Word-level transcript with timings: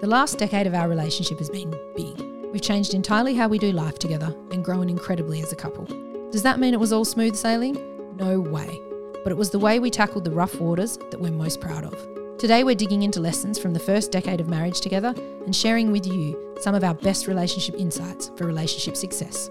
The 0.00 0.06
last 0.06 0.38
decade 0.38 0.68
of 0.68 0.74
our 0.74 0.88
relationship 0.88 1.38
has 1.38 1.50
been 1.50 1.74
big. 1.96 2.24
We've 2.52 2.62
changed 2.62 2.94
entirely 2.94 3.34
how 3.34 3.48
we 3.48 3.58
do 3.58 3.72
life 3.72 3.98
together 3.98 4.32
and 4.52 4.64
grown 4.64 4.88
incredibly 4.88 5.42
as 5.42 5.50
a 5.50 5.56
couple. 5.56 5.86
Does 6.30 6.44
that 6.44 6.60
mean 6.60 6.72
it 6.72 6.78
was 6.78 6.92
all 6.92 7.04
smooth 7.04 7.34
sailing? 7.34 7.76
No 8.16 8.38
way. 8.38 8.80
But 9.24 9.32
it 9.32 9.36
was 9.36 9.50
the 9.50 9.58
way 9.58 9.80
we 9.80 9.90
tackled 9.90 10.22
the 10.22 10.30
rough 10.30 10.60
waters 10.60 10.98
that 11.10 11.20
we're 11.20 11.32
most 11.32 11.60
proud 11.60 11.82
of. 11.82 12.38
Today, 12.38 12.62
we're 12.62 12.76
digging 12.76 13.02
into 13.02 13.18
lessons 13.18 13.58
from 13.58 13.72
the 13.72 13.80
first 13.80 14.12
decade 14.12 14.40
of 14.40 14.48
marriage 14.48 14.80
together 14.80 15.12
and 15.44 15.54
sharing 15.54 15.90
with 15.90 16.06
you 16.06 16.54
some 16.60 16.76
of 16.76 16.84
our 16.84 16.94
best 16.94 17.26
relationship 17.26 17.74
insights 17.74 18.30
for 18.36 18.46
relationship 18.46 18.96
success. 18.96 19.50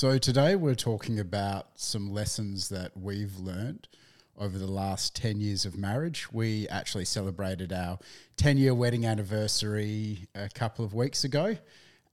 So, 0.00 0.16
today 0.16 0.56
we're 0.56 0.76
talking 0.76 1.20
about 1.20 1.72
some 1.74 2.10
lessons 2.10 2.70
that 2.70 2.96
we've 2.96 3.36
learned 3.36 3.86
over 4.34 4.56
the 4.56 4.66
last 4.66 5.14
10 5.14 5.42
years 5.42 5.66
of 5.66 5.76
marriage. 5.76 6.32
We 6.32 6.66
actually 6.68 7.04
celebrated 7.04 7.70
our 7.70 7.98
10 8.38 8.56
year 8.56 8.74
wedding 8.74 9.04
anniversary 9.04 10.26
a 10.34 10.48
couple 10.48 10.86
of 10.86 10.94
weeks 10.94 11.24
ago. 11.24 11.54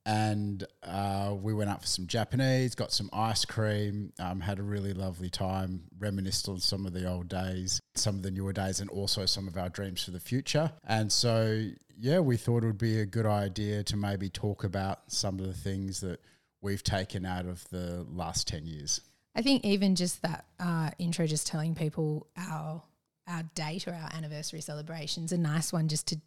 And 0.06 0.66
uh, 0.84 1.34
we 1.42 1.54
went 1.54 1.70
out 1.70 1.80
for 1.80 1.88
some 1.88 2.08
Japanese, 2.08 2.76
got 2.76 2.92
some 2.92 3.10
ice 3.14 3.46
cream, 3.46 4.12
um, 4.20 4.42
had 4.42 4.60
a 4.60 4.64
really 4.64 4.92
lovely 4.92 5.30
time, 5.30 5.84
reminisced 5.98 6.50
on 6.50 6.60
some 6.60 6.86
of 6.86 6.92
the 6.92 7.10
old 7.10 7.30
days, 7.30 7.80
some 7.96 8.16
of 8.16 8.22
the 8.22 8.32
newer 8.32 8.52
days, 8.52 8.82
and 8.82 8.90
also 8.90 9.26
some 9.26 9.48
of 9.48 9.56
our 9.56 9.70
dreams 9.70 10.04
for 10.04 10.12
the 10.12 10.20
future. 10.20 10.74
And 10.86 11.10
so, 11.10 11.70
yeah, 11.98 12.20
we 12.20 12.36
thought 12.36 12.64
it 12.64 12.68
would 12.68 12.78
be 12.78 13.00
a 13.00 13.06
good 13.06 13.26
idea 13.26 13.82
to 13.84 13.96
maybe 13.96 14.30
talk 14.30 14.66
about 14.66 15.10
some 15.10 15.40
of 15.40 15.48
the 15.48 15.54
things 15.54 16.02
that 16.02 16.20
we've 16.62 16.84
taken 16.84 17.26
out 17.26 17.46
of 17.46 17.68
the 17.70 18.06
last 18.10 18.48
10 18.48 18.66
years. 18.66 19.02
I 19.36 19.42
think 19.42 19.64
even 19.64 19.96
just 19.96 20.24
that 20.24 20.46
uh, 20.60 20.90
intro, 20.98 21.28
just 21.28 21.48
telling 21.48 21.76
people 21.76 22.28
our 22.36 22.82
our 23.28 23.44
date 23.56 23.88
or 23.88 23.94
our 23.94 24.10
anniversary 24.14 24.62
celebrations, 24.62 25.34
a 25.34 25.38
nice 25.38 25.72
one 25.74 25.88
just 25.88 26.08
to. 26.08 26.18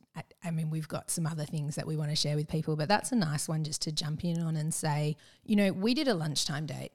I, 0.44 0.50
mean, 0.50 0.70
we've 0.70 0.88
got 0.88 1.10
some 1.10 1.26
other 1.26 1.44
things 1.44 1.76
that 1.76 1.86
we 1.86 1.96
want 1.96 2.10
to 2.10 2.16
share 2.16 2.36
with 2.36 2.48
people, 2.48 2.76
but 2.76 2.88
that's 2.88 3.10
a 3.10 3.16
nice 3.16 3.48
one 3.48 3.64
just 3.64 3.80
to 3.82 3.92
jump 3.92 4.24
in 4.24 4.42
on 4.42 4.54
and 4.56 4.74
say, 4.74 5.16
you 5.44 5.56
know, 5.56 5.72
we 5.72 5.94
did 5.94 6.08
a 6.08 6.14
lunchtime 6.14 6.66
date 6.66 6.92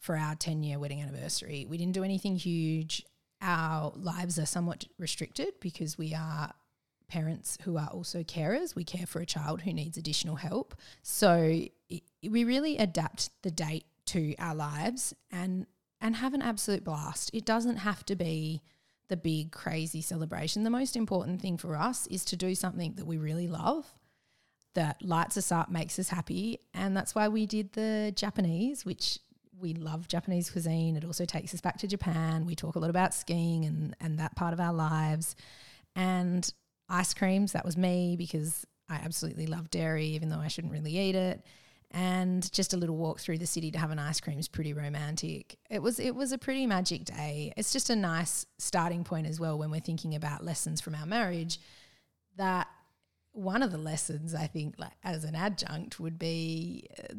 for 0.00 0.16
our 0.16 0.34
ten 0.34 0.62
year 0.62 0.78
wedding 0.78 1.02
anniversary. 1.02 1.66
We 1.68 1.76
didn't 1.76 1.92
do 1.92 2.02
anything 2.02 2.36
huge. 2.36 3.04
Our 3.40 3.92
lives 3.94 4.38
are 4.38 4.46
somewhat 4.46 4.86
restricted 4.98 5.54
because 5.60 5.98
we 5.98 6.14
are 6.14 6.52
parents 7.08 7.58
who 7.62 7.76
are 7.76 7.88
also 7.88 8.22
carers. 8.22 8.74
We 8.74 8.84
care 8.84 9.06
for 9.06 9.20
a 9.20 9.26
child 9.26 9.60
who 9.60 9.72
needs 9.72 9.98
additional 9.98 10.36
help. 10.36 10.74
So 11.02 11.66
we 12.28 12.44
really 12.44 12.78
adapt 12.78 13.30
the 13.42 13.50
date 13.50 13.84
to 14.06 14.34
our 14.38 14.54
lives 14.54 15.14
and 15.30 15.66
and 16.00 16.16
have 16.16 16.34
an 16.34 16.42
absolute 16.42 16.82
blast. 16.82 17.30
It 17.32 17.44
doesn't 17.44 17.76
have 17.76 18.04
to 18.06 18.16
be 18.16 18.60
the 19.08 19.16
big 19.16 19.52
crazy 19.52 20.02
celebration. 20.02 20.64
The 20.64 20.70
most 20.70 20.96
important 20.96 21.40
thing 21.40 21.56
for 21.56 21.76
us 21.76 22.06
is 22.08 22.24
to 22.26 22.36
do 22.36 22.54
something 22.54 22.94
that 22.94 23.06
we 23.06 23.18
really 23.18 23.46
love 23.46 23.86
that 24.74 25.00
lights 25.02 25.36
us 25.36 25.52
up, 25.52 25.70
makes 25.70 25.98
us 25.98 26.08
happy, 26.08 26.58
and 26.74 26.96
that's 26.96 27.14
why 27.14 27.28
we 27.28 27.46
did 27.46 27.72
the 27.74 28.12
Japanese, 28.16 28.84
which 28.84 29.18
we 29.60 29.74
love 29.74 30.08
Japanese 30.08 30.50
cuisine. 30.50 30.96
It 30.96 31.04
also 31.04 31.24
takes 31.24 31.54
us 31.54 31.60
back 31.60 31.78
to 31.78 31.86
Japan. 31.86 32.46
We 32.46 32.56
talk 32.56 32.74
a 32.74 32.78
lot 32.78 32.90
about 32.90 33.14
skiing 33.14 33.64
and 33.64 33.94
and 34.00 34.18
that 34.18 34.34
part 34.34 34.52
of 34.52 34.60
our 34.60 34.72
lives. 34.72 35.36
And 35.94 36.50
ice 36.88 37.14
creams, 37.14 37.52
that 37.52 37.64
was 37.64 37.76
me 37.76 38.16
because 38.16 38.66
I 38.88 38.96
absolutely 38.96 39.46
love 39.46 39.70
dairy 39.70 40.06
even 40.06 40.30
though 40.30 40.40
I 40.40 40.48
shouldn't 40.48 40.72
really 40.72 40.98
eat 40.98 41.14
it 41.14 41.44
and 41.92 42.50
just 42.52 42.72
a 42.72 42.76
little 42.76 42.96
walk 42.96 43.20
through 43.20 43.38
the 43.38 43.46
city 43.46 43.70
to 43.70 43.78
have 43.78 43.90
an 43.90 43.98
ice 43.98 44.20
cream 44.20 44.38
is 44.38 44.48
pretty 44.48 44.72
romantic. 44.72 45.58
It 45.70 45.82
was 45.82 46.00
it 46.00 46.14
was 46.14 46.32
a 46.32 46.38
pretty 46.38 46.66
magic 46.66 47.04
day. 47.04 47.52
It's 47.56 47.72
just 47.72 47.90
a 47.90 47.96
nice 47.96 48.46
starting 48.58 49.04
point 49.04 49.26
as 49.26 49.38
well 49.38 49.58
when 49.58 49.70
we're 49.70 49.80
thinking 49.80 50.14
about 50.14 50.44
lessons 50.44 50.80
from 50.80 50.94
our 50.94 51.06
marriage. 51.06 51.60
That 52.36 52.66
one 53.32 53.62
of 53.62 53.70
the 53.70 53.78
lessons 53.78 54.34
I 54.34 54.46
think, 54.46 54.76
like 54.78 54.92
as 55.04 55.24
an 55.24 55.34
adjunct, 55.34 56.00
would 56.00 56.18
be 56.18 56.86
uh, 56.98 57.14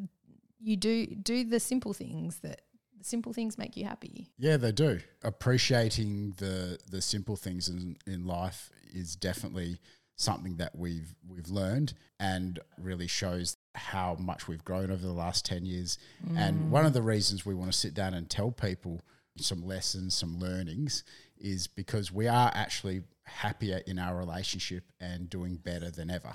you 0.60 0.76
do 0.76 1.06
do 1.06 1.44
the 1.44 1.60
simple 1.60 1.94
things 1.94 2.40
that 2.40 2.62
the 2.98 3.04
simple 3.04 3.32
things 3.32 3.60
make 3.60 3.78
you 3.78 3.86
happy. 3.86 4.28
Yeah, 4.40 4.58
they 4.58 4.72
do. 4.72 5.02
Appreciating 5.24 6.34
the 6.38 6.80
the 6.90 7.02
simple 7.02 7.36
things 7.36 7.70
in 7.70 7.98
in 8.08 8.26
life 8.26 8.72
is 8.92 9.16
definitely 9.16 9.80
something 10.16 10.58
that 10.58 10.76
we've 10.76 11.16
we've 11.28 11.50
learned 11.50 11.94
and 12.20 12.60
really 12.78 13.08
shows 13.08 13.58
how 13.76 14.16
much 14.20 14.48
we've 14.48 14.64
grown 14.64 14.92
over 14.92 15.02
the 15.02 15.14
last 15.14 15.46
10 15.46 15.66
years. 15.66 15.98
Mm. 16.28 16.38
And 16.38 16.72
one 16.72 16.86
of 16.86 16.94
the 16.94 17.02
reasons 17.02 17.46
we 17.46 17.56
want 17.56 17.72
to 17.72 17.78
sit 17.78 17.94
down 17.94 18.14
and 18.14 18.30
tell 18.30 18.52
people 18.52 19.02
some 19.38 19.66
lessons, 19.66 20.14
some 20.14 20.38
learnings, 20.38 21.04
is 21.38 21.68
because 21.68 22.12
we 22.12 22.28
are 22.28 22.52
actually 22.54 23.02
happier 23.24 23.82
in 23.88 23.98
our 23.98 24.16
relationship 24.16 24.84
and 25.00 25.30
doing 25.30 25.56
better 25.56 25.90
than 25.90 26.10
ever. 26.10 26.34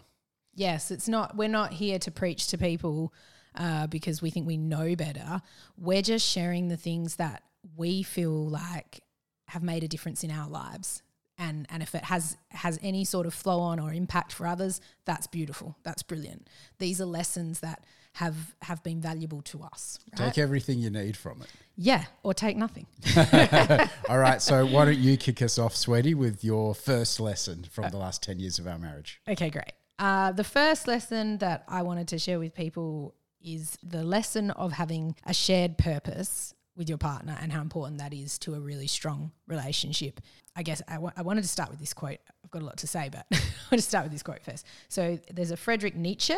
Yes, 0.54 0.91
it's 0.91 1.09
not, 1.09 1.37
we're 1.37 1.49
not 1.49 1.72
here 1.72 1.99
to 2.00 2.10
preach 2.10 2.49
to 2.49 2.59
people 2.59 3.12
uh, 3.55 3.87
because 3.87 4.20
we 4.20 4.31
think 4.31 4.47
we 4.47 4.56
know 4.56 4.97
better. 4.97 5.41
We're 5.76 6.03
just 6.03 6.28
sharing 6.28 6.69
the 6.69 6.76
things 6.76 7.16
that 7.16 7.44
we 7.76 8.03
feel 8.03 8.49
like 8.49 9.03
have 9.47 9.62
made 9.62 9.84
a 9.84 9.88
difference 9.88 10.25
in 10.25 10.31
our 10.31 10.49
lives 10.49 11.03
and 11.38 11.66
and 11.71 11.82
if 11.82 11.94
it 11.94 12.04
has 12.04 12.37
has 12.50 12.78
any 12.82 13.04
sort 13.04 13.26
of 13.26 13.32
flow 13.32 13.60
on 13.60 13.78
or 13.78 13.93
impact 13.93 14.32
for 14.32 14.47
others 14.47 14.81
that's 15.04 15.26
beautiful. 15.26 15.76
That's 15.84 16.03
brilliant. 16.03 16.49
These 16.78 17.00
are 17.00 17.06
lessons 17.06 17.60
that 17.60 17.84
have 18.15 18.54
have 18.62 18.82
been 18.82 19.00
valuable 19.00 19.43
to 19.43 19.62
us 19.62 19.99
right? 20.19 20.26
take 20.26 20.38
everything 20.38 20.78
you 20.81 20.91
need 20.91 21.16
from 21.16 21.41
it. 21.43 21.49
Yeah 21.76 22.04
or 22.22 22.34
take 22.34 22.56
nothing. 22.56 22.87
All 24.09 24.19
right 24.19 24.43
so 24.43 24.66
why 24.66 24.84
don't 24.84 24.99
you 24.99 25.16
kick 25.16 25.41
us 25.41 25.59
off 25.59 25.75
sweetie 25.76 26.15
with 26.15 26.43
your 26.44 26.75
first 26.75 27.21
lesson 27.21 27.65
from 27.70 27.84
uh, 27.84 27.91
the 27.91 27.99
last 27.99 28.22
10 28.22 28.41
years 28.41 28.59
of 28.59 28.66
our 28.66 28.78
marriage? 28.78 29.20
Okay 29.28 29.50
great. 29.50 29.72
Uh, 29.99 30.32
the 30.32 30.44
first 30.44 30.87
lesson 30.87 31.38
that 31.38 31.65
i 31.69 31.82
wanted 31.82 32.06
to 32.09 32.19
share 32.19 32.38
with 32.38 32.55
people 32.55 33.15
is 33.43 33.78
the 33.82 34.03
lesson 34.03 34.50
of 34.53 34.72
having 34.72 35.15
a 35.25 35.32
shared 35.32 35.78
purpose 35.78 36.55
with 36.78 36.89
your 36.89 36.97
partner 36.97 37.37
and 37.43 37.53
how 37.53 37.61
important 37.61 37.99
that 37.99 38.15
is 38.15 38.39
to 38.39 38.55
a 38.55 38.61
really 38.61 38.87
strong 38.87 39.33
relationship. 39.49 40.21
I 40.56 40.62
guess 40.62 40.81
I, 40.89 40.94
w- 40.94 41.12
I 41.16 41.22
wanted 41.22 41.43
to 41.43 41.49
start 41.49 41.71
with 41.71 41.81
this 41.81 41.93
quote. 41.93 42.19
I've 42.44 42.50
got 42.50 42.62
a 42.62 42.65
lot 42.65 42.79
to 42.79 42.87
say, 42.87 43.11
but 43.11 43.26
I 43.32 43.37
want 43.70 43.82
to 43.82 43.82
start 43.82 44.05
with 44.05 44.12
this 44.12 44.23
quote 44.23 44.43
first. 44.44 44.64
So 44.88 45.19
there's 45.31 45.50
a 45.50 45.56
Frederick 45.56 45.97
Nietzsche, 45.97 46.37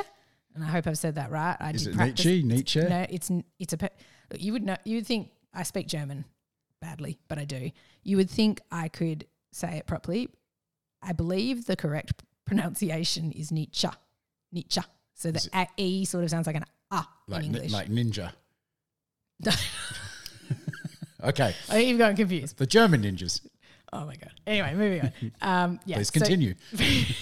and 0.55 0.65
I 0.65 0.69
hope 0.69 0.87
I've 0.87 0.99
said 0.99 1.15
that 1.17 1.31
right. 1.31 1.57
I 1.61 1.71
is 1.71 1.87
it 1.87 1.95
practice. 1.95 2.25
Nietzsche? 2.25 2.43
Nietzsche? 2.43 2.81
No, 2.81 3.07
it's 3.09 3.31
it's 3.59 3.73
a. 3.75 3.79
Look, 3.81 4.43
you 4.43 4.53
would 4.53 4.65
know. 4.65 4.77
You 4.85 4.97
would 4.97 5.07
think 5.07 5.31
I 5.55 5.63
speak 5.63 5.87
German 5.87 6.25
badly, 6.81 7.19
but 7.29 7.39
I 7.39 7.45
do. 7.45 7.71
You 8.03 8.17
would 8.17 8.31
think 8.31 8.63
I 8.73 8.89
could 8.89 9.27
say 9.53 9.77
it 9.77 9.87
properly. 9.87 10.29
I 11.03 11.13
believe 11.13 11.67
the 11.67 11.77
correct 11.77 12.23
pronunciation 12.47 13.31
is 13.33 13.53
Nietzsche. 13.53 13.89
Nietzsche. 14.53 14.81
So 15.15 15.31
the 15.31 15.69
e 15.77 16.07
sort 16.07 16.25
of 16.25 16.31
sounds 16.31 16.47
like 16.47 16.57
an 16.57 16.65
ah 16.91 17.09
like 17.29 17.45
in 17.45 17.55
English, 17.55 17.73
like 17.73 17.89
ninja. 17.89 18.33
Okay. 21.23 21.55
I 21.69 21.73
think 21.73 21.89
you've 21.89 21.99
gotten 21.99 22.17
confused. 22.17 22.57
The 22.57 22.67
German 22.67 23.03
ninjas. 23.03 23.41
Oh 23.93 24.07
my 24.07 24.15
god. 24.17 24.33
Anyway, 24.47 24.75
moving 24.75 25.01
on. 25.03 25.13
Um, 25.43 25.81
yeah. 25.85 25.97
Please 25.97 26.11
continue. 26.11 26.55
So 26.75 26.85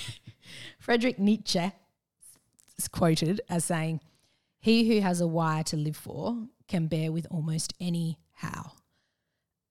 Frederick 0.78 1.18
Nietzsche 1.18 1.72
is 2.76 2.88
quoted 2.88 3.40
as 3.48 3.64
saying, 3.64 4.00
"He 4.58 4.88
who 4.88 5.00
has 5.00 5.20
a 5.20 5.26
why 5.26 5.62
to 5.66 5.76
live 5.76 5.96
for 5.96 6.36
can 6.68 6.86
bear 6.86 7.10
with 7.12 7.26
almost 7.30 7.74
any 7.80 8.18
how." 8.32 8.72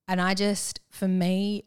And 0.07 0.21
I 0.21 0.33
just, 0.33 0.79
for 0.89 1.07
me, 1.07 1.65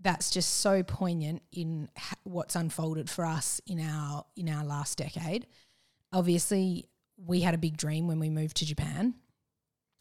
that's 0.00 0.30
just 0.30 0.56
so 0.56 0.82
poignant 0.82 1.42
in 1.52 1.88
what's 2.24 2.56
unfolded 2.56 3.08
for 3.08 3.24
us 3.24 3.60
in 3.66 3.80
our 3.80 4.24
in 4.36 4.48
our 4.48 4.64
last 4.64 4.98
decade. 4.98 5.46
Obviously, 6.12 6.88
we 7.16 7.40
had 7.40 7.54
a 7.54 7.58
big 7.58 7.76
dream 7.76 8.06
when 8.06 8.18
we 8.18 8.30
moved 8.30 8.56
to 8.58 8.66
Japan. 8.66 9.14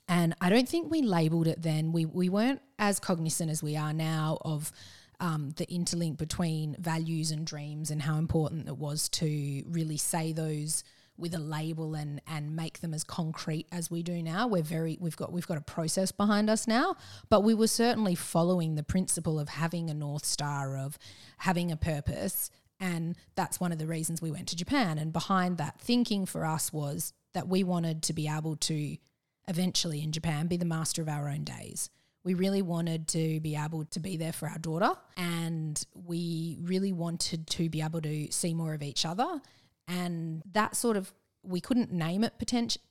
And 0.08 0.36
I 0.40 0.50
don't 0.50 0.68
think 0.68 0.90
we 0.90 1.02
labeled 1.02 1.48
it 1.48 1.62
then. 1.62 1.92
We 1.92 2.06
we 2.06 2.30
weren't 2.30 2.62
as 2.80 3.00
cognizant 3.00 3.52
as 3.52 3.62
we 3.62 3.76
are 3.76 3.94
now 3.94 4.38
of 4.42 4.72
um, 5.20 5.54
the 5.58 5.66
interlink 5.66 6.18
between 6.18 6.76
values 6.80 7.32
and 7.32 7.46
dreams 7.46 7.92
and 7.92 8.02
how 8.02 8.18
important 8.18 8.68
it 8.68 8.78
was 8.78 9.10
to 9.10 9.64
really 9.68 9.98
say 9.98 10.32
those 10.32 10.84
with 11.18 11.34
a 11.34 11.40
label 11.40 11.96
and 11.96 12.22
and 12.28 12.56
make 12.56 12.80
them 12.80 12.94
as 12.94 13.04
concrete 13.04 13.68
as 13.72 13.90
we 13.90 14.04
do 14.04 14.22
now. 14.22 14.48
We're 14.48 14.62
very 14.62 14.98
we've 15.02 15.18
got 15.18 15.32
we've 15.34 15.48
got 15.48 15.58
a 15.58 15.62
process 15.62 16.12
behind 16.12 16.50
us 16.50 16.68
now, 16.68 16.96
but 17.30 17.42
we 17.42 17.54
were 17.54 17.68
certainly 17.68 18.16
following 18.16 18.76
the 18.76 18.84
principle 18.84 19.40
of 19.40 19.50
having 19.50 19.90
a 19.90 19.94
north 19.94 20.26
star 20.26 20.78
of 20.78 20.98
having 21.40 21.72
a 21.72 21.78
purpose 21.78 22.50
and 22.80 23.16
that's 23.36 23.60
one 23.60 23.72
of 23.72 23.80
the 23.80 23.88
reasons 23.88 24.22
we 24.22 24.32
went 24.32 24.48
to 24.48 24.56
Japan 24.56 24.98
and 24.98 25.12
behind 25.12 25.58
that 25.58 25.80
thinking 25.80 26.26
for 26.26 26.46
us 26.46 26.72
was 26.72 27.14
that 27.34 27.48
we 27.48 27.64
wanted 27.64 28.04
to 28.04 28.14
be 28.14 28.28
able 28.28 28.56
to 28.56 28.98
eventually 29.48 30.04
in 30.04 30.12
Japan 30.12 30.48
be 30.48 30.58
the 30.58 30.66
master 30.66 31.02
of 31.02 31.10
our 31.10 31.30
own 31.30 31.44
days. 31.44 31.90
We 32.24 32.34
really 32.34 32.62
wanted 32.62 33.08
to 33.10 33.40
be 33.40 33.56
able 33.56 33.86
to 33.86 34.00
be 34.00 34.18
there 34.18 34.34
for 34.34 34.50
our 34.50 34.58
daughter 34.58 34.92
and 35.16 35.82
we 35.94 36.58
really 36.62 36.92
wanted 36.92 37.48
to 37.48 37.70
be 37.70 37.82
able 37.82 38.02
to 38.02 38.32
see 38.32 38.54
more 38.54 38.74
of 38.74 38.84
each 38.84 39.06
other 39.06 39.42
and 39.88 40.44
that 40.52 40.76
sort 40.76 40.98
of 40.98 41.14
we 41.44 41.62
couldn't 41.62 41.92
name 41.92 42.24
it 42.24 42.38
potential 42.38 42.82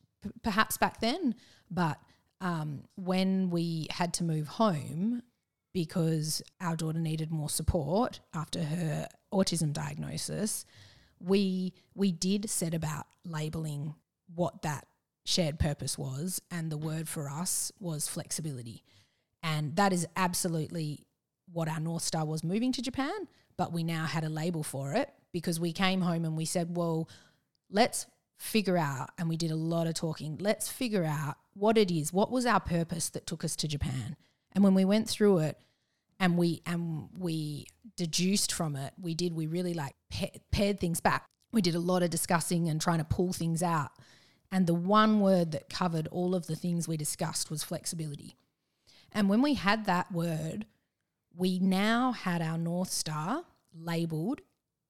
perhaps 0.42 0.78
back 0.78 1.00
then 1.00 1.34
but 1.70 1.98
um, 2.40 2.84
when 2.96 3.50
we 3.50 3.86
had 3.90 4.14
to 4.14 4.24
move 4.24 4.48
home 4.48 5.22
because 5.74 6.42
our 6.60 6.74
daughter 6.74 6.98
needed 6.98 7.30
more 7.30 7.50
support 7.50 8.20
after 8.34 8.62
her 8.62 9.06
autism 9.32 9.72
diagnosis 9.72 10.64
we 11.20 11.74
we 11.94 12.10
did 12.10 12.48
set 12.48 12.72
about 12.72 13.06
labeling 13.24 13.94
what 14.34 14.62
that 14.62 14.86
shared 15.26 15.58
purpose 15.58 15.99
was 15.99 16.40
and 16.50 16.70
the 16.70 16.76
word 16.78 17.08
for 17.08 17.28
us 17.28 17.73
was 17.81 18.08
flexibility 18.08 18.82
and 19.43 19.76
that 19.76 19.93
is 19.93 20.06
absolutely 20.17 21.05
what 21.52 21.69
our 21.69 21.81
north 21.81 22.02
star 22.02 22.25
was 22.25 22.43
moving 22.43 22.73
to 22.73 22.81
Japan 22.81 23.26
but 23.56 23.73
we 23.73 23.82
now 23.82 24.05
had 24.05 24.25
a 24.25 24.28
label 24.28 24.62
for 24.62 24.93
it 24.93 25.11
because 25.32 25.58
we 25.58 25.73
came 25.73 26.00
home 26.00 26.25
and 26.25 26.37
we 26.37 26.44
said, 26.44 26.76
well, 26.76 27.08
let's 27.70 28.06
figure 28.38 28.76
out, 28.76 29.11
and 29.19 29.28
we 29.28 29.37
did 29.37 29.50
a 29.50 29.56
lot 29.56 29.87
of 29.87 29.94
talking, 29.94 30.37
let's 30.40 30.69
figure 30.69 31.05
out 31.05 31.37
what 31.55 31.78
it 31.78 31.90
is. 31.90 32.12
What 32.12 32.31
was 32.31 32.46
our 32.46 32.61
purpose 32.61 33.08
that 33.11 33.26
took 33.26 33.44
us 33.44 33.56
to 33.56 33.69
Japan? 33.69 34.17
And 34.52 34.62
when 34.62 34.75
we 34.75 34.84
went 34.84 35.08
through 35.08 35.38
it, 35.38 35.58
and 36.19 36.38
we 36.38 36.62
and 36.64 37.11
we 37.19 37.67
deduced 37.94 38.50
from 38.50 38.75
it, 38.75 38.94
we 38.99 39.12
did 39.12 39.34
we 39.34 39.46
really 39.46 39.75
like 39.75 39.94
pared 40.50 40.81
things 40.81 40.99
back. 40.99 41.26
We 41.52 41.61
did 41.61 41.75
a 41.75 41.78
lot 41.78 42.02
of 42.02 42.08
discussing 42.08 42.70
and 42.70 42.81
trying 42.81 42.99
to 42.99 43.05
pull 43.05 43.34
things 43.34 43.62
out. 43.62 43.90
And 44.56 44.66
the 44.66 44.72
one 44.72 45.20
word 45.20 45.52
that 45.52 45.68
covered 45.68 46.08
all 46.08 46.34
of 46.34 46.46
the 46.46 46.56
things 46.56 46.88
we 46.88 46.96
discussed 46.96 47.50
was 47.50 47.62
flexibility. 47.62 48.36
And 49.12 49.28
when 49.28 49.42
we 49.42 49.52
had 49.52 49.84
that 49.84 50.10
word, 50.10 50.64
we 51.36 51.58
now 51.58 52.12
had 52.12 52.40
our 52.40 52.56
North 52.56 52.90
Star 52.90 53.44
labeled 53.78 54.40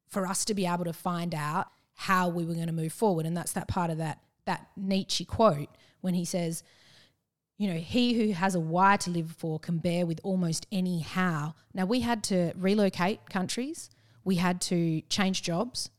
for 0.07 0.25
us 0.25 0.45
to 0.45 0.55
be 0.55 0.67
able 0.67 0.85
to 0.85 0.93
find 0.93 1.35
out 1.35 1.67
how 1.95 2.29
we 2.29 2.45
were 2.45 2.55
going 2.55 2.69
to 2.69 2.73
move 2.73 2.93
forward. 2.93 3.27
And 3.27 3.37
that's 3.37 3.55
that 3.55 3.67
part 3.67 3.91
of 3.91 3.99
that 3.99 4.21
that 4.45 4.69
Nietzsche 4.77 5.25
quote 5.25 5.71
when 6.01 6.15
he 6.15 6.25
says, 6.25 6.63
you 7.59 7.67
know, 7.67 7.75
he 7.81 8.15
who 8.15 8.35
has 8.35 8.55
a 8.55 8.61
why 8.61 8.97
to 8.99 9.11
live 9.11 9.35
for 9.37 9.59
can 9.59 9.79
bear 9.79 10.07
with 10.07 10.21
almost 10.23 10.69
any 10.71 11.01
how. 11.01 11.57
Now 11.75 11.87
we 11.87 12.03
had 12.03 12.23
to 12.25 12.53
relocate 12.55 13.31
countries, 13.31 13.91
we 14.23 14.37
had 14.37 14.61
to 14.61 15.01
change 15.09 15.43
jobs, 15.43 15.91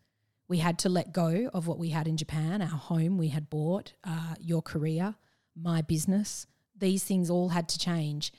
we 0.47 0.59
had 0.59 0.79
to 0.79 0.89
let 0.89 1.13
go 1.13 1.49
of 1.53 1.67
what 1.67 1.77
we 1.77 1.89
had 1.89 2.07
in 2.07 2.17
Japan, 2.17 2.61
our 2.61 2.67
home 2.67 3.17
we 3.17 3.29
had 3.29 3.49
bought, 3.49 3.93
uh, 4.03 4.35
your 4.39 4.61
career, 4.61 5.15
my 5.55 5.81
business. 5.81 6.47
These 6.77 7.03
things 7.03 7.29
all 7.29 7.49
had 7.49 7.67
to 7.69 7.79
change. 7.79 8.31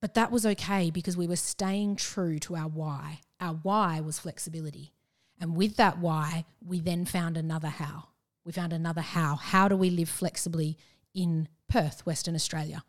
But 0.00 0.14
that 0.14 0.32
was 0.32 0.44
okay 0.44 0.90
because 0.90 1.16
we 1.16 1.28
were 1.28 1.36
staying 1.36 1.96
true 1.96 2.38
to 2.40 2.56
our 2.56 2.68
why. 2.68 3.20
Our 3.40 3.54
why 3.54 4.00
was 4.00 4.18
flexibility. 4.18 4.92
And 5.40 5.56
with 5.56 5.76
that 5.76 5.98
why, 5.98 6.44
we 6.64 6.80
then 6.80 7.04
found 7.04 7.36
another 7.36 7.68
how. 7.68 8.08
We 8.44 8.52
found 8.52 8.72
another 8.72 9.00
how. 9.00 9.36
How 9.36 9.68
do 9.68 9.76
we 9.76 9.90
live 9.90 10.08
flexibly 10.08 10.76
in 11.14 11.48
Perth, 11.68 12.04
Western 12.04 12.34
Australia, 12.34 12.84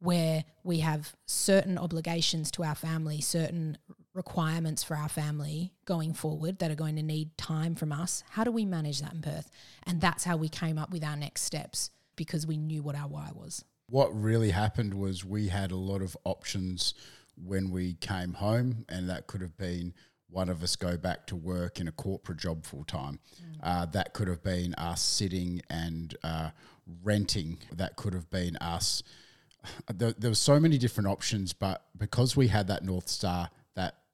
where 0.00 0.44
we 0.64 0.80
have 0.80 1.14
certain 1.26 1.78
obligations 1.78 2.50
to 2.52 2.64
our 2.64 2.74
family, 2.74 3.20
certain 3.20 3.78
requirements 4.20 4.82
for 4.82 4.96
our 4.96 5.08
family 5.08 5.72
going 5.84 6.12
forward 6.12 6.58
that 6.58 6.70
are 6.70 6.76
going 6.76 6.96
to 6.96 7.02
need 7.02 7.36
time 7.38 7.74
from 7.74 7.90
us? 7.92 8.22
How 8.30 8.44
do 8.44 8.50
we 8.50 8.64
manage 8.64 9.00
that 9.00 9.14
in 9.14 9.22
Perth? 9.22 9.50
And 9.84 10.00
that's 10.00 10.24
how 10.24 10.36
we 10.36 10.48
came 10.48 10.78
up 10.78 10.90
with 10.90 11.02
our 11.02 11.16
next 11.16 11.42
steps 11.42 11.90
because 12.16 12.46
we 12.46 12.56
knew 12.56 12.82
what 12.82 12.94
our 12.94 13.08
why 13.08 13.30
was 13.34 13.64
what 13.90 14.08
really 14.18 14.50
happened 14.50 14.94
was 14.94 15.24
we 15.24 15.48
had 15.48 15.72
a 15.72 15.76
lot 15.76 16.00
of 16.00 16.16
options 16.24 16.94
when 17.36 17.70
we 17.70 17.94
came 17.94 18.34
home, 18.34 18.84
and 18.88 19.10
that 19.10 19.26
could 19.26 19.40
have 19.40 19.56
been 19.56 19.92
one 20.28 20.48
of 20.48 20.62
us 20.62 20.76
go 20.76 20.96
back 20.96 21.26
to 21.26 21.34
work 21.34 21.80
in 21.80 21.88
a 21.88 21.92
corporate 21.92 22.38
job 22.38 22.64
full 22.64 22.84
time. 22.84 23.18
Mm. 23.42 23.58
Uh, 23.62 23.86
that 23.86 24.12
could 24.12 24.28
have 24.28 24.42
been 24.44 24.74
us 24.74 25.02
sitting 25.02 25.60
and 25.68 26.16
uh, 26.22 26.50
renting. 27.02 27.58
That 27.72 27.96
could 27.96 28.14
have 28.14 28.30
been 28.30 28.56
us. 28.56 29.02
There, 29.92 30.12
there 30.12 30.30
were 30.30 30.34
so 30.36 30.58
many 30.58 30.78
different 30.78 31.08
options, 31.08 31.52
but 31.52 31.84
because 31.98 32.34
we 32.34 32.48
had 32.48 32.68
that 32.68 32.82
north 32.82 33.08
star, 33.08 33.50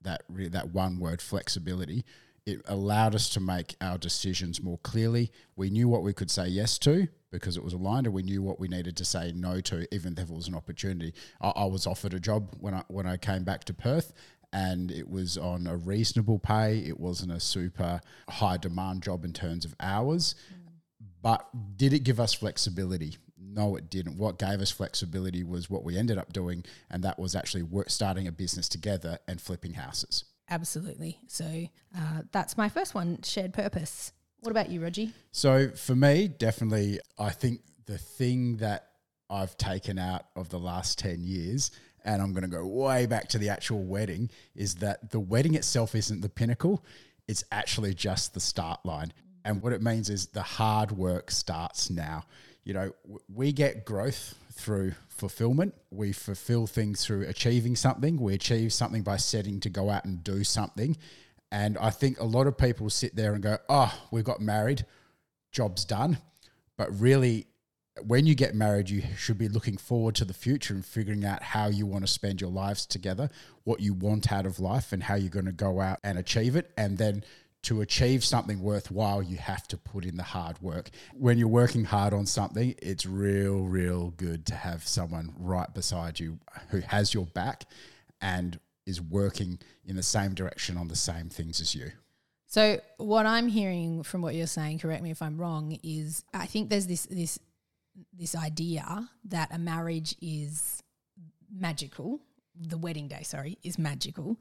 that 0.07 0.23
that 0.29 0.53
that 0.53 0.71
one 0.71 0.99
word 0.99 1.21
flexibility, 1.21 2.05
it 2.47 2.63
allowed 2.67 3.15
us 3.15 3.29
to 3.31 3.41
make 3.41 3.77
our 3.81 3.99
decisions 3.99 4.63
more 4.63 4.79
clearly. 4.79 5.31
We 5.57 5.69
knew 5.71 5.89
what 5.89 6.03
we 6.03 6.13
could 6.13 6.31
say 6.31 6.47
yes 6.47 6.79
to 6.79 7.09
because 7.31 7.57
it 7.57 7.65
was 7.65 7.73
aligned, 7.73 8.07
and 8.07 8.15
we 8.15 8.23
knew 8.23 8.41
what 8.41 8.61
we 8.61 8.69
needed 8.69 8.97
to 8.97 9.05
say 9.05 9.33
no 9.35 9.61
to, 9.61 9.87
even 9.95 10.15
if 10.17 10.31
it 10.31 10.35
was 10.35 10.49
an 10.49 10.55
opportunity. 10.55 11.13
I, 11.41 11.51
I 11.51 11.65
was 11.65 11.87
offered 11.87 12.15
a 12.15 12.21
job 12.21 12.55
when 12.61 12.73
I 12.75 12.83
when 12.89 13.07
I 13.07 13.17
came 13.17 13.45
back 13.45 13.65
to 13.65 13.75
Perth, 13.75 14.13
and 14.53 14.91
it 14.91 15.11
was 15.11 15.37
on 15.37 15.67
a 15.67 15.77
reasonable 15.77 16.39
pay. 16.39 16.79
It 16.79 16.99
wasn't 16.99 17.33
a 17.33 17.41
super 17.41 18.01
high 18.29 18.57
demand 18.57 19.03
job 19.03 19.25
in 19.25 19.33
terms 19.33 19.65
of 19.65 19.75
hours, 19.81 20.35
mm. 20.53 20.69
but 21.21 21.49
did 21.77 21.93
it 21.93 22.05
give 22.05 22.21
us 22.21 22.33
flexibility? 22.33 23.17
No, 23.57 23.75
it 23.77 23.89
didn't. 23.89 24.19
What 24.19 24.39
gave 24.39 24.61
us 24.61 24.71
flexibility 24.71 25.43
was 25.43 25.71
what 25.71 25.83
we 25.83 25.97
ended 25.97 26.19
up 26.19 26.31
doing, 26.33 26.63
and 26.91 27.03
that 27.03 27.19
was 27.19 27.35
actually 27.35 27.63
work, 27.63 27.89
starting 27.89 28.29
a 28.29 28.33
business 28.33 28.69
together 28.69 29.19
and 29.27 29.41
flipping 29.41 29.73
houses. 29.73 30.25
Absolutely. 30.51 31.19
So 31.27 31.65
uh, 31.97 32.23
that's 32.33 32.59
my 32.59 32.69
first 32.69 32.95
one 32.95 33.23
shared 33.23 33.55
purpose. 33.55 34.13
What 34.41 34.51
about 34.51 34.71
you, 34.71 34.83
Rogie? 34.83 35.13
So 35.33 35.71
for 35.71 35.97
me, 35.97 36.29
definitely, 36.29 37.01
I 37.19 37.31
think 37.31 37.63
the 37.87 37.97
thing 37.97 38.59
that 38.59 38.91
I've 39.31 39.57
taken 39.57 39.99
out 39.99 40.27
of 40.37 40.51
the 40.51 40.59
last 40.59 40.99
10 40.99 41.25
years, 41.25 41.71
and 42.05 42.21
I'm 42.21 42.33
going 42.33 42.43
to 42.43 42.49
go 42.49 42.65
way 42.67 43.07
back 43.07 43.29
to 43.29 43.39
the 43.39 43.49
actual 43.49 43.83
wedding, 43.83 44.31
is 44.55 44.77
that 44.77 45.11
the 45.11 45.19
wedding 45.19 45.55
itself 45.55 45.95
isn't 45.95 46.21
the 46.21 46.29
pinnacle, 46.29 46.85
it's 47.27 47.43
actually 47.51 47.95
just 47.95 48.35
the 48.35 48.41
start 48.41 48.85
line. 48.85 49.15
And 49.47 49.63
what 49.63 49.73
it 49.73 49.83
means 49.83 50.11
is 50.11 50.27
the 50.27 50.43
hard 50.43 50.93
work 50.93 51.31
starts 51.31 51.89
now. 51.89 52.25
You 52.67 52.75
know, 52.75 52.93
we 53.33 53.53
get 53.53 53.85
growth 53.85 54.35
through 54.53 54.95
fulfillment. 55.07 55.73
We 55.93 56.11
fulfill 56.11 56.67
things 56.67 57.07
through 57.07 57.23
achieving 57.29 57.77
something. 57.77 58.19
We 58.19 58.35
achieve 58.35 58.73
something 58.73 59.03
by 59.03 59.19
setting 59.19 59.61
to 59.61 59.71
go 59.71 59.89
out 59.89 60.05
and 60.05 60.25
do 60.25 60.43
something. 60.43 60.97
And 61.53 61.79
I 61.79 61.91
think 61.91 62.19
a 62.19 62.25
lot 62.25 62.49
of 62.49 62.59
people 62.59 62.91
sit 62.91 63.15
there 63.15 63.35
and 63.35 63.43
go, 63.43 63.59
oh, 63.69 63.97
we 64.11 64.25
got 64.25 64.41
married, 64.41 64.85
job's 65.53 65.85
done. 65.85 66.19
But 66.77 66.89
really, 66.99 67.47
when 68.05 68.27
you 68.27 68.35
get 68.35 68.53
married, 68.53 68.91
you 68.91 69.05
should 69.17 69.39
be 69.39 69.49
looking 69.49 69.77
forward 69.77 70.17
to 70.17 70.25
the 70.25 70.35
future 70.35 70.75
and 70.75 70.85
figuring 70.85 71.25
out 71.25 71.45
how 71.45 71.69
you 71.69 71.87
want 71.87 72.05
to 72.05 72.13
spend 72.13 72.41
your 72.41 72.51
lives 72.51 72.85
together, 72.85 73.31
what 73.63 73.79
you 73.79 73.95
want 73.95 74.33
out 74.33 74.45
of 74.45 74.59
life, 74.59 74.93
and 74.93 75.05
how 75.05 75.15
you're 75.15 75.31
going 75.31 75.47
to 75.47 75.53
go 75.53 75.81
out 75.81 76.01
and 76.03 76.19
achieve 76.19 76.57
it. 76.57 76.73
And 76.77 76.99
then 76.99 77.23
to 77.67 77.81
achieve 77.81 78.25
something 78.25 78.61
worthwhile, 78.61 79.21
you 79.21 79.37
have 79.37 79.67
to 79.67 79.77
put 79.77 80.05
in 80.05 80.17
the 80.17 80.23
hard 80.23 80.61
work. 80.63 80.89
When 81.15 81.37
you're 81.37 81.49
working 81.49 81.85
hard 81.85 82.15
on 82.15 82.25
something, 82.25 82.77
it's 82.81 83.05
real, 83.05 83.65
real 83.65 84.11
good 84.17 84.47
to 84.47 84.55
have 84.55 84.87
someone 84.87 85.35
right 85.37 85.73
beside 85.75 86.21
you 86.21 86.39
who 86.69 86.79
has 86.81 87.13
your 87.13 87.27
back 87.27 87.65
and 88.21 88.61
is 88.87 89.03
working 89.03 89.59
in 89.85 89.97
the 89.97 90.03
same 90.05 90.33
direction 90.33 90.77
on 90.77 90.87
the 90.87 90.95
same 90.95 91.29
things 91.29 91.61
as 91.61 91.75
you. 91.75 91.91
So 92.47 92.81
what 92.99 93.27
I'm 93.27 93.49
hearing 93.49 94.05
from 94.05 94.23
what 94.23 94.37
you're 94.37 94.47
saying, 94.47 94.79
correct 94.79 95.03
me 95.03 95.11
if 95.11 95.21
I'm 95.21 95.37
wrong, 95.37 95.77
is 95.83 96.23
I 96.33 96.47
think 96.47 96.71
there's 96.71 96.87
this 96.87 97.07
this 97.07 97.41
this 98.17 98.37
idea 98.37 99.09
that 99.25 99.53
a 99.53 99.59
marriage 99.59 100.15
is 100.23 100.85
magical, 101.53 102.21
the 102.55 102.79
wedding 102.79 103.09
day, 103.09 103.25
sorry, 103.25 103.59
is 103.65 103.77
magical, 103.77 104.39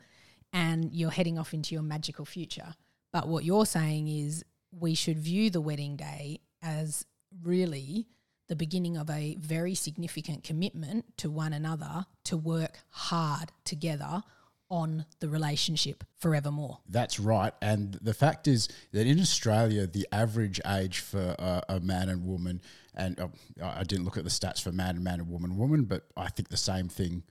and 0.53 0.93
you're 0.93 1.09
heading 1.09 1.39
off 1.39 1.55
into 1.55 1.73
your 1.73 1.81
magical 1.81 2.25
future. 2.25 2.75
But 3.15 3.29
what 3.29 3.45
you're 3.45 3.65
saying 3.65 4.09
is 4.09 4.43
we 4.77 4.93
should 4.93 5.17
view 5.17 5.49
the 5.49 5.61
wedding 5.61 5.95
day 5.95 6.41
as 6.61 7.05
really 7.43 8.09
the 8.49 8.57
beginning 8.57 8.97
of 8.97 9.09
a 9.09 9.37
very 9.39 9.73
significant 9.73 10.43
commitment 10.43 11.17
to 11.19 11.29
one 11.29 11.53
another 11.53 12.07
to 12.25 12.35
work 12.35 12.79
hard 12.89 13.53
together 13.63 14.21
on 14.69 15.05
the 15.21 15.29
relationship 15.29 16.03
forevermore. 16.17 16.79
That's 16.89 17.17
right. 17.17 17.53
And 17.61 17.97
the 18.01 18.13
fact 18.13 18.49
is 18.49 18.67
that 18.91 19.07
in 19.07 19.21
Australia, 19.21 19.87
the 19.87 20.05
average 20.11 20.59
age 20.67 20.99
for 20.99 21.37
a, 21.69 21.79
man 21.79 22.09
and 22.09 22.25
woman, 22.25 22.59
and 22.95 23.17
uh, 23.17 23.27
I 23.63 23.85
didn't 23.85 24.03
look 24.03 24.17
at 24.17 24.25
the 24.25 24.29
stats 24.29 24.61
for 24.61 24.73
man 24.73 24.95
and 24.95 25.05
man 25.05 25.21
and 25.21 25.29
woman, 25.29 25.55
woman, 25.55 25.85
but 25.85 26.03
I 26.17 26.27
think 26.27 26.49
the 26.49 26.57
same 26.57 26.89
thing 26.89 27.23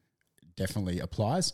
definitely 0.57 1.01
applies, 1.01 1.53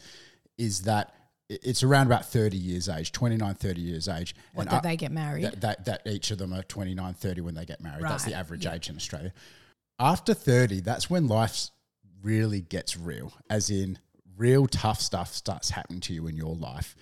is 0.57 0.83
that 0.83 1.17
it's 1.51 1.83
around 1.83 2.07
about 2.07 2.27
30 2.27 2.57
years 2.57 2.89
age 2.89 3.11
29 3.13 3.55
30 3.55 3.81
years 3.81 4.09
age. 4.09 4.35
What, 4.55 4.63
and 4.63 4.71
that 4.71 4.83
they 4.83 4.97
get 4.97 5.11
married? 5.11 5.45
That, 5.45 5.61
that, 5.61 5.85
that, 5.87 6.07
each 6.07 6.31
of 6.31 6.39
them 6.39 6.53
are 6.55 6.63
29 6.63 7.15
30 7.15 7.41
when 7.41 7.55
they 7.55 7.65
get 7.65 7.83
married. 7.83 8.03
Right. 8.03 8.11
that's 8.11 8.25
the 8.25 8.35
average 8.35 8.65
yeah. 8.65 8.75
age 8.75 8.89
in 8.89 8.97
australia. 8.97 9.33
After 9.99 10.33
30 10.33 10.81
that's 10.81 11.11
when 11.11 11.27
life 11.27 11.71
really 12.23 12.61
gets 12.61 12.97
real 12.97 13.33
as 13.49 13.71
in 13.71 13.99
real 14.37 14.67
tough 14.67 15.01
stuff 15.01 15.33
starts 15.33 15.71
happening 15.71 16.01
to 16.01 16.15
you 16.15 16.27
in 16.29 16.37
your 16.37 16.55
life. 16.55 16.95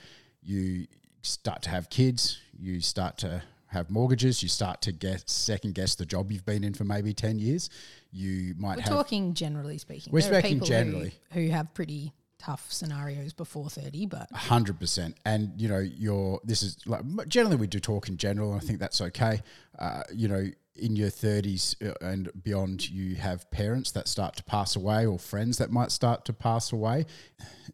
You 0.42 0.86
start 1.22 1.62
to 1.62 1.70
have 1.70 1.90
kids 1.90 2.40
you 2.58 2.80
start 2.80 3.18
to 3.18 3.42
have 3.66 3.90
mortgages 3.90 4.42
you 4.42 4.48
start 4.48 4.80
to 4.80 4.92
get 4.92 5.28
second 5.28 5.74
guess 5.74 5.94
the 5.94 6.06
job 6.06 6.32
you've 6.32 6.46
been 6.46 6.64
in 6.64 6.72
for 6.72 6.84
maybe 6.84 7.12
10 7.12 7.38
years. 7.38 7.68
You 8.10 8.54
might 8.56 8.76
we're 8.76 8.82
have 8.82 8.92
talking 8.92 9.34
generally 9.34 9.76
speaking 9.76 10.10
we're 10.10 10.22
speaking 10.22 10.64
generally 10.64 11.12
who, 11.32 11.42
who 11.42 11.50
have 11.50 11.74
pretty 11.74 12.14
tough 12.38 12.70
scenarios 12.70 13.32
before 13.32 13.68
30 13.68 14.06
but 14.06 14.32
100% 14.32 15.14
and 15.24 15.52
you 15.56 15.68
know 15.68 15.78
you're 15.78 16.40
this 16.44 16.62
is 16.62 16.76
like 16.86 17.02
generally 17.28 17.56
we 17.56 17.66
do 17.66 17.80
talk 17.80 18.08
in 18.08 18.16
general 18.16 18.52
and 18.52 18.62
i 18.62 18.64
think 18.64 18.78
that's 18.78 19.00
okay. 19.00 19.42
Uh, 19.78 20.02
you 20.12 20.28
know 20.28 20.46
in 20.76 20.94
your 20.94 21.08
30s 21.08 21.74
uh, 21.84 21.92
and 22.00 22.30
beyond 22.44 22.88
you 22.88 23.16
have 23.16 23.50
parents 23.50 23.90
that 23.90 24.06
start 24.06 24.36
to 24.36 24.44
pass 24.44 24.76
away 24.76 25.04
or 25.04 25.18
friends 25.18 25.58
that 25.58 25.72
might 25.72 25.90
start 25.90 26.24
to 26.24 26.32
pass 26.32 26.70
away. 26.70 27.04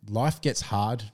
Life 0.09 0.41
gets 0.41 0.63
hard 0.63 1.05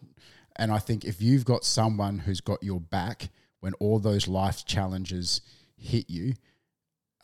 and 0.56 0.70
i 0.70 0.78
think 0.78 1.04
if 1.04 1.20
you've 1.20 1.44
got 1.44 1.64
someone 1.64 2.20
who's 2.20 2.40
got 2.40 2.62
your 2.62 2.80
back 2.80 3.30
when 3.60 3.72
all 3.74 3.98
those 3.98 4.28
life 4.28 4.64
challenges 4.64 5.40
hit 5.76 6.08
you 6.08 6.34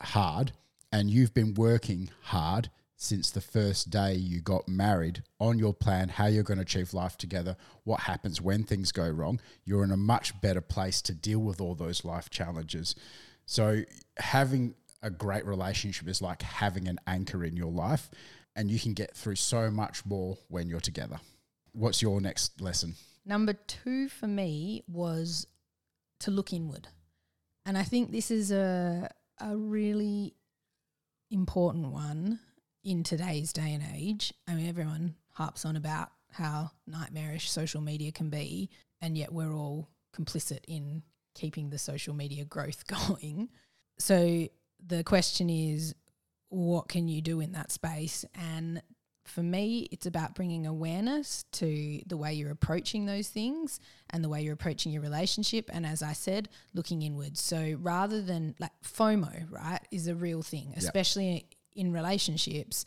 hard 0.01 0.51
and 0.91 1.09
you've 1.09 1.33
been 1.33 1.53
working 1.53 2.09
hard 2.23 2.69
since 2.99 3.29
the 3.29 3.41
first 3.41 3.91
day 3.91 4.15
you 4.15 4.41
got 4.41 4.67
married 4.67 5.21
on 5.39 5.59
your 5.59 5.73
plan, 5.73 6.09
how 6.09 6.25
you're 6.25 6.41
going 6.41 6.57
to 6.57 6.63
achieve 6.63 6.95
life 6.95 7.15
together, 7.15 7.55
what 7.83 8.01
happens 8.01 8.41
when 8.41 8.63
things 8.63 8.91
go 8.91 9.07
wrong, 9.07 9.39
you're 9.63 9.83
in 9.83 9.91
a 9.91 9.97
much 9.97 10.41
better 10.41 10.61
place 10.61 10.99
to 11.03 11.13
deal 11.13 11.37
with 11.37 11.61
all 11.61 11.75
those 11.75 12.03
life 12.03 12.31
challenges. 12.31 12.95
So, 13.45 13.83
having 14.17 14.73
a 15.03 15.11
great 15.11 15.45
relationship 15.45 16.07
is 16.07 16.23
like 16.23 16.41
having 16.41 16.87
an 16.87 16.99
anchor 17.05 17.45
in 17.45 17.55
your 17.55 17.71
life, 17.71 18.09
and 18.55 18.71
you 18.71 18.79
can 18.79 18.95
get 18.95 19.15
through 19.15 19.35
so 19.35 19.69
much 19.69 20.03
more 20.03 20.39
when 20.47 20.67
you're 20.67 20.79
together. 20.79 21.19
What's 21.73 22.01
your 22.01 22.19
next 22.19 22.59
lesson? 22.59 22.95
Number 23.23 23.53
two 23.53 24.09
for 24.09 24.27
me 24.27 24.83
was 24.87 25.45
to 26.21 26.31
look 26.31 26.51
inward. 26.51 26.87
And 27.63 27.77
I 27.77 27.83
think 27.83 28.11
this 28.11 28.31
is 28.31 28.51
a, 28.51 29.11
a 29.39 29.55
really 29.55 30.33
important 31.29 31.91
one 31.91 32.39
in 32.87 33.03
today's 33.03 33.51
day 33.51 33.73
and 33.73 33.83
age, 33.93 34.33
I 34.47 34.53
mean, 34.53 34.69
everyone 34.69 35.15
harps 35.33 35.65
on 35.65 35.75
about 35.75 36.09
how 36.31 36.71
nightmarish 36.87 37.51
social 37.51 37.81
media 37.81 38.13
can 38.13 38.29
be, 38.29 38.69
and 39.01 39.17
yet 39.17 39.33
we're 39.33 39.53
all 39.53 39.89
complicit 40.15 40.61
in 40.69 41.03
keeping 41.35 41.69
the 41.69 41.77
social 41.77 42.13
media 42.13 42.45
growth 42.45 42.87
going. 43.09 43.49
So 43.99 44.47
the 44.85 45.03
question 45.03 45.49
is, 45.49 45.95
what 46.47 46.87
can 46.87 47.09
you 47.09 47.21
do 47.21 47.41
in 47.41 47.51
that 47.51 47.73
space? 47.73 48.23
And 48.33 48.81
for 49.25 49.43
me, 49.43 49.89
it's 49.91 50.05
about 50.05 50.33
bringing 50.33 50.65
awareness 50.65 51.43
to 51.51 52.01
the 52.07 52.15
way 52.15 52.33
you're 52.33 52.51
approaching 52.51 53.05
those 53.05 53.27
things 53.27 53.81
and 54.11 54.23
the 54.23 54.29
way 54.29 54.41
you're 54.41 54.53
approaching 54.53 54.93
your 54.93 55.01
relationship. 55.01 55.69
And 55.73 55.85
as 55.85 56.01
I 56.01 56.13
said, 56.13 56.47
looking 56.73 57.01
inwards. 57.01 57.41
So 57.41 57.75
rather 57.81 58.21
than 58.21 58.55
like 58.59 58.71
FOMO, 58.81 59.51
right, 59.51 59.81
is 59.91 60.07
a 60.07 60.15
real 60.15 60.41
thing, 60.41 60.73
especially 60.77 61.49
in 61.77 61.93
relationships. 61.93 62.85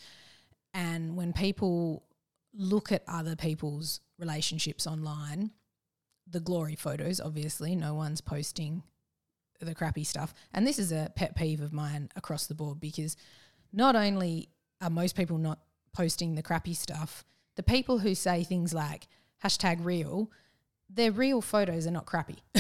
And 0.74 1.16
when 1.16 1.32
people 1.32 2.04
look 2.52 2.92
at 2.92 3.02
other 3.08 3.36
people's 3.36 4.00
relationships 4.18 4.86
online, 4.86 5.52
the 6.28 6.40
glory 6.40 6.76
photos, 6.76 7.20
obviously, 7.20 7.74
no 7.74 7.94
one's 7.94 8.20
posting 8.20 8.82
the 9.60 9.74
crappy 9.74 10.04
stuff. 10.04 10.32
And 10.52 10.66
this 10.66 10.78
is 10.78 10.92
a 10.92 11.10
pet 11.14 11.36
peeve 11.36 11.60
of 11.60 11.72
mine 11.72 12.08
across 12.16 12.46
the 12.46 12.54
board 12.54 12.80
because 12.80 13.16
not 13.72 13.96
only 13.96 14.48
are 14.80 14.90
most 14.90 15.16
people 15.16 15.38
not 15.38 15.60
posting 15.92 16.34
the 16.34 16.42
crappy 16.42 16.74
stuff, 16.74 17.24
the 17.56 17.62
people 17.62 17.98
who 17.98 18.14
say 18.14 18.42
things 18.42 18.72
like 18.72 19.06
hashtag 19.44 19.84
real, 19.84 20.30
their 20.88 21.12
real 21.12 21.40
photos 21.40 21.86
are 21.86 21.90
not 21.90 22.06
crappy. 22.06 22.38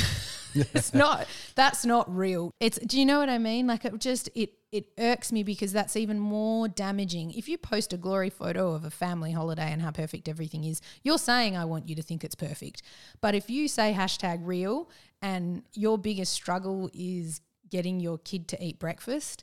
it's 0.54 0.94
not 0.94 1.26
that's 1.54 1.84
not 1.84 2.14
real. 2.14 2.52
It's 2.60 2.78
do 2.78 2.98
you 2.98 3.06
know 3.06 3.18
what 3.18 3.28
I 3.28 3.38
mean? 3.38 3.66
Like 3.66 3.84
it 3.84 3.98
just 3.98 4.28
it 4.34 4.50
it 4.72 4.86
irks 4.98 5.32
me 5.32 5.42
because 5.42 5.72
that's 5.72 5.96
even 5.96 6.18
more 6.18 6.68
damaging. 6.68 7.32
If 7.32 7.48
you 7.48 7.58
post 7.58 7.92
a 7.92 7.96
glory 7.96 8.30
photo 8.30 8.72
of 8.72 8.84
a 8.84 8.90
family 8.90 9.32
holiday 9.32 9.72
and 9.72 9.82
how 9.82 9.90
perfect 9.90 10.28
everything 10.28 10.64
is, 10.64 10.80
you're 11.02 11.18
saying 11.18 11.56
I 11.56 11.64
want 11.64 11.88
you 11.88 11.96
to 11.96 12.02
think 12.02 12.22
it's 12.22 12.36
perfect. 12.36 12.82
But 13.20 13.34
if 13.34 13.50
you 13.50 13.66
say 13.66 13.92
hashtag 13.92 14.40
real 14.42 14.88
and 15.20 15.62
your 15.74 15.98
biggest 15.98 16.32
struggle 16.32 16.88
is 16.94 17.40
getting 17.68 18.00
your 18.00 18.18
kid 18.18 18.46
to 18.48 18.64
eat 18.64 18.78
breakfast, 18.78 19.42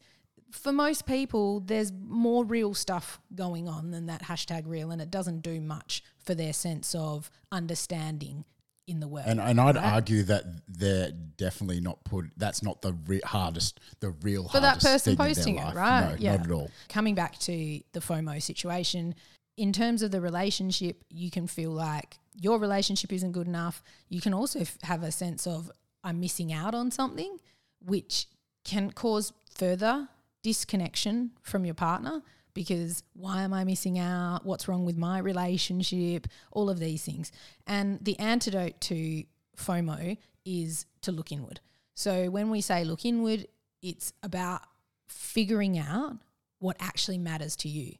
for 0.51 0.71
most 0.71 1.05
people, 1.05 1.59
there's 1.59 1.91
more 1.91 2.45
real 2.45 2.73
stuff 2.73 3.19
going 3.35 3.67
on 3.67 3.91
than 3.91 4.05
that 4.05 4.23
hashtag 4.23 4.63
real, 4.65 4.91
and 4.91 5.01
it 5.01 5.11
doesn't 5.11 5.41
do 5.41 5.59
much 5.59 6.03
for 6.23 6.35
their 6.35 6.53
sense 6.53 6.95
of 6.95 7.29
understanding 7.51 8.45
in 8.87 8.99
the 9.01 9.07
world. 9.07 9.25
And, 9.27 9.39
and 9.39 9.59
I'd 9.59 9.75
right? 9.75 9.93
argue 9.93 10.23
that 10.23 10.45
they're 10.67 11.11
definitely 11.11 11.81
not 11.81 12.03
put. 12.03 12.25
That's 12.37 12.63
not 12.63 12.81
the 12.81 12.93
re- 13.05 13.21
hardest, 13.23 13.79
the 13.99 14.11
real 14.21 14.47
hardest. 14.47 14.55
for 14.55 14.61
that 14.61 14.81
person 14.81 15.17
posting 15.17 15.57
it, 15.57 15.75
right? 15.75 16.11
No, 16.11 16.15
yeah, 16.17 16.37
not 16.37 16.45
at 16.45 16.51
all. 16.51 16.71
Coming 16.89 17.13
back 17.13 17.37
to 17.39 17.51
the 17.91 17.99
FOMO 17.99 18.41
situation, 18.41 19.13
in 19.57 19.73
terms 19.73 20.01
of 20.01 20.11
the 20.11 20.21
relationship, 20.21 21.03
you 21.09 21.29
can 21.29 21.47
feel 21.47 21.71
like 21.71 22.17
your 22.33 22.59
relationship 22.59 23.11
isn't 23.11 23.33
good 23.33 23.47
enough. 23.47 23.83
You 24.09 24.21
can 24.21 24.33
also 24.33 24.61
f- 24.61 24.77
have 24.83 25.03
a 25.03 25.11
sense 25.11 25.45
of 25.45 25.69
I'm 26.03 26.19
missing 26.19 26.53
out 26.53 26.73
on 26.73 26.91
something, 26.91 27.37
which 27.83 28.27
can 28.63 28.91
cause 28.91 29.33
further 29.53 30.07
disconnection 30.43 31.31
from 31.41 31.65
your 31.65 31.73
partner 31.73 32.21
because 32.57 33.03
why 33.13 33.43
am 33.43 33.53
I 33.53 33.63
missing 33.63 33.99
out? 33.99 34.43
What's 34.43 34.67
wrong 34.67 34.83
with 34.83 34.97
my 34.97 35.19
relationship? 35.19 36.25
All 36.51 36.71
of 36.71 36.79
these 36.79 37.03
things. 37.03 37.31
And 37.67 38.03
the 38.03 38.17
antidote 38.17 38.81
to 38.81 39.23
FOMO 39.55 40.17
is 40.43 40.87
to 41.01 41.11
look 41.11 41.31
inward. 41.31 41.59
So 41.93 42.31
when 42.31 42.49
we 42.49 42.61
say 42.61 42.83
look 42.83 43.05
inward, 43.05 43.45
it's 43.83 44.11
about 44.23 44.61
figuring 45.07 45.77
out 45.77 46.17
what 46.57 46.77
actually 46.79 47.19
matters 47.19 47.55
to 47.57 47.69
you. 47.69 47.93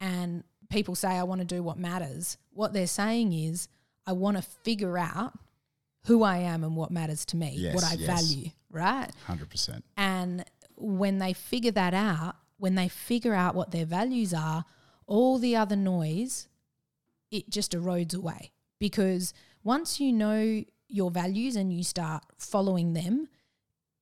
And 0.00 0.42
people 0.70 0.94
say, 0.94 1.08
I 1.08 1.24
want 1.24 1.42
to 1.42 1.46
do 1.46 1.62
what 1.62 1.76
matters. 1.76 2.38
What 2.54 2.72
they're 2.72 2.86
saying 2.86 3.34
is, 3.34 3.68
I 4.06 4.12
want 4.12 4.38
to 4.38 4.42
figure 4.42 4.96
out 4.96 5.34
who 6.06 6.22
I 6.22 6.38
am 6.38 6.64
and 6.64 6.74
what 6.76 6.90
matters 6.90 7.26
to 7.26 7.36
me, 7.36 7.56
yes, 7.58 7.74
what 7.74 7.84
I 7.84 7.92
yes. 7.92 8.06
value, 8.06 8.48
right? 8.70 9.10
100%. 9.26 9.82
And 9.98 10.46
when 10.76 11.18
they 11.18 11.34
figure 11.34 11.72
that 11.72 11.92
out, 11.92 12.36
when 12.58 12.74
they 12.74 12.88
figure 12.88 13.34
out 13.34 13.54
what 13.54 13.70
their 13.70 13.86
values 13.86 14.34
are, 14.34 14.64
all 15.06 15.38
the 15.38 15.56
other 15.56 15.76
noise, 15.76 16.48
it 17.30 17.48
just 17.48 17.72
erodes 17.72 18.14
away. 18.14 18.52
Because 18.78 19.32
once 19.64 19.98
you 20.00 20.12
know 20.12 20.64
your 20.88 21.10
values 21.10 21.56
and 21.56 21.72
you 21.72 21.82
start 21.82 22.24
following 22.36 22.92
them, 22.92 23.28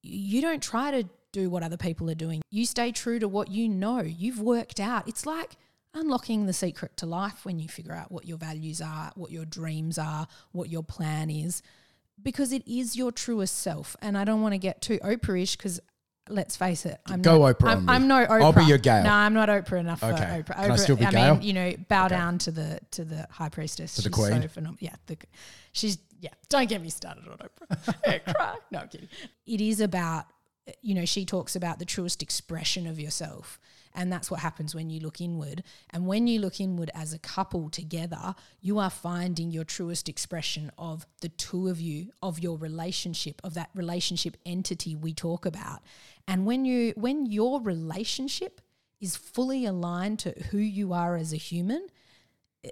you 0.02 0.40
don't 0.40 0.62
try 0.62 0.90
to 0.90 1.08
do 1.32 1.50
what 1.50 1.62
other 1.62 1.76
people 1.76 2.08
are 2.10 2.14
doing. 2.14 2.42
You 2.50 2.64
stay 2.66 2.92
true 2.92 3.18
to 3.18 3.28
what 3.28 3.50
you 3.50 3.68
know. 3.68 4.00
You've 4.00 4.40
worked 4.40 4.80
out. 4.80 5.06
It's 5.08 5.26
like 5.26 5.56
unlocking 5.94 6.46
the 6.46 6.52
secret 6.52 6.96
to 6.98 7.06
life 7.06 7.44
when 7.44 7.58
you 7.58 7.68
figure 7.68 7.92
out 7.92 8.12
what 8.12 8.26
your 8.26 8.38
values 8.38 8.80
are, 8.80 9.12
what 9.16 9.30
your 9.30 9.44
dreams 9.44 9.98
are, 9.98 10.28
what 10.52 10.68
your 10.68 10.82
plan 10.82 11.30
is, 11.30 11.62
because 12.22 12.52
it 12.52 12.66
is 12.66 12.96
your 12.96 13.12
truest 13.12 13.58
self. 13.58 13.96
And 14.00 14.16
I 14.16 14.25
don't 14.25 14.42
want 14.42 14.52
to 14.52 14.58
get 14.58 14.80
too 14.80 14.98
Oprah-ish 14.98 15.56
because 15.56 15.80
let's 16.28 16.56
face 16.56 16.87
it. 16.87 16.99
I'm 17.06 17.23
Go 17.23 17.38
not, 17.38 17.59
Oprah. 17.59 17.68
I'm, 17.68 17.88
I'm, 17.88 18.09
no 18.09 18.26
Oprah. 18.26 18.42
I'll 18.42 18.52
be 18.52 18.64
your 18.64 18.78
Gayle. 18.78 19.04
No, 19.04 19.11
I'm 19.11 19.35
not 19.35 19.49
Oprah 19.49 19.80
enough 19.80 20.02
okay. 20.02 20.16
for 20.47 20.52
Oprah. 20.52 20.56
Oprah 20.56 20.62
Can 20.62 20.71
I 20.71 20.76
still 20.76 20.97
be 20.97 21.04
I 21.04 21.11
Gayle? 21.11 21.35
mean, 21.35 21.42
you 21.42 21.52
know, 21.52 21.73
bow 21.88 22.06
okay. 22.06 22.14
down 22.14 22.38
to 22.38 22.50
the 22.50 22.80
to 22.92 23.04
the 23.04 23.26
high 23.30 23.49
priestess. 23.49 23.95
To 23.97 24.02
she's 24.02 24.11
the 24.11 24.11
queen. 24.11 24.42
So 24.42 24.61
phenom- 24.61 24.76
yeah, 24.80 24.95
the, 25.06 25.16
she's 25.73 25.99
yeah. 26.21 26.30
Don't 26.49 26.68
get 26.68 26.83
me 26.83 26.90
started 26.90 27.25
on 27.28 27.38
Oprah. 27.38 28.35
cry. 28.35 28.56
No, 28.71 28.80
I'm 28.80 28.88
kidding. 28.88 29.09
It 29.47 29.61
is 29.61 29.80
about 29.80 30.26
you 30.83 30.95
know 30.95 31.04
she 31.04 31.25
talks 31.25 31.56
about 31.56 31.78
the 31.78 31.85
truest 31.85 32.23
expression 32.23 32.87
of 32.87 32.99
yourself 32.99 33.61
and 33.97 34.12
that's 34.12 34.31
what 34.31 34.41
happens 34.41 34.75
when 34.75 34.91
you 34.91 35.00
look 35.00 35.21
inward. 35.21 35.65
And 35.91 36.07
when 36.07 36.26
you 36.26 36.38
look 36.38 36.61
inward 36.61 36.91
as 36.95 37.12
a 37.12 37.19
couple 37.19 37.71
together, 37.71 38.35
you 38.61 38.79
are 38.79 38.91
finding 38.91 39.50
your 39.50 39.65
truest 39.65 40.09
expression 40.09 40.71
of 40.79 41.07
the 41.23 41.31
two 41.31 41.69
of 41.69 41.81
you, 41.81 42.11
of 42.23 42.38
your 42.38 42.59
relationship, 42.59 43.41
of 43.43 43.55
that 43.55 43.71
relationship 43.75 44.37
entity 44.45 44.95
we 44.95 45.15
talk 45.15 45.47
about. 45.47 45.81
And 46.29 46.47
when 46.47 46.65
you 46.65 46.93
when 46.97 47.26
your 47.26 47.61
relationship 47.61 48.61
is 49.00 49.17
fully 49.17 49.65
aligned 49.65 50.19
to 50.21 50.33
who 50.50 50.59
you 50.59 50.93
are 50.93 51.17
as 51.17 51.33
a 51.33 51.37
human, 51.37 51.87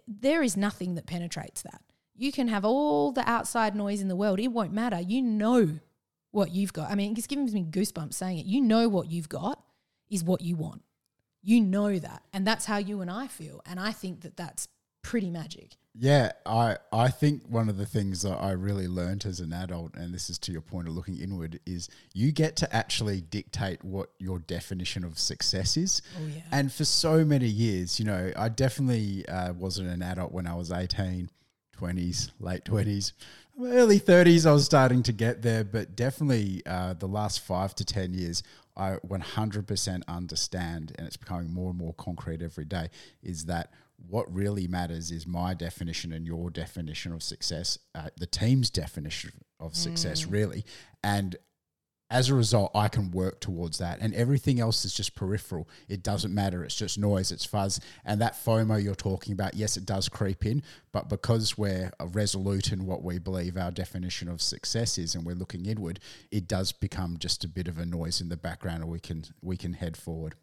there 0.06 0.42
is 0.42 0.56
nothing 0.56 0.94
that 0.94 1.06
penetrates 1.06 1.62
that. 1.62 1.80
You 2.16 2.32
can 2.32 2.48
have 2.48 2.64
all 2.64 3.12
the 3.12 3.28
outside 3.28 3.74
noise 3.74 4.00
in 4.00 4.08
the 4.08 4.16
world, 4.16 4.38
it 4.38 4.48
won't 4.48 4.72
matter. 4.72 5.00
You 5.00 5.22
know 5.22 5.80
what 6.30 6.50
you've 6.50 6.72
got. 6.72 6.90
I 6.90 6.94
mean, 6.94 7.14
it's 7.16 7.26
giving 7.26 7.50
me 7.52 7.64
goosebumps 7.64 8.14
saying 8.14 8.38
it. 8.38 8.46
You 8.46 8.60
know 8.60 8.88
what 8.88 9.10
you've 9.10 9.28
got 9.28 9.62
is 10.10 10.24
what 10.24 10.40
you 10.40 10.56
want. 10.56 10.82
You 11.44 11.60
know 11.60 11.98
that. 11.98 12.22
And 12.32 12.46
that's 12.46 12.64
how 12.64 12.78
you 12.78 13.02
and 13.02 13.10
I 13.10 13.28
feel. 13.28 13.60
And 13.66 13.78
I 13.78 13.92
think 13.92 14.22
that 14.22 14.36
that's 14.36 14.66
pretty 15.02 15.30
magic. 15.30 15.76
Yeah, 15.96 16.32
I 16.44 16.78
I 16.92 17.08
think 17.08 17.42
one 17.48 17.68
of 17.68 17.76
the 17.76 17.86
things 17.86 18.22
that 18.22 18.34
I 18.34 18.50
really 18.50 18.88
learned 18.88 19.24
as 19.26 19.38
an 19.38 19.52
adult, 19.52 19.94
and 19.94 20.12
this 20.12 20.28
is 20.28 20.38
to 20.40 20.52
your 20.52 20.60
point 20.60 20.88
of 20.88 20.94
looking 20.94 21.20
inward, 21.20 21.60
is 21.66 21.88
you 22.12 22.32
get 22.32 22.56
to 22.56 22.74
actually 22.74 23.20
dictate 23.20 23.84
what 23.84 24.10
your 24.18 24.40
definition 24.40 25.04
of 25.04 25.20
success 25.20 25.76
is. 25.76 26.02
Oh, 26.18 26.26
yeah. 26.26 26.42
And 26.50 26.72
for 26.72 26.84
so 26.84 27.24
many 27.24 27.46
years, 27.46 28.00
you 28.00 28.06
know, 28.06 28.32
I 28.36 28.48
definitely 28.48 29.24
uh, 29.28 29.52
wasn't 29.52 29.88
an 29.88 30.02
adult 30.02 30.32
when 30.32 30.48
I 30.48 30.56
was 30.56 30.72
18, 30.72 31.30
20s, 31.80 32.30
late 32.40 32.64
20s. 32.64 33.12
Early 33.62 34.00
30s, 34.00 34.46
I 34.46 34.52
was 34.52 34.64
starting 34.64 35.04
to 35.04 35.12
get 35.12 35.42
there, 35.42 35.62
but 35.62 35.94
definitely 35.94 36.62
uh, 36.66 36.94
the 36.94 37.06
last 37.06 37.38
five 37.38 37.72
to 37.76 37.84
10 37.84 38.14
years, 38.14 38.42
I 38.76 38.96
100% 39.06 40.02
understand, 40.08 40.92
and 40.96 41.06
it's 41.06 41.16
becoming 41.16 41.52
more 41.52 41.70
and 41.70 41.78
more 41.78 41.94
concrete 41.94 42.42
every 42.42 42.64
day, 42.64 42.90
is 43.22 43.44
that 43.46 43.70
what 44.08 44.32
really 44.34 44.66
matters 44.66 45.10
is 45.10 45.26
my 45.26 45.54
definition 45.54 46.12
and 46.12 46.26
your 46.26 46.50
definition 46.50 47.12
of 47.12 47.22
success, 47.22 47.78
uh, 47.94 48.08
the 48.16 48.26
team's 48.26 48.70
definition 48.70 49.32
of 49.60 49.76
success, 49.76 50.26
really. 50.26 50.64
And 51.02 51.36
as 52.10 52.28
a 52.28 52.34
result, 52.34 52.70
I 52.74 52.88
can 52.88 53.10
work 53.10 53.40
towards 53.40 53.78
that. 53.78 53.98
And 54.00 54.14
everything 54.14 54.60
else 54.60 54.84
is 54.84 54.94
just 54.94 55.14
peripheral. 55.14 55.68
It 55.88 56.02
doesn't 56.02 56.34
matter. 56.34 56.62
It's 56.62 56.74
just 56.74 56.98
noise, 56.98 57.32
it's 57.32 57.44
fuzz. 57.44 57.80
And 58.04 58.20
that 58.20 58.34
FOMO 58.34 58.82
you're 58.82 58.94
talking 58.94 59.32
about, 59.32 59.54
yes, 59.54 59.76
it 59.76 59.86
does 59.86 60.08
creep 60.08 60.44
in. 60.44 60.62
But 60.92 61.08
because 61.08 61.56
we're 61.56 61.90
resolute 62.00 62.72
in 62.72 62.86
what 62.86 63.02
we 63.02 63.18
believe 63.18 63.56
our 63.56 63.70
definition 63.70 64.28
of 64.28 64.42
success 64.42 64.98
is 64.98 65.14
and 65.14 65.24
we're 65.24 65.34
looking 65.34 65.66
inward, 65.66 65.98
it 66.30 66.46
does 66.46 66.72
become 66.72 67.16
just 67.18 67.42
a 67.42 67.48
bit 67.48 67.68
of 67.68 67.78
a 67.78 67.86
noise 67.86 68.20
in 68.20 68.28
the 68.28 68.36
background 68.36 68.82
and 68.82 68.90
we 68.92 69.00
can 69.00 69.24
we 69.42 69.56
can 69.56 69.72
head 69.72 69.96
forward. 69.96 70.34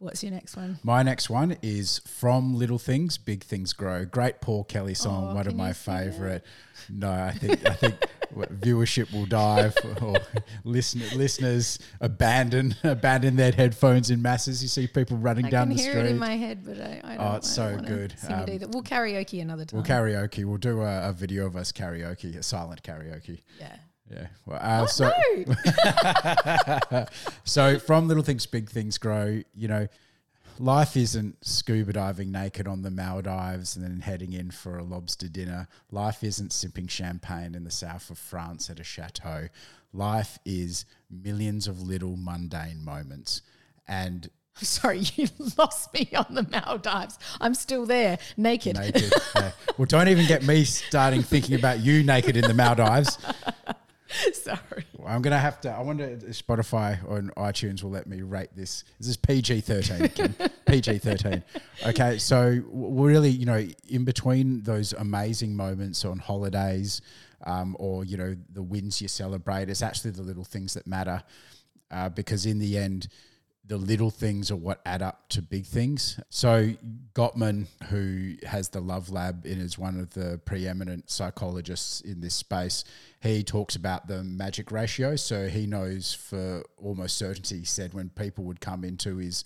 What's 0.00 0.22
your 0.22 0.32
next 0.32 0.56
one? 0.56 0.78
My 0.82 1.02
next 1.02 1.28
one 1.28 1.58
is 1.60 1.98
From 2.06 2.54
Little 2.54 2.78
Things, 2.78 3.18
Big 3.18 3.44
Things 3.44 3.74
Grow. 3.74 4.06
Great 4.06 4.40
Paul 4.40 4.64
Kelly 4.64 4.94
song, 4.94 5.28
Oh, 5.32 5.34
one 5.34 5.46
of 5.46 5.54
my 5.54 5.68
you 5.68 5.74
sing 5.74 5.94
it? 5.94 6.00
favorite. 6.12 6.46
No, 6.88 7.12
I 7.12 7.32
think 7.32 7.68
I 7.68 7.74
think 7.74 7.96
viewership 8.34 9.12
will 9.12 9.26
dive 9.26 9.76
or 10.00 10.16
listen, 10.64 11.02
listeners 11.18 11.78
abandon 12.00 12.74
abandon 12.82 13.36
their 13.36 13.52
headphones 13.52 14.10
in 14.10 14.22
masses. 14.22 14.62
You 14.62 14.70
see 14.70 14.86
people 14.86 15.18
running 15.18 15.44
I 15.44 15.50
down 15.50 15.68
can 15.68 15.76
the 15.76 15.82
hear 15.82 15.92
street. 15.92 16.06
it 16.06 16.10
in 16.12 16.18
my 16.18 16.34
head, 16.36 16.64
but 16.64 16.80
I, 16.80 17.00
I 17.04 17.16
don't, 17.18 17.26
Oh, 17.26 17.36
it's 17.36 17.58
I 17.58 17.72
so 17.76 17.76
good. 17.82 18.14
Um, 18.26 18.48
it. 18.48 18.70
We'll 18.70 18.82
karaoke 18.82 19.42
another 19.42 19.66
time. 19.66 19.76
We'll 19.76 19.86
karaoke. 19.86 20.46
We'll 20.46 20.56
do 20.56 20.80
a, 20.80 21.10
a 21.10 21.12
video 21.12 21.44
of 21.44 21.56
us 21.56 21.72
karaoke, 21.72 22.34
a 22.38 22.42
silent 22.42 22.82
karaoke. 22.82 23.42
Yeah. 23.58 23.76
Yeah. 24.10 24.26
Well, 24.44 24.58
uh, 24.60 24.86
so 24.86 25.12
so 27.44 27.78
from 27.78 28.08
little 28.08 28.22
things, 28.24 28.44
big 28.46 28.68
things 28.68 28.98
grow. 28.98 29.42
You 29.54 29.68
know, 29.68 29.88
life 30.58 30.96
isn't 30.96 31.44
scuba 31.46 31.92
diving 31.92 32.32
naked 32.32 32.66
on 32.66 32.82
the 32.82 32.90
Maldives 32.90 33.76
and 33.76 33.84
then 33.84 34.00
heading 34.00 34.32
in 34.32 34.50
for 34.50 34.78
a 34.78 34.82
lobster 34.82 35.28
dinner. 35.28 35.68
Life 35.90 36.24
isn't 36.24 36.52
sipping 36.52 36.88
champagne 36.88 37.54
in 37.54 37.64
the 37.64 37.70
south 37.70 38.10
of 38.10 38.18
France 38.18 38.68
at 38.68 38.80
a 38.80 38.84
chateau. 38.84 39.48
Life 39.92 40.38
is 40.44 40.86
millions 41.08 41.68
of 41.68 41.80
little 41.80 42.16
mundane 42.16 42.84
moments. 42.84 43.42
And 43.86 44.28
Sorry, 44.54 45.02
you 45.14 45.28
lost 45.58 45.92
me 45.94 46.08
on 46.14 46.34
the 46.34 46.42
Maldives. 46.50 47.18
I'm 47.40 47.54
still 47.54 47.86
there, 47.86 48.18
naked. 48.36 48.76
naked. 48.76 49.12
yeah. 49.34 49.52
Well, 49.78 49.86
don't 49.86 50.08
even 50.08 50.26
get 50.26 50.44
me 50.44 50.64
starting 50.64 51.22
thinking 51.22 51.54
about 51.54 51.80
you 51.80 52.02
naked 52.02 52.36
in 52.36 52.42
the 52.42 52.54
Maldives. 52.54 53.16
Sorry. 54.32 54.84
I'm 55.06 55.22
gonna 55.22 55.38
have 55.38 55.60
to. 55.62 55.70
I 55.70 55.80
wonder 55.80 56.04
if 56.04 56.20
Spotify 56.46 56.98
or 57.06 57.20
iTunes 57.36 57.82
will 57.82 57.90
let 57.90 58.06
me 58.06 58.22
rate 58.22 58.50
this. 58.54 58.84
This 58.98 59.08
is 59.08 59.16
PG 59.16 59.60
thirteen. 59.62 60.34
PG 60.66 60.98
thirteen. 60.98 61.42
Okay, 61.86 62.18
so 62.18 62.60
really, 62.72 63.30
you 63.30 63.46
know, 63.46 63.66
in 63.88 64.04
between 64.04 64.62
those 64.62 64.92
amazing 64.94 65.54
moments 65.54 66.04
on 66.04 66.18
holidays, 66.18 67.00
um, 67.44 67.76
or 67.78 68.04
you 68.04 68.16
know, 68.16 68.36
the 68.52 68.62
wins 68.62 69.00
you 69.00 69.08
celebrate, 69.08 69.68
it's 69.68 69.82
actually 69.82 70.10
the 70.12 70.22
little 70.22 70.44
things 70.44 70.74
that 70.74 70.86
matter, 70.86 71.22
uh, 71.90 72.08
because 72.08 72.46
in 72.46 72.58
the 72.58 72.78
end. 72.78 73.08
The 73.70 73.76
little 73.76 74.10
things 74.10 74.50
are 74.50 74.56
what 74.56 74.80
add 74.84 75.00
up 75.00 75.28
to 75.28 75.40
big 75.40 75.64
things. 75.64 76.18
So 76.28 76.72
Gottman, 77.14 77.68
who 77.84 78.34
has 78.44 78.70
the 78.70 78.80
Love 78.80 79.10
Lab 79.10 79.46
and 79.46 79.62
is 79.62 79.78
one 79.78 80.00
of 80.00 80.10
the 80.10 80.40
preeminent 80.44 81.08
psychologists 81.08 82.00
in 82.00 82.20
this 82.20 82.34
space, 82.34 82.82
he 83.20 83.44
talks 83.44 83.76
about 83.76 84.08
the 84.08 84.24
magic 84.24 84.72
ratio. 84.72 85.14
So 85.14 85.46
he 85.46 85.68
knows 85.68 86.12
for 86.12 86.64
almost 86.78 87.16
certainty, 87.16 87.58
he 87.58 87.64
said 87.64 87.94
when 87.94 88.08
people 88.08 88.42
would 88.42 88.60
come 88.60 88.82
into 88.82 89.18
his 89.18 89.44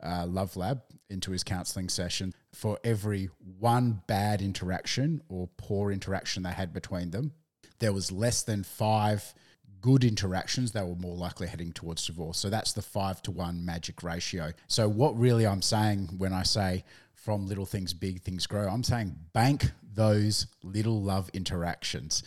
uh, 0.00 0.24
Love 0.24 0.56
Lab, 0.56 0.80
into 1.10 1.32
his 1.32 1.42
counseling 1.42 1.88
session, 1.88 2.32
for 2.52 2.78
every 2.84 3.28
one 3.58 4.02
bad 4.06 4.40
interaction 4.40 5.20
or 5.28 5.48
poor 5.56 5.90
interaction 5.90 6.44
they 6.44 6.50
had 6.50 6.72
between 6.72 7.10
them, 7.10 7.32
there 7.80 7.92
was 7.92 8.12
less 8.12 8.44
than 8.44 8.62
five 8.62 9.34
good 9.84 10.02
interactions, 10.02 10.72
they 10.72 10.80
were 10.80 10.94
more 10.94 11.14
likely 11.14 11.46
heading 11.46 11.70
towards 11.70 12.06
divorce. 12.06 12.38
So 12.38 12.48
that's 12.48 12.72
the 12.72 12.80
five 12.80 13.20
to 13.20 13.30
one 13.30 13.66
magic 13.66 14.02
ratio. 14.02 14.54
So, 14.66 14.88
what 14.88 15.14
really 15.18 15.46
I'm 15.46 15.60
saying 15.60 16.08
when 16.16 16.32
I 16.32 16.42
say 16.42 16.84
from 17.12 17.46
little 17.46 17.66
things, 17.66 17.92
big 17.92 18.22
things 18.22 18.46
grow, 18.46 18.66
I'm 18.66 18.82
saying 18.82 19.14
bank 19.34 19.72
those 19.92 20.46
little 20.62 21.02
love 21.02 21.28
interactions. 21.34 22.22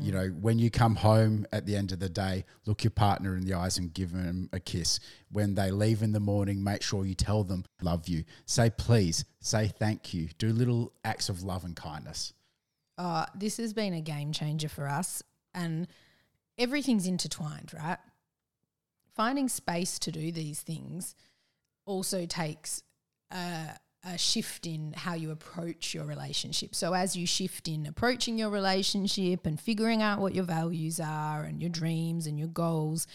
You 0.00 0.12
know, 0.12 0.28
when 0.40 0.58
you 0.58 0.70
come 0.70 0.96
home 0.96 1.46
at 1.52 1.66
the 1.66 1.76
end 1.76 1.92
of 1.92 2.00
the 2.00 2.08
day, 2.08 2.46
look 2.64 2.82
your 2.82 2.92
partner 2.92 3.36
in 3.36 3.44
the 3.44 3.52
eyes 3.52 3.76
and 3.76 3.92
give 3.92 4.12
them 4.12 4.48
a 4.54 4.58
kiss. 4.58 4.98
When 5.30 5.54
they 5.54 5.70
leave 5.70 6.02
in 6.02 6.12
the 6.12 6.18
morning, 6.20 6.64
make 6.64 6.80
sure 6.80 7.04
you 7.04 7.14
tell 7.14 7.44
them, 7.44 7.66
love 7.82 8.08
you. 8.08 8.24
Say 8.46 8.70
please, 8.70 9.26
say 9.40 9.68
thank 9.68 10.14
you. 10.14 10.30
Do 10.38 10.50
little 10.50 10.94
acts 11.04 11.28
of 11.28 11.42
love 11.42 11.64
and 11.64 11.76
kindness. 11.76 12.32
Uh, 12.96 13.26
this 13.34 13.58
has 13.58 13.74
been 13.74 13.92
a 13.92 14.00
game 14.00 14.32
changer 14.32 14.70
for 14.70 14.88
us, 14.88 15.22
and 15.54 15.86
everything's 16.58 17.06
intertwined, 17.06 17.72
right? 17.74 17.98
Finding 19.14 19.48
space 19.48 19.98
to 20.00 20.12
do 20.12 20.32
these 20.32 20.60
things 20.60 21.14
also 21.84 22.26
takes 22.26 22.82
a, 23.30 23.76
a 24.04 24.18
shift 24.18 24.66
in 24.66 24.94
how 24.96 25.14
you 25.14 25.30
approach 25.30 25.94
your 25.94 26.04
relationship. 26.04 26.74
So, 26.74 26.92
as 26.94 27.16
you 27.16 27.26
shift 27.26 27.68
in 27.68 27.86
approaching 27.86 28.38
your 28.38 28.50
relationship 28.50 29.46
and 29.46 29.60
figuring 29.60 30.02
out 30.02 30.20
what 30.20 30.34
your 30.34 30.44
values 30.44 31.00
are 31.00 31.42
and 31.42 31.60
your 31.60 31.70
dreams 31.70 32.26
and 32.26 32.38
your 32.38 32.48
goals, 32.48 33.06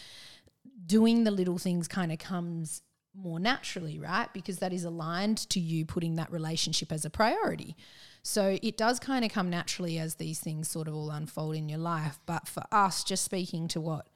doing 0.86 1.23
the 1.23 1.32
little 1.32 1.58
things 1.58 1.88
kind 1.88 2.12
of 2.12 2.19
comes 2.19 2.82
more 3.15 3.39
naturally, 3.39 4.00
right? 4.00 4.32
Because 4.34 4.60
that 4.60 4.71
is 4.71 4.84
aligned 4.84 5.38
to 5.50 5.60
you 5.60 5.86
putting 5.86 6.15
that 6.15 6.32
relationship 6.32 6.91
as 6.91 7.04
a 7.04 7.10
priority. 7.10 7.76
So 8.27 8.57
it 8.61 8.75
does 8.75 8.99
kind 8.99 9.23
of 9.23 9.31
come 9.31 9.49
naturally 9.49 9.97
as 9.97 10.15
these 10.15 10.41
things 10.41 10.67
sort 10.67 10.89
of 10.89 10.93
all 10.93 11.11
unfold 11.11 11.55
in 11.55 11.69
your 11.69 11.79
life. 11.79 12.19
But 12.25 12.45
for 12.45 12.63
us, 12.73 13.05
just 13.05 13.23
speaking 13.23 13.69
to 13.69 13.79
what 13.79 14.09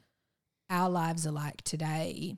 our 0.69 0.89
lives 0.89 1.25
are 1.25 1.31
like 1.31 1.61
today, 1.61 2.35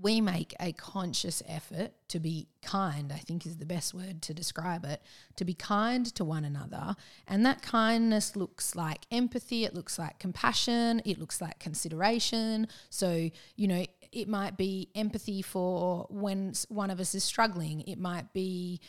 we 0.00 0.20
make 0.20 0.54
a 0.60 0.70
conscious 0.70 1.42
effort 1.48 1.90
to 2.10 2.20
be 2.20 2.46
kind, 2.62 3.12
I 3.12 3.16
think 3.16 3.46
is 3.46 3.56
the 3.56 3.66
best 3.66 3.94
word 3.94 4.22
to 4.22 4.32
describe 4.32 4.84
it, 4.84 5.02
to 5.34 5.44
be 5.44 5.54
kind 5.54 6.06
to 6.14 6.24
one 6.24 6.44
another. 6.44 6.94
And 7.26 7.44
that 7.44 7.62
kindness 7.62 8.36
looks 8.36 8.76
like 8.76 9.06
empathy, 9.10 9.64
it 9.64 9.74
looks 9.74 9.98
like 9.98 10.20
compassion, 10.20 11.02
it 11.04 11.18
looks 11.18 11.40
like 11.40 11.58
consideration. 11.58 12.68
So, 12.90 13.28
you 13.56 13.66
know, 13.66 13.84
it 14.12 14.28
might 14.28 14.56
be 14.56 14.90
empathy 14.94 15.42
for 15.42 16.06
when 16.10 16.52
one 16.68 16.90
of 16.90 17.00
us 17.00 17.12
is 17.16 17.24
struggling, 17.24 17.80
it 17.88 17.98
might 17.98 18.32
be 18.32 18.80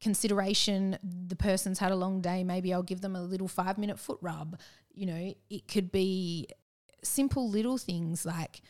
consideration 0.00 0.98
the 1.02 1.36
person's 1.36 1.78
had 1.78 1.90
a 1.90 1.96
long 1.96 2.20
day 2.20 2.44
maybe 2.44 2.72
i'll 2.72 2.82
give 2.82 3.00
them 3.00 3.16
a 3.16 3.22
little 3.22 3.48
five 3.48 3.78
minute 3.78 3.98
foot 3.98 4.18
rub 4.20 4.58
you 4.94 5.06
know 5.06 5.34
it 5.48 5.68
could 5.68 5.90
be 5.90 6.46
simple 7.02 7.48
little 7.48 7.78
things 7.78 8.26
like 8.26 8.60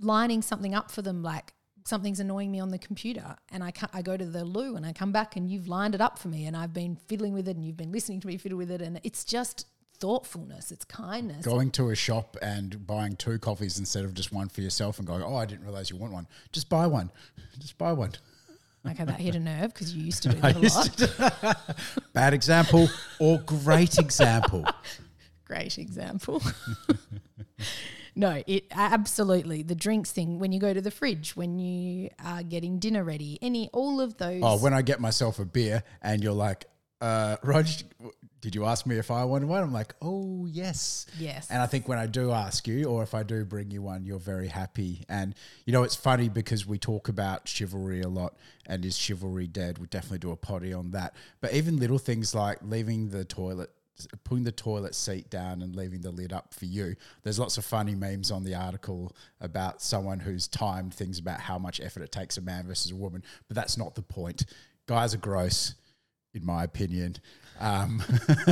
lining 0.00 0.40
something 0.42 0.74
up 0.74 0.90
for 0.90 1.02
them 1.02 1.22
like 1.22 1.52
something's 1.84 2.20
annoying 2.20 2.50
me 2.50 2.60
on 2.60 2.70
the 2.70 2.78
computer 2.78 3.36
and 3.50 3.64
I, 3.64 3.72
I 3.92 4.02
go 4.02 4.16
to 4.16 4.24
the 4.24 4.44
loo 4.44 4.76
and 4.76 4.84
I 4.84 4.92
come 4.92 5.12
back 5.12 5.36
and 5.36 5.50
you've 5.50 5.66
lined 5.66 5.94
it 5.94 6.00
up 6.00 6.18
for 6.18 6.28
me 6.28 6.46
and 6.46 6.56
I've 6.56 6.72
been 6.72 6.96
fiddling 6.96 7.32
with 7.32 7.48
it 7.48 7.56
and 7.56 7.64
you've 7.64 7.76
been 7.76 7.92
listening 7.92 8.20
to 8.20 8.26
me 8.26 8.36
fiddle 8.36 8.58
with 8.58 8.70
it 8.70 8.82
and 8.82 9.00
it's 9.02 9.24
just 9.24 9.66
thoughtfulness 9.98 10.72
it's 10.72 10.84
kindness 10.84 11.44
Going 11.44 11.70
to 11.72 11.90
a 11.90 11.94
shop 11.94 12.36
and 12.40 12.86
buying 12.86 13.16
two 13.16 13.38
coffees 13.38 13.78
instead 13.78 14.04
of 14.04 14.14
just 14.14 14.32
one 14.32 14.48
for 14.48 14.60
yourself 14.62 14.98
and 14.98 15.06
going, 15.06 15.22
oh, 15.22 15.36
I 15.36 15.44
didn't 15.44 15.64
realize 15.64 15.90
you 15.90 15.96
want 15.96 16.12
one. 16.12 16.26
Just 16.52 16.68
buy 16.68 16.86
one. 16.86 17.10
Just 17.58 17.76
buy 17.76 17.92
one. 17.92 18.12
Okay 18.86 19.04
that 19.04 19.20
hit 19.20 19.34
a 19.34 19.40
nerve 19.40 19.72
because 19.72 19.94
you 19.94 20.02
used 20.02 20.22
to 20.22 20.30
do 20.30 20.36
that 20.40 20.56
a 20.56 20.60
lot 20.60 20.92
to- 20.96 21.56
Bad 22.12 22.34
example 22.34 22.88
or 23.18 23.38
great 23.40 23.98
example. 23.98 24.64
great 25.44 25.78
example. 25.78 26.42
no, 28.14 28.42
it 28.46 28.64
absolutely 28.70 29.62
the 29.62 29.74
drinks 29.74 30.12
thing 30.12 30.38
when 30.38 30.52
you 30.52 30.60
go 30.60 30.72
to 30.72 30.80
the 30.80 30.90
fridge, 30.90 31.36
when 31.36 31.58
you 31.58 32.10
are 32.24 32.42
getting 32.42 32.78
dinner 32.78 33.04
ready, 33.04 33.38
any 33.42 33.68
all 33.72 34.00
of 34.00 34.14
oh, 34.20 34.24
those. 34.24 34.42
Oh, 34.44 34.58
when 34.58 34.72
I 34.72 34.82
get 34.82 35.00
myself 35.00 35.38
a 35.38 35.44
beer 35.44 35.82
and 36.02 36.22
you're 36.22 36.32
like, 36.32 36.66
uh, 37.00 37.36
Rog, 37.42 37.66
did 38.40 38.54
you 38.54 38.64
ask 38.64 38.86
me 38.86 38.96
if 38.96 39.10
I 39.10 39.24
wanted 39.24 39.48
one? 39.48 39.62
I'm 39.62 39.72
like, 39.72 39.94
oh, 40.00 40.46
yes. 40.46 41.06
Yes. 41.18 41.48
And 41.50 41.60
I 41.60 41.66
think 41.66 41.88
when 41.88 41.98
I 41.98 42.06
do 42.06 42.32
ask 42.32 42.66
you, 42.66 42.84
or 42.84 43.02
if 43.02 43.14
I 43.14 43.22
do 43.22 43.44
bring 43.44 43.70
you 43.70 43.82
one, 43.82 44.04
you're 44.04 44.18
very 44.18 44.48
happy. 44.48 45.04
And, 45.08 45.34
you 45.66 45.72
know, 45.72 45.82
it's 45.82 45.96
funny 45.96 46.28
because 46.28 46.66
we 46.66 46.78
talk 46.78 47.08
about 47.08 47.48
chivalry 47.48 48.00
a 48.02 48.08
lot 48.08 48.36
and 48.66 48.84
is 48.84 48.96
chivalry 48.96 49.46
dead? 49.46 49.78
We 49.78 49.86
definitely 49.86 50.18
do 50.18 50.30
a 50.30 50.36
potty 50.36 50.72
on 50.72 50.92
that. 50.92 51.14
But 51.40 51.54
even 51.54 51.78
little 51.78 51.98
things 51.98 52.34
like 52.34 52.58
leaving 52.62 53.10
the 53.10 53.24
toilet 53.24 53.70
putting 54.24 54.44
the 54.44 54.52
toilet 54.52 54.94
seat 54.94 55.28
down 55.30 55.62
and 55.62 55.76
leaving 55.76 56.00
the 56.00 56.10
lid 56.10 56.32
up 56.32 56.54
for 56.54 56.64
you. 56.64 56.94
There's 57.22 57.38
lots 57.38 57.58
of 57.58 57.64
funny 57.64 57.94
memes 57.94 58.30
on 58.30 58.44
the 58.44 58.54
article 58.54 59.14
about 59.40 59.82
someone 59.82 60.20
who's 60.20 60.48
timed 60.48 60.94
things 60.94 61.18
about 61.18 61.40
how 61.40 61.58
much 61.58 61.80
effort 61.80 62.02
it 62.02 62.12
takes 62.12 62.38
a 62.38 62.40
man 62.40 62.66
versus 62.66 62.92
a 62.92 62.96
woman, 62.96 63.22
but 63.48 63.56
that's 63.56 63.76
not 63.76 63.94
the 63.94 64.02
point. 64.02 64.46
Guys 64.86 65.14
are 65.14 65.18
gross, 65.18 65.74
in 66.34 66.44
my 66.44 66.64
opinion, 66.64 67.16
um, 67.58 68.02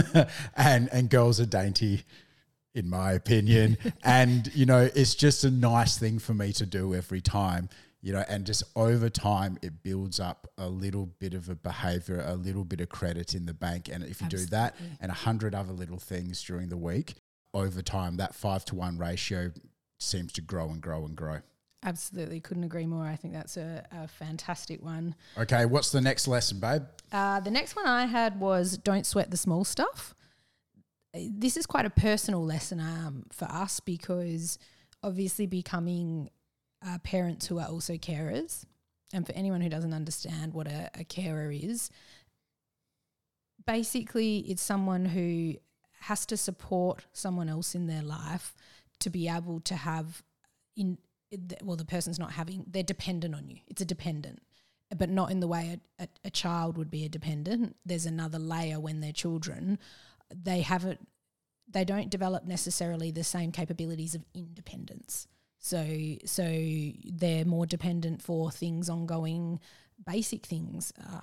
and 0.56 0.88
and 0.92 1.10
girls 1.10 1.40
are 1.40 1.46
dainty. 1.46 2.04
In 2.74 2.88
my 2.88 3.12
opinion, 3.12 3.76
and 4.04 4.54
you 4.54 4.66
know, 4.66 4.88
it's 4.94 5.14
just 5.14 5.42
a 5.42 5.50
nice 5.50 5.98
thing 5.98 6.18
for 6.18 6.34
me 6.34 6.52
to 6.52 6.66
do 6.66 6.94
every 6.94 7.20
time 7.20 7.68
you 8.00 8.12
know, 8.12 8.24
and 8.28 8.46
just 8.46 8.62
over 8.76 9.10
time, 9.10 9.58
it 9.60 9.82
builds 9.82 10.20
up 10.20 10.46
a 10.56 10.68
little 10.68 11.06
bit 11.06 11.34
of 11.34 11.48
a 11.48 11.56
behavior, 11.56 12.22
a 12.24 12.34
little 12.34 12.64
bit 12.64 12.80
of 12.80 12.88
credit 12.88 13.34
in 13.34 13.46
the 13.46 13.54
bank. 13.54 13.88
And 13.92 14.04
if 14.04 14.20
you 14.20 14.26
Absolutely. 14.26 14.46
do 14.46 14.50
that 14.50 14.76
and 15.00 15.10
a 15.10 15.14
hundred 15.14 15.54
other 15.54 15.72
little 15.72 15.98
things 15.98 16.42
during 16.42 16.68
the 16.68 16.76
week, 16.76 17.14
over 17.52 17.82
time, 17.82 18.16
that 18.18 18.34
five 18.34 18.64
to 18.66 18.76
one 18.76 18.98
ratio 18.98 19.50
seems 19.98 20.32
to 20.34 20.40
grow 20.40 20.68
and 20.68 20.80
grow 20.80 21.04
and 21.04 21.16
grow. 21.16 21.38
Absolutely, 21.84 22.40
couldn't 22.40 22.64
agree 22.64 22.86
more. 22.86 23.06
I 23.06 23.14
think 23.14 23.34
that's 23.34 23.56
a, 23.56 23.84
a 23.92 24.08
fantastic 24.08 24.82
one. 24.82 25.14
Okay, 25.36 25.64
what's 25.64 25.92
the 25.92 26.00
next 26.00 26.26
lesson, 26.26 26.58
babe? 26.58 26.82
Uh, 27.12 27.40
the 27.40 27.50
next 27.50 27.76
one 27.76 27.86
I 27.86 28.06
had 28.06 28.40
was 28.40 28.76
don't 28.78 29.06
sweat 29.06 29.30
the 29.30 29.36
small 29.36 29.64
stuff. 29.64 30.14
This 31.14 31.56
is 31.56 31.66
quite 31.66 31.86
a 31.86 31.90
personal 31.90 32.44
lesson 32.44 32.80
um, 32.80 33.26
for 33.32 33.46
us 33.46 33.80
because 33.80 34.58
obviously 35.02 35.46
becoming 35.46 36.30
uh, 36.86 36.98
parents 36.98 37.46
who 37.46 37.58
are 37.58 37.68
also 37.68 37.94
carers. 37.94 38.64
And 39.12 39.24
for 39.26 39.32
anyone 39.32 39.60
who 39.60 39.68
doesn't 39.68 39.94
understand 39.94 40.52
what 40.52 40.66
a, 40.66 40.90
a 40.94 41.04
carer 41.04 41.50
is, 41.50 41.90
basically 43.66 44.38
it's 44.40 44.62
someone 44.62 45.04
who 45.04 45.54
has 46.00 46.26
to 46.26 46.36
support 46.36 47.06
someone 47.12 47.48
else 47.48 47.74
in 47.74 47.86
their 47.86 48.02
life 48.02 48.54
to 49.00 49.10
be 49.10 49.28
able 49.28 49.60
to 49.60 49.76
have 49.76 50.22
in 50.76 50.98
well 51.62 51.76
the 51.76 51.84
person's 51.84 52.18
not 52.18 52.32
having 52.32 52.64
they're 52.68 52.82
dependent 52.82 53.34
on 53.34 53.48
you 53.48 53.58
it's 53.66 53.82
a 53.82 53.84
dependent 53.84 54.40
but 54.96 55.10
not 55.10 55.30
in 55.30 55.40
the 55.40 55.48
way 55.48 55.78
a, 55.98 56.04
a, 56.04 56.08
a 56.24 56.30
child 56.30 56.78
would 56.78 56.90
be 56.90 57.04
a 57.04 57.08
dependent 57.08 57.76
there's 57.84 58.06
another 58.06 58.38
layer 58.38 58.80
when 58.80 59.00
they're 59.00 59.12
children 59.12 59.78
they 60.34 60.62
haven't 60.62 61.06
they 61.70 61.84
don't 61.84 62.08
develop 62.08 62.44
necessarily 62.44 63.10
the 63.10 63.24
same 63.24 63.52
capabilities 63.52 64.14
of 64.14 64.24
independence 64.34 65.28
so 65.58 65.84
so 66.24 66.44
they're 67.04 67.44
more 67.44 67.66
dependent 67.66 68.22
for 68.22 68.50
things 68.50 68.88
ongoing, 68.88 69.60
basic 70.06 70.46
things. 70.46 70.92
Uh, 70.98 71.20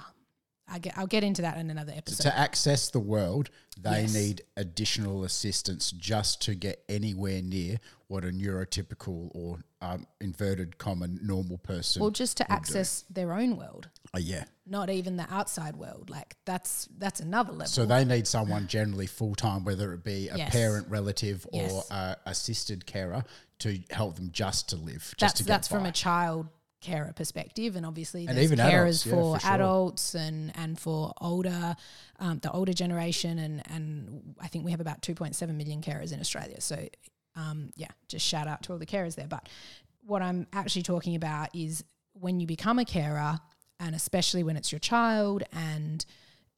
I 0.68 0.80
get, 0.80 0.98
I'll 0.98 1.08
get 1.08 1.24
into 1.24 1.44
that 1.44 1.58
in 1.58 1.70
another 1.70 1.94
episode. 1.96 2.24
So 2.24 2.30
to 2.30 2.38
access 2.38 2.89
the 2.89 3.00
world, 3.00 3.52
they 3.80 4.02
yes. 4.02 4.13
need 4.15 4.41
additional 4.58 5.24
assistance 5.24 5.91
just 5.91 6.41
to 6.44 6.56
get 6.56 6.84
anywhere 6.89 7.41
near 7.44 7.78
what 8.08 8.24
a 8.24 8.28
neurotypical 8.28 9.30
or 9.34 9.60
um, 9.82 10.06
inverted 10.22 10.78
common 10.78 11.20
normal 11.22 11.58
person. 11.60 12.02
Or 12.02 12.12
just 12.12 12.38
to 12.38 12.52
access 12.52 13.02
do. 13.04 13.13
their 13.13 13.34
own 13.34 13.58
world. 13.58 13.89
Oh 14.13 14.20
yeah. 14.20 14.46
Not 14.68 14.89
even 14.89 15.18
the 15.18 15.28
outside 15.32 15.76
world. 15.76 16.10
Like 16.10 16.36
that's 16.46 16.88
that's 16.98 17.20
another 17.20 17.52
level. 17.52 17.68
So 17.68 17.86
they 17.86 18.06
need 18.06 18.28
someone 18.28 18.68
generally 18.68 19.08
full 19.08 19.36
time, 19.36 19.63
whether 19.63 19.94
it 19.94 20.04
be 20.04 20.30
a 20.30 20.38
yes. 20.38 20.52
parent, 20.52 20.88
relative, 20.89 21.46
yes. 21.52 21.72
or 21.72 21.84
a 21.91 22.18
assisted 22.26 22.86
carer, 22.86 23.24
to 23.60 23.80
help 23.91 24.15
them 24.15 24.30
just 24.32 24.70
to 24.70 24.76
live. 24.76 25.02
Just 25.02 25.20
that's 25.20 25.34
to 25.39 25.44
that's 25.44 25.68
by. 25.68 25.78
from 25.78 25.86
a 25.86 25.91
child 25.91 26.48
carer 26.86 27.13
perspective, 27.15 27.76
and 27.76 27.86
obviously 27.86 28.28
and 28.28 28.38
there's 28.38 28.52
even 28.52 28.60
carers 28.60 29.06
adults, 29.06 29.06
yeah, 29.06 29.13
for, 29.13 29.39
for 29.39 29.48
adults 29.48 30.15
and 30.15 30.52
and 30.56 30.80
for 30.80 31.13
older, 31.20 31.76
um, 32.20 32.39
the 32.39 32.52
older 32.52 32.74
generation, 32.74 33.39
and 33.39 33.62
and 33.70 34.36
I 34.39 34.48
think 34.48 34.65
we 34.65 34.72
have 34.72 34.82
about 34.82 35.02
2.7 35.02 35.56
million 35.56 35.82
carers 35.82 36.13
in 36.13 36.20
Australia. 36.20 36.62
So, 36.62 36.88
um, 37.36 37.71
yeah, 37.76 37.91
just 38.08 38.26
shout 38.26 38.48
out 38.48 38.63
to 38.63 38.74
all 38.74 38.80
the 38.80 38.86
carers 38.86 39.15
there. 39.15 39.28
But 39.28 39.48
what 40.06 40.21
I'm 40.21 40.48
actually 40.54 40.84
talking 40.84 41.15
about 41.15 41.56
is 41.56 41.84
when 42.13 42.39
you 42.39 42.48
become 42.48 42.80
a 42.80 42.86
carer, 42.86 43.39
and 43.80 43.93
especially 43.95 44.43
when 44.43 44.56
it's 44.56 44.71
your 44.71 44.80
child 44.80 45.43
and 45.52 46.06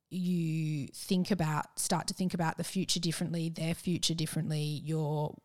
you 0.09 0.87
think 0.93 1.31
about 1.31 1.79
start 1.79 2.07
to 2.07 2.13
think 2.13 2.33
about 2.33 2.57
the 2.57 2.63
future 2.63 2.99
differently 2.99 3.49
their 3.49 3.73
future 3.73 4.13
differently 4.13 4.61
your 4.85 5.35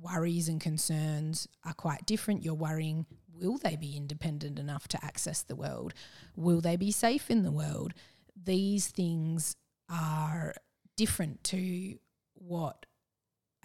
worries 0.00 0.48
and 0.48 0.60
concerns 0.60 1.48
are 1.64 1.74
quite 1.74 2.06
different. 2.06 2.44
You're 2.44 2.54
worrying, 2.54 3.06
will 3.32 3.58
they 3.58 3.76
be 3.76 3.96
independent 3.96 4.58
enough 4.58 4.88
to 4.88 5.04
access 5.04 5.42
the 5.42 5.56
world? 5.56 5.94
Will 6.36 6.60
they 6.60 6.76
be 6.76 6.90
safe 6.90 7.30
in 7.30 7.42
the 7.42 7.50
world? 7.50 7.94
These 8.42 8.88
things 8.88 9.56
are 9.90 10.54
different 10.96 11.44
to 11.44 11.98
what 12.34 12.86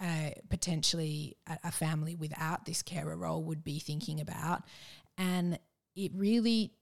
uh, 0.00 0.30
potentially 0.48 1.36
a, 1.46 1.58
a 1.64 1.72
family 1.72 2.14
without 2.14 2.64
this 2.64 2.82
carer 2.82 3.16
role 3.16 3.42
would 3.44 3.64
be 3.64 3.78
thinking 3.78 4.20
about. 4.20 4.62
And 5.16 5.58
it 5.96 6.12
really, 6.14 6.72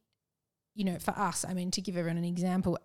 you 0.75 0.85
know, 0.85 0.99
for 0.99 1.13
us, 1.13 1.45
I 1.49 1.55
mean, 1.55 1.71
to 1.73 1.81
give 1.81 1.97
everyone 1.97 2.19
an 2.19 2.25
example, 2.25 2.79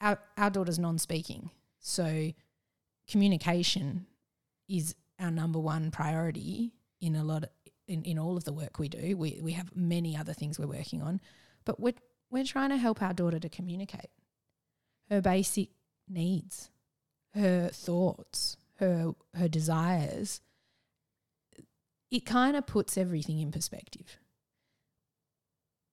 our, 0.00 0.18
our 0.36 0.50
daughter's 0.50 0.78
non 0.78 0.98
speaking. 0.98 1.50
So 1.80 2.32
communication 3.08 4.06
is 4.68 4.94
our 5.18 5.30
number 5.30 5.58
one 5.58 5.90
priority 5.90 6.72
in 7.00 7.16
a 7.16 7.24
lot 7.24 7.44
of, 7.44 7.50
in, 7.86 8.02
in 8.04 8.18
all 8.18 8.36
of 8.36 8.44
the 8.44 8.52
work 8.52 8.78
we 8.78 8.88
do. 8.88 9.16
We 9.16 9.40
we 9.42 9.52
have 9.52 9.74
many 9.74 10.16
other 10.16 10.32
things 10.32 10.58
we're 10.58 10.66
working 10.66 11.02
on, 11.02 11.20
but 11.64 11.80
we're 11.80 11.94
we're 12.30 12.44
trying 12.44 12.70
to 12.70 12.76
help 12.76 13.02
our 13.02 13.12
daughter 13.12 13.40
to 13.40 13.48
communicate 13.48 14.10
her 15.10 15.20
basic 15.20 15.70
needs, 16.08 16.70
her 17.34 17.68
thoughts, 17.68 18.56
her 18.80 19.12
her 19.34 19.48
desires. 19.48 20.40
It 22.10 22.26
kind 22.26 22.56
of 22.56 22.66
puts 22.66 22.98
everything 22.98 23.38
in 23.38 23.52
perspective. 23.52 24.18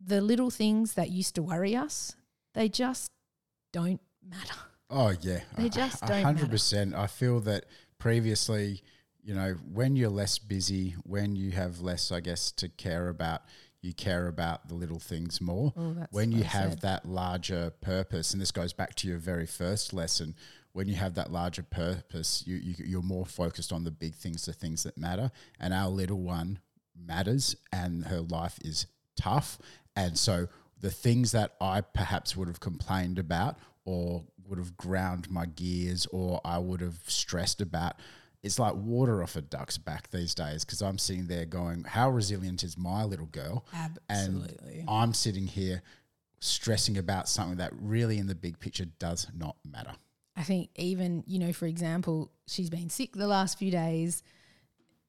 The 0.03 0.21
little 0.21 0.49
things 0.49 0.93
that 0.93 1.09
used 1.11 1.35
to 1.35 1.43
worry 1.43 1.75
us, 1.75 2.15
they 2.55 2.69
just 2.69 3.11
don't 3.71 4.01
matter. 4.27 4.55
Oh 4.89 5.13
yeah, 5.21 5.41
they 5.57 5.69
just 5.69 6.01
don't. 6.05 6.23
Hundred 6.23 6.49
percent. 6.49 6.95
I 6.95 7.07
feel 7.07 7.39
that 7.41 7.65
previously 7.99 8.81
you 9.27 9.35
know, 9.35 9.57
when 9.73 9.97
you're 9.97 10.09
less 10.09 10.39
busy, 10.39 10.95
when 11.03 11.35
you 11.35 11.51
have 11.51 11.81
less, 11.81 12.13
I 12.13 12.21
guess, 12.21 12.49
to 12.53 12.69
care 12.69 13.09
about, 13.09 13.41
you 13.81 13.93
care 13.93 14.25
about 14.27 14.69
the 14.69 14.73
little 14.73 14.99
things 14.99 15.41
more. 15.41 15.73
Oh, 15.75 15.97
when 16.11 16.31
you 16.31 16.43
have 16.43 16.71
said. 16.71 16.81
that 16.83 17.05
larger 17.05 17.73
purpose, 17.81 18.31
and 18.31 18.41
this 18.41 18.53
goes 18.53 18.71
back 18.71 18.95
to 18.95 19.07
your 19.07 19.17
very 19.17 19.45
first 19.45 19.91
lesson, 19.91 20.33
when 20.77 20.87
you 20.87 20.93
have 20.93 21.15
that 21.15 21.31
larger 21.31 21.63
purpose, 21.63 22.43
you, 22.45 22.55
you 22.57 22.75
you're 22.85 23.01
more 23.01 23.25
focused 23.25 23.73
on 23.73 23.83
the 23.83 23.89
big 23.89 24.13
things, 24.13 24.45
the 24.45 24.53
things 24.53 24.83
that 24.83 24.95
matter. 24.95 25.31
And 25.59 25.73
our 25.73 25.89
little 25.89 26.19
one 26.19 26.59
matters, 26.95 27.55
and 27.73 28.05
her 28.05 28.21
life 28.21 28.59
is 28.63 28.85
tough, 29.15 29.57
and 29.95 30.15
so 30.19 30.47
the 30.79 30.91
things 30.91 31.31
that 31.31 31.55
I 31.59 31.81
perhaps 31.81 32.37
would 32.37 32.47
have 32.47 32.59
complained 32.59 33.17
about 33.17 33.57
or 33.85 34.23
would 34.47 34.59
have 34.59 34.77
ground 34.77 35.31
my 35.31 35.47
gears 35.47 36.05
or 36.11 36.39
I 36.45 36.59
would 36.59 36.81
have 36.81 36.99
stressed 37.07 37.59
about 37.59 37.95
it's 38.43 38.59
like 38.59 38.75
water 38.75 39.23
off 39.23 39.35
a 39.35 39.41
duck's 39.41 39.79
back 39.79 40.11
these 40.11 40.35
days 40.35 40.63
because 40.63 40.83
I'm 40.83 40.99
sitting 40.99 41.25
there 41.25 41.45
going, 41.45 41.85
how 41.85 42.11
resilient 42.11 42.63
is 42.63 42.77
my 42.77 43.03
little 43.03 43.25
girl? 43.25 43.65
Absolutely. 43.73 44.79
And 44.81 44.89
I'm 44.89 45.15
sitting 45.15 45.47
here 45.47 45.81
stressing 46.39 46.99
about 46.99 47.27
something 47.27 47.57
that 47.57 47.71
really 47.73 48.19
in 48.19 48.27
the 48.27 48.35
big 48.35 48.59
picture 48.59 48.85
does 48.99 49.27
not 49.35 49.55
matter. 49.69 49.95
I 50.37 50.43
think 50.43 50.69
even, 50.75 51.23
you 51.27 51.39
know, 51.39 51.51
for 51.51 51.65
example, 51.65 52.31
she's 52.47 52.69
been 52.69 52.89
sick 52.89 53.13
the 53.13 53.27
last 53.27 53.57
few 53.57 53.71
days. 53.71 54.23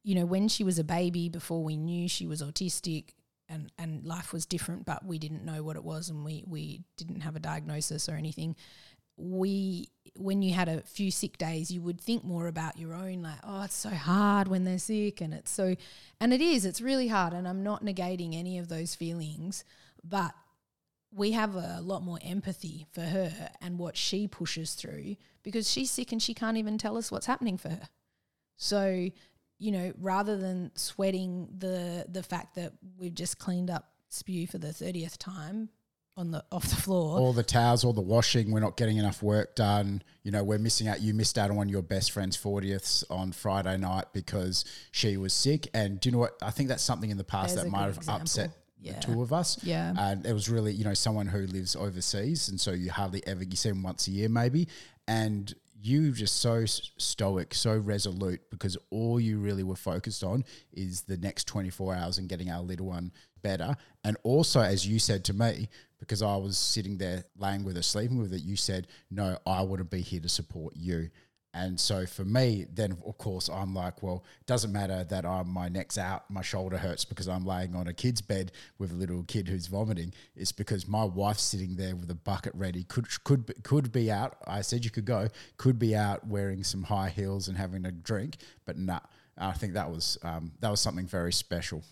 You 0.02 0.14
know, 0.14 0.24
when 0.24 0.48
she 0.48 0.64
was 0.64 0.78
a 0.78 0.84
baby, 0.84 1.28
before 1.28 1.62
we 1.62 1.76
knew 1.76 2.08
she 2.08 2.26
was 2.26 2.42
autistic 2.42 3.10
and, 3.48 3.70
and 3.78 4.04
life 4.04 4.32
was 4.32 4.46
different, 4.46 4.86
but 4.86 5.04
we 5.04 5.18
didn't 5.18 5.44
know 5.44 5.62
what 5.62 5.76
it 5.76 5.84
was 5.84 6.08
and 6.08 6.24
we, 6.24 6.44
we 6.46 6.82
didn't 6.96 7.20
have 7.20 7.36
a 7.36 7.40
diagnosis 7.40 8.08
or 8.08 8.14
anything 8.14 8.56
we 9.18 9.88
when 10.16 10.42
you 10.42 10.54
had 10.54 10.68
a 10.68 10.80
few 10.82 11.10
sick 11.10 11.36
days 11.38 11.70
you 11.70 11.82
would 11.82 12.00
think 12.00 12.24
more 12.24 12.46
about 12.46 12.78
your 12.78 12.94
own 12.94 13.22
like 13.22 13.38
oh 13.42 13.62
it's 13.62 13.74
so 13.74 13.90
hard 13.90 14.48
when 14.48 14.64
they're 14.64 14.78
sick 14.78 15.20
and 15.20 15.34
it's 15.34 15.50
so 15.50 15.74
and 16.20 16.32
it 16.32 16.40
is 16.40 16.64
it's 16.64 16.80
really 16.80 17.08
hard 17.08 17.32
and 17.32 17.46
I'm 17.46 17.62
not 17.62 17.84
negating 17.84 18.36
any 18.36 18.58
of 18.58 18.68
those 18.68 18.94
feelings 18.94 19.64
but 20.04 20.32
we 21.12 21.32
have 21.32 21.54
a 21.54 21.80
lot 21.82 22.02
more 22.02 22.18
empathy 22.22 22.86
for 22.92 23.00
her 23.00 23.50
and 23.60 23.78
what 23.78 23.96
she 23.96 24.28
pushes 24.28 24.74
through 24.74 25.16
because 25.42 25.70
she's 25.70 25.90
sick 25.90 26.12
and 26.12 26.22
she 26.22 26.34
can't 26.34 26.56
even 26.56 26.78
tell 26.78 26.96
us 26.96 27.10
what's 27.10 27.26
happening 27.26 27.56
for 27.56 27.70
her 27.70 27.88
so 28.56 29.08
you 29.58 29.72
know 29.72 29.92
rather 29.98 30.36
than 30.36 30.70
sweating 30.74 31.48
the 31.56 32.04
the 32.08 32.22
fact 32.22 32.54
that 32.54 32.72
we've 32.98 33.14
just 33.14 33.38
cleaned 33.38 33.70
up 33.70 33.90
spew 34.08 34.46
for 34.46 34.58
the 34.58 34.68
30th 34.68 35.16
time 35.18 35.70
on 36.18 36.32
the 36.32 36.44
off 36.50 36.68
the 36.68 36.76
floor. 36.76 37.16
all 37.18 37.32
the 37.32 37.44
towels, 37.44 37.84
all 37.84 37.92
the 37.92 38.00
washing. 38.00 38.50
We're 38.50 38.58
not 38.58 38.76
getting 38.76 38.98
enough 38.98 39.22
work 39.22 39.54
done. 39.54 40.02
You 40.24 40.32
know, 40.32 40.42
we're 40.42 40.58
missing 40.58 40.88
out. 40.88 41.00
You 41.00 41.14
missed 41.14 41.38
out 41.38 41.48
on 41.48 41.56
one 41.56 41.68
of 41.68 41.70
your 41.70 41.80
best 41.80 42.10
friend's 42.10 42.36
40ths 42.36 43.04
on 43.08 43.30
Friday 43.30 43.76
night 43.76 44.06
because 44.12 44.64
she 44.90 45.16
was 45.16 45.32
sick. 45.32 45.68
And 45.72 46.00
do 46.00 46.08
you 46.08 46.12
know 46.12 46.18
what? 46.18 46.34
I 46.42 46.50
think 46.50 46.70
that's 46.70 46.82
something 46.82 47.08
in 47.08 47.18
the 47.18 47.24
past 47.24 47.54
There's 47.54 47.66
that 47.66 47.70
might 47.70 47.84
have 47.84 47.98
example. 47.98 48.22
upset 48.22 48.50
Yeah. 48.80 48.92
the 48.94 49.00
two 49.00 49.22
of 49.22 49.32
us. 49.32 49.62
Yeah. 49.64 49.92
And 49.98 50.24
it 50.24 50.32
was 50.32 50.48
really, 50.48 50.72
you 50.72 50.84
know, 50.84 50.94
someone 50.94 51.26
who 51.26 51.46
lives 51.46 51.74
overseas. 51.74 52.48
And 52.48 52.60
so 52.60 52.72
you 52.72 52.90
hardly 52.90 53.26
ever, 53.26 53.42
you 53.42 53.56
see 53.56 53.70
them 53.70 53.82
once 53.82 54.06
a 54.08 54.10
year 54.10 54.28
maybe. 54.28 54.68
And 55.06 55.54
you 55.80 56.12
just 56.12 56.40
so 56.40 56.64
stoic, 56.66 57.54
so 57.54 57.76
resolute 57.76 58.40
because 58.50 58.76
all 58.90 59.20
you 59.20 59.38
really 59.38 59.62
were 59.62 59.76
focused 59.76 60.24
on 60.24 60.44
is 60.72 61.02
the 61.02 61.16
next 61.16 61.46
24 61.46 61.94
hours 61.94 62.18
and 62.18 62.28
getting 62.28 62.50
our 62.50 62.62
little 62.62 62.86
one 62.86 63.12
better. 63.42 63.76
And 64.04 64.16
also, 64.22 64.60
as 64.60 64.86
you 64.86 64.98
said 64.98 65.24
to 65.26 65.32
me, 65.32 65.68
because 66.00 66.22
I 66.22 66.36
was 66.36 66.56
sitting 66.58 66.98
there 66.98 67.24
laying 67.36 67.64
with 67.64 67.76
her, 67.76 67.82
sleeping 67.82 68.18
with 68.18 68.30
her, 68.32 68.38
you 68.38 68.56
said, 68.56 68.86
No, 69.10 69.38
I 69.46 69.62
want 69.62 69.78
to 69.78 69.84
be 69.84 70.00
here 70.00 70.20
to 70.20 70.28
support 70.28 70.74
you. 70.76 71.10
And 71.58 71.80
so 71.80 72.06
for 72.06 72.24
me, 72.24 72.66
then 72.72 72.96
of 73.04 73.18
course 73.18 73.48
I'm 73.48 73.74
like, 73.74 74.00
well, 74.00 74.22
it 74.40 74.46
doesn't 74.46 74.72
matter 74.72 75.02
that 75.02 75.26
I'm 75.26 75.48
my 75.48 75.68
neck's 75.68 75.98
out, 75.98 76.30
my 76.30 76.40
shoulder 76.40 76.78
hurts 76.78 77.04
because 77.04 77.26
I'm 77.26 77.44
laying 77.44 77.74
on 77.74 77.88
a 77.88 77.92
kid's 77.92 78.20
bed 78.20 78.52
with 78.78 78.92
a 78.92 78.94
little 78.94 79.24
kid 79.24 79.48
who's 79.48 79.66
vomiting. 79.66 80.14
It's 80.36 80.52
because 80.52 80.86
my 80.86 81.02
wife's 81.02 81.42
sitting 81.42 81.74
there 81.74 81.96
with 81.96 82.10
a 82.12 82.14
bucket 82.14 82.54
ready. 82.54 82.84
Could 82.84 83.06
could 83.24 83.52
could 83.64 83.90
be 83.90 84.08
out. 84.08 84.36
I 84.46 84.60
said 84.60 84.84
you 84.84 84.92
could 84.92 85.04
go. 85.04 85.28
Could 85.56 85.80
be 85.80 85.96
out 85.96 86.28
wearing 86.28 86.62
some 86.62 86.84
high 86.84 87.08
heels 87.08 87.48
and 87.48 87.58
having 87.58 87.84
a 87.84 87.92
drink, 87.92 88.36
but 88.64 88.78
nah. 88.78 89.00
I 89.40 89.52
think 89.52 89.74
that 89.74 89.88
was 89.88 90.18
um, 90.22 90.52
that 90.60 90.70
was 90.70 90.80
something 90.80 91.06
very 91.06 91.32
special. 91.32 91.82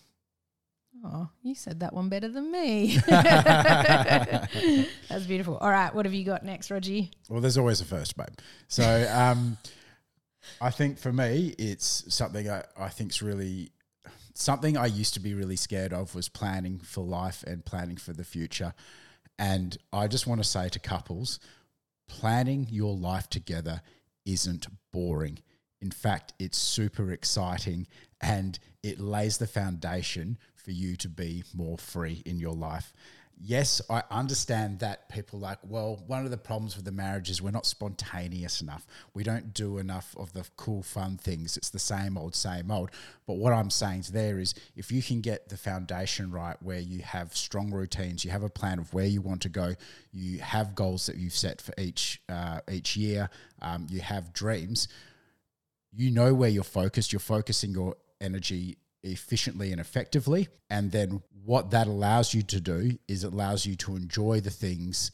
Oh, 1.05 1.29
you 1.43 1.55
said 1.55 1.79
that 1.81 1.93
one 1.93 2.09
better 2.09 2.27
than 2.27 2.51
me. 2.51 2.97
That's 3.07 4.47
beautiful. 5.27 5.57
All 5.57 5.69
right, 5.69 5.93
what 5.93 6.05
have 6.05 6.13
you 6.13 6.23
got 6.25 6.43
next, 6.43 6.71
Rogie? 6.71 7.11
Well, 7.29 7.41
there's 7.41 7.57
always 7.57 7.81
a 7.81 7.85
first, 7.85 8.17
babe. 8.17 8.27
So 8.67 9.07
um, 9.13 9.57
I 10.59 10.71
think 10.71 10.97
for 10.97 11.13
me, 11.13 11.53
it's 11.57 12.03
something 12.13 12.49
I, 12.49 12.63
I 12.77 12.89
think's 12.89 13.21
really 13.21 13.71
something 14.33 14.77
I 14.77 14.85
used 14.85 15.13
to 15.15 15.19
be 15.19 15.33
really 15.33 15.55
scared 15.55 15.93
of 15.93 16.13
was 16.13 16.29
planning 16.29 16.79
for 16.79 17.03
life 17.03 17.43
and 17.47 17.65
planning 17.65 17.97
for 17.97 18.13
the 18.13 18.23
future. 18.23 18.73
And 19.39 19.77
I 19.91 20.07
just 20.07 20.27
want 20.27 20.41
to 20.41 20.47
say 20.47 20.69
to 20.69 20.79
couples, 20.79 21.39
planning 22.07 22.67
your 22.69 22.95
life 22.95 23.29
together 23.29 23.81
isn't 24.25 24.67
boring. 24.91 25.39
In 25.81 25.91
fact, 25.91 26.33
it's 26.39 26.57
super 26.57 27.11
exciting 27.11 27.87
and 28.21 28.57
it 28.83 28.99
lays 28.99 29.37
the 29.37 29.47
foundation 29.47 30.37
for 30.67 30.73
you 30.73 30.97
to 30.97 31.07
be 31.07 31.45
more 31.55 31.77
free 31.77 32.21
in 32.25 32.39
your 32.39 32.53
life. 32.53 32.91
Yes, 33.39 33.81
I 33.89 34.03
understand 34.11 34.79
that 34.79 35.07
people 35.07 35.39
like, 35.39 35.59
well, 35.63 36.03
one 36.07 36.25
of 36.25 36.31
the 36.31 36.37
problems 36.37 36.75
with 36.75 36.83
the 36.83 36.91
marriage 36.91 37.29
is 37.29 37.41
we're 37.41 37.51
not 37.51 37.65
spontaneous 37.65 38.59
enough. 38.59 38.85
We 39.13 39.23
don't 39.23 39.53
do 39.53 39.77
enough 39.77 40.13
of 40.17 40.33
the 40.33 40.45
cool, 40.57 40.83
fun 40.83 41.15
things. 41.15 41.55
It's 41.55 41.69
the 41.69 41.79
same 41.79 42.17
old, 42.17 42.35
same 42.35 42.69
old. 42.69 42.91
But 43.25 43.35
what 43.35 43.53
I'm 43.53 43.69
saying 43.69 44.03
there 44.11 44.39
is 44.39 44.55
if 44.75 44.91
you 44.91 45.01
can 45.01 45.21
get 45.21 45.47
the 45.47 45.55
foundation 45.55 46.31
right 46.31 46.57
where 46.61 46.79
you 46.79 46.99
have 47.03 47.33
strong 47.33 47.71
routines, 47.71 48.25
you 48.25 48.31
have 48.31 48.43
a 48.43 48.49
plan 48.49 48.77
of 48.77 48.93
where 48.93 49.05
you 49.05 49.21
want 49.21 49.41
to 49.43 49.49
go, 49.49 49.73
you 50.11 50.39
have 50.39 50.75
goals 50.75 51.05
that 51.05 51.15
you've 51.15 51.37
set 51.37 51.61
for 51.61 51.73
each 51.77 52.21
uh, 52.27 52.59
each 52.69 52.97
year, 52.97 53.29
um, 53.61 53.87
you 53.89 54.01
have 54.01 54.33
dreams, 54.33 54.89
you 55.93 56.11
know 56.11 56.33
where 56.33 56.49
you're 56.49 56.63
focused, 56.65 57.13
you're 57.13 57.21
focusing 57.21 57.71
your 57.71 57.95
energy 58.19 58.77
efficiently 59.03 59.71
and 59.71 59.79
effectively. 59.79 60.47
And 60.69 60.91
then 60.91 61.21
what 61.45 61.71
that 61.71 61.87
allows 61.87 62.33
you 62.33 62.41
to 62.43 62.59
do 62.59 62.97
is 63.07 63.23
it 63.23 63.33
allows 63.33 63.65
you 63.65 63.75
to 63.77 63.95
enjoy 63.95 64.41
the 64.41 64.49
things, 64.49 65.11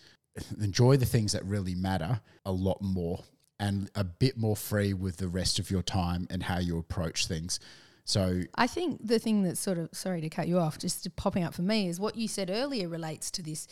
enjoy 0.60 0.98
the 0.98 1.06
things 1.06 1.34
that 1.34 1.46
really 1.46 1.76
matter 1.76 2.22
a 2.46 2.52
lot 2.52 2.82
more 2.82 3.24
and 3.60 3.90
a 3.96 4.04
bit 4.04 4.38
more 4.38 4.56
free 4.56 4.94
with 4.94 5.18
the 5.18 5.28
rest 5.28 5.60
of 5.60 5.70
your 5.70 5.82
time 5.82 6.28
and 6.30 6.44
how 6.44 6.58
you 6.58 6.78
approach 6.78 7.28
things. 7.28 7.60
So 8.06 8.42
I 8.56 8.68
think 8.68 9.06
the 9.06 9.20
thing 9.20 9.44
that's 9.44 9.60
sort 9.60 9.78
of 9.78 9.90
sorry 9.94 10.22
to 10.22 10.30
cut 10.30 10.48
you 10.48 10.60
off, 10.60 10.78
just 10.78 11.16
popping 11.16 11.44
up 11.44 11.54
for 11.54 11.62
me 11.62 11.88
is 11.88 12.00
what 12.00 12.18
you 12.18 12.28
said 12.28 12.50
earlier 12.50 12.90
relates 12.90 13.32
to 13.32 13.44
this. 13.44 13.68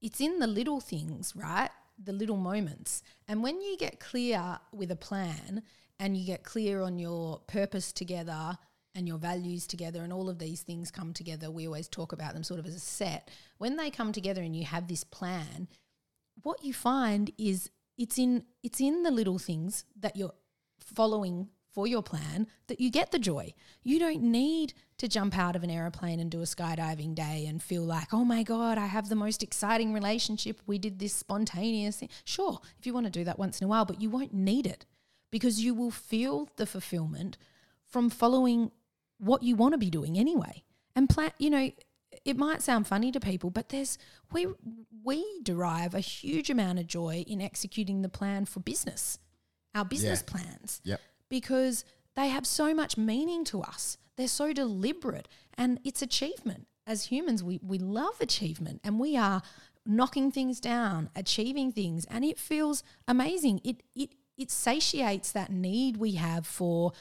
It's 0.00 0.20
in 0.20 0.38
the 0.38 0.46
little 0.46 0.80
things, 0.80 1.34
right? 1.36 1.68
The 2.02 2.12
little 2.12 2.38
moments. 2.38 3.02
And 3.28 3.42
when 3.42 3.60
you 3.60 3.76
get 3.76 4.00
clear 4.00 4.58
with 4.72 4.90
a 4.90 4.96
plan 4.96 5.62
and 5.98 6.16
you 6.16 6.24
get 6.24 6.42
clear 6.42 6.80
on 6.80 6.98
your 6.98 7.40
purpose 7.40 7.92
together 7.92 8.56
and 8.94 9.06
your 9.06 9.18
values 9.18 9.66
together 9.66 10.02
and 10.02 10.12
all 10.12 10.28
of 10.28 10.38
these 10.38 10.62
things 10.62 10.90
come 10.90 11.12
together, 11.12 11.50
we 11.50 11.66
always 11.66 11.88
talk 11.88 12.12
about 12.12 12.34
them 12.34 12.42
sort 12.42 12.60
of 12.60 12.66
as 12.66 12.74
a 12.74 12.80
set. 12.80 13.30
When 13.58 13.76
they 13.76 13.90
come 13.90 14.12
together 14.12 14.42
and 14.42 14.56
you 14.56 14.64
have 14.64 14.88
this 14.88 15.04
plan, 15.04 15.68
what 16.42 16.64
you 16.64 16.72
find 16.72 17.30
is 17.38 17.70
it's 17.96 18.18
in 18.18 18.44
it's 18.62 18.80
in 18.80 19.02
the 19.02 19.10
little 19.10 19.38
things 19.38 19.84
that 19.98 20.16
you're 20.16 20.34
following 20.80 21.48
for 21.72 21.86
your 21.86 22.02
plan 22.02 22.46
that 22.66 22.80
you 22.80 22.90
get 22.90 23.12
the 23.12 23.18
joy. 23.18 23.54
You 23.82 23.98
don't 23.98 24.22
need 24.22 24.74
to 24.98 25.06
jump 25.06 25.38
out 25.38 25.54
of 25.54 25.62
an 25.62 25.70
aeroplane 25.70 26.18
and 26.18 26.30
do 26.30 26.40
a 26.40 26.44
skydiving 26.44 27.14
day 27.14 27.46
and 27.46 27.62
feel 27.62 27.82
like, 27.82 28.12
oh 28.12 28.24
my 28.24 28.42
God, 28.42 28.76
I 28.76 28.86
have 28.86 29.08
the 29.08 29.14
most 29.14 29.42
exciting 29.42 29.92
relationship. 29.92 30.60
We 30.66 30.78
did 30.78 30.98
this 30.98 31.14
spontaneous 31.14 31.98
thing. 31.98 32.08
Sure, 32.24 32.60
if 32.78 32.86
you 32.86 32.92
want 32.92 33.06
to 33.06 33.10
do 33.10 33.24
that 33.24 33.38
once 33.38 33.60
in 33.60 33.66
a 33.66 33.68
while, 33.68 33.84
but 33.84 34.00
you 34.00 34.10
won't 34.10 34.34
need 34.34 34.66
it 34.66 34.84
because 35.30 35.60
you 35.60 35.74
will 35.74 35.92
feel 35.92 36.48
the 36.56 36.66
fulfillment 36.66 37.38
from 37.84 38.10
following 38.10 38.72
what 39.20 39.42
you 39.42 39.54
want 39.56 39.72
to 39.74 39.78
be 39.78 39.90
doing 39.90 40.18
anyway. 40.18 40.62
And 40.96 41.08
plan, 41.08 41.30
you 41.38 41.50
know, 41.50 41.70
it 42.24 42.36
might 42.36 42.62
sound 42.62 42.86
funny 42.86 43.12
to 43.12 43.20
people, 43.20 43.50
but 43.50 43.68
there's 43.68 43.96
we 44.32 44.46
we 45.04 45.24
derive 45.42 45.94
a 45.94 46.00
huge 46.00 46.50
amount 46.50 46.78
of 46.78 46.86
joy 46.86 47.24
in 47.26 47.40
executing 47.40 48.02
the 48.02 48.08
plan 48.08 48.44
for 48.44 48.60
business, 48.60 49.18
our 49.74 49.84
business 49.84 50.22
Yeah. 50.26 50.32
plans 50.32 50.80
Yep. 50.84 51.00
because 51.28 51.84
they 52.16 52.28
have 52.28 52.46
so 52.46 52.74
much 52.74 52.96
meaning 52.96 53.44
to 53.44 53.62
us. 53.62 53.96
They're 54.16 54.28
so 54.28 54.52
deliberate 54.52 55.28
and 55.56 55.78
it's 55.84 56.02
achievement. 56.02 56.66
As 56.86 57.04
humans, 57.06 57.44
we, 57.44 57.60
we 57.62 57.78
love 57.78 58.20
achievement 58.20 58.80
and 58.82 58.98
we 58.98 59.16
are 59.16 59.42
knocking 59.86 60.32
things 60.32 60.60
down, 60.60 61.08
achieving 61.14 61.70
things, 61.72 62.04
and 62.06 62.24
it 62.24 62.38
feels 62.38 62.82
amazing. 63.06 63.60
It 63.64 63.82
it 63.94 64.14
it 64.36 64.50
satiates 64.50 65.30
that 65.32 65.50
need 65.52 65.96
we 65.98 66.12
have 66.12 66.46
for 66.46 66.92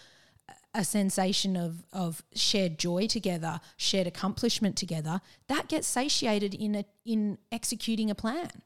a 0.73 0.83
sensation 0.83 1.55
of 1.57 1.83
of 1.91 2.23
shared 2.35 2.77
joy 2.77 3.07
together, 3.07 3.59
shared 3.77 4.07
accomplishment 4.07 4.75
together. 4.75 5.21
That 5.47 5.67
gets 5.67 5.87
satiated 5.87 6.53
in 6.53 6.75
a, 6.75 6.85
in 7.05 7.37
executing 7.51 8.09
a 8.11 8.15
plan. 8.15 8.61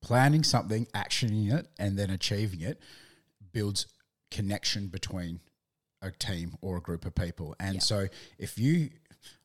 planning 0.00 0.44
something, 0.44 0.86
actioning 0.94 1.52
it, 1.52 1.68
and 1.78 1.98
then 1.98 2.10
achieving 2.10 2.60
it 2.60 2.80
builds 3.52 3.86
connection 4.30 4.88
between 4.88 5.40
a 6.02 6.10
team 6.10 6.56
or 6.60 6.76
a 6.76 6.80
group 6.80 7.04
of 7.04 7.14
people. 7.14 7.56
And 7.58 7.82
so, 7.82 8.06
if 8.38 8.58
you, 8.58 8.90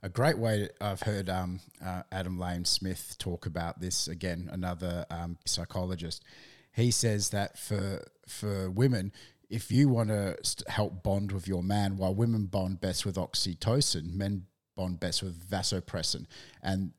a 0.03 0.09
great 0.09 0.37
way 0.37 0.69
I've 0.79 1.01
heard 1.01 1.29
um, 1.29 1.59
uh, 1.83 2.03
Adam 2.11 2.37
Lane 2.39 2.65
Smith 2.65 3.15
talk 3.17 3.45
about 3.45 3.79
this 3.81 4.07
again, 4.07 4.49
another 4.51 5.05
um, 5.09 5.37
psychologist. 5.45 6.23
He 6.71 6.91
says 6.91 7.29
that 7.29 7.57
for 7.57 8.05
for 8.27 8.69
women, 8.69 9.11
if 9.53 9.71
you 9.71 9.87
want 9.87 10.09
to 10.09 10.35
st- 10.41 10.67
help 10.67 11.03
bond 11.03 11.31
with 11.31 11.47
your 11.47 11.61
man, 11.61 11.95
while 11.95 12.15
women 12.15 12.47
bond 12.47 12.81
best 12.81 13.05
with 13.05 13.17
oxytocin, 13.17 14.11
men 14.11 14.47
bond 14.75 14.99
best 14.99 15.21
with 15.21 15.47
vasopressin, 15.47 16.25
and 16.63 16.91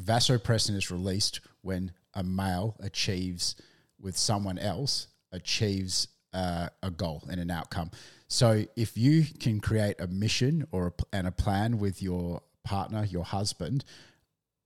vasopressin 0.00 0.74
is 0.74 0.90
released 0.90 1.40
when 1.62 1.92
a 2.14 2.24
male 2.24 2.76
achieves 2.80 3.54
with 4.00 4.16
someone 4.16 4.58
else 4.58 5.06
achieves 5.30 6.08
uh, 6.32 6.68
a 6.82 6.90
goal 6.90 7.22
and 7.30 7.40
an 7.40 7.50
outcome. 7.50 7.92
So 8.26 8.64
if 8.76 8.98
you 8.98 9.24
can 9.38 9.60
create 9.60 10.00
a 10.00 10.08
mission 10.08 10.66
or 10.72 10.88
a, 10.88 10.92
and 11.12 11.28
a 11.28 11.32
plan 11.32 11.78
with 11.78 12.02
your 12.02 12.42
partner, 12.64 13.04
your 13.04 13.24
husband, 13.24 13.84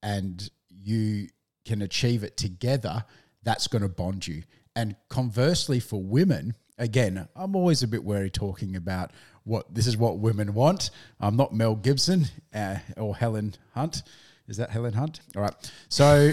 and 0.03 0.51
you 0.69 1.29
can 1.67 1.83
achieve 1.83 2.25
it 2.25 2.39
together, 2.39 3.05
that's 3.43 3.67
going 3.67 3.83
to 3.83 3.89
bond 3.89 4.27
you. 4.27 4.45
And 4.75 4.97
conversely, 5.11 5.79
for 5.79 6.03
women, 6.03 6.55
again, 6.79 7.29
I'm 7.37 7.57
always 7.57 7.83
a 7.83 7.89
bit 7.89 8.05
wary 8.05 8.31
talking 8.31 8.77
about 8.77 9.11
what 9.45 9.75
this 9.75 9.87
is 9.87 9.97
what 9.97 10.19
women 10.19 10.55
want. 10.55 10.91
I'm 11.21 11.37
not 11.37 11.53
Mel 11.53 11.75
Gibson 11.75 12.27
uh, 12.55 12.77
or 12.97 13.17
Helen 13.17 13.55
Hunt. 13.75 14.03
Is 14.49 14.57
that 14.57 14.71
Helen 14.71 14.93
Hunt? 14.93 15.21
All 15.37 15.43
right. 15.43 15.73
So, 15.89 16.33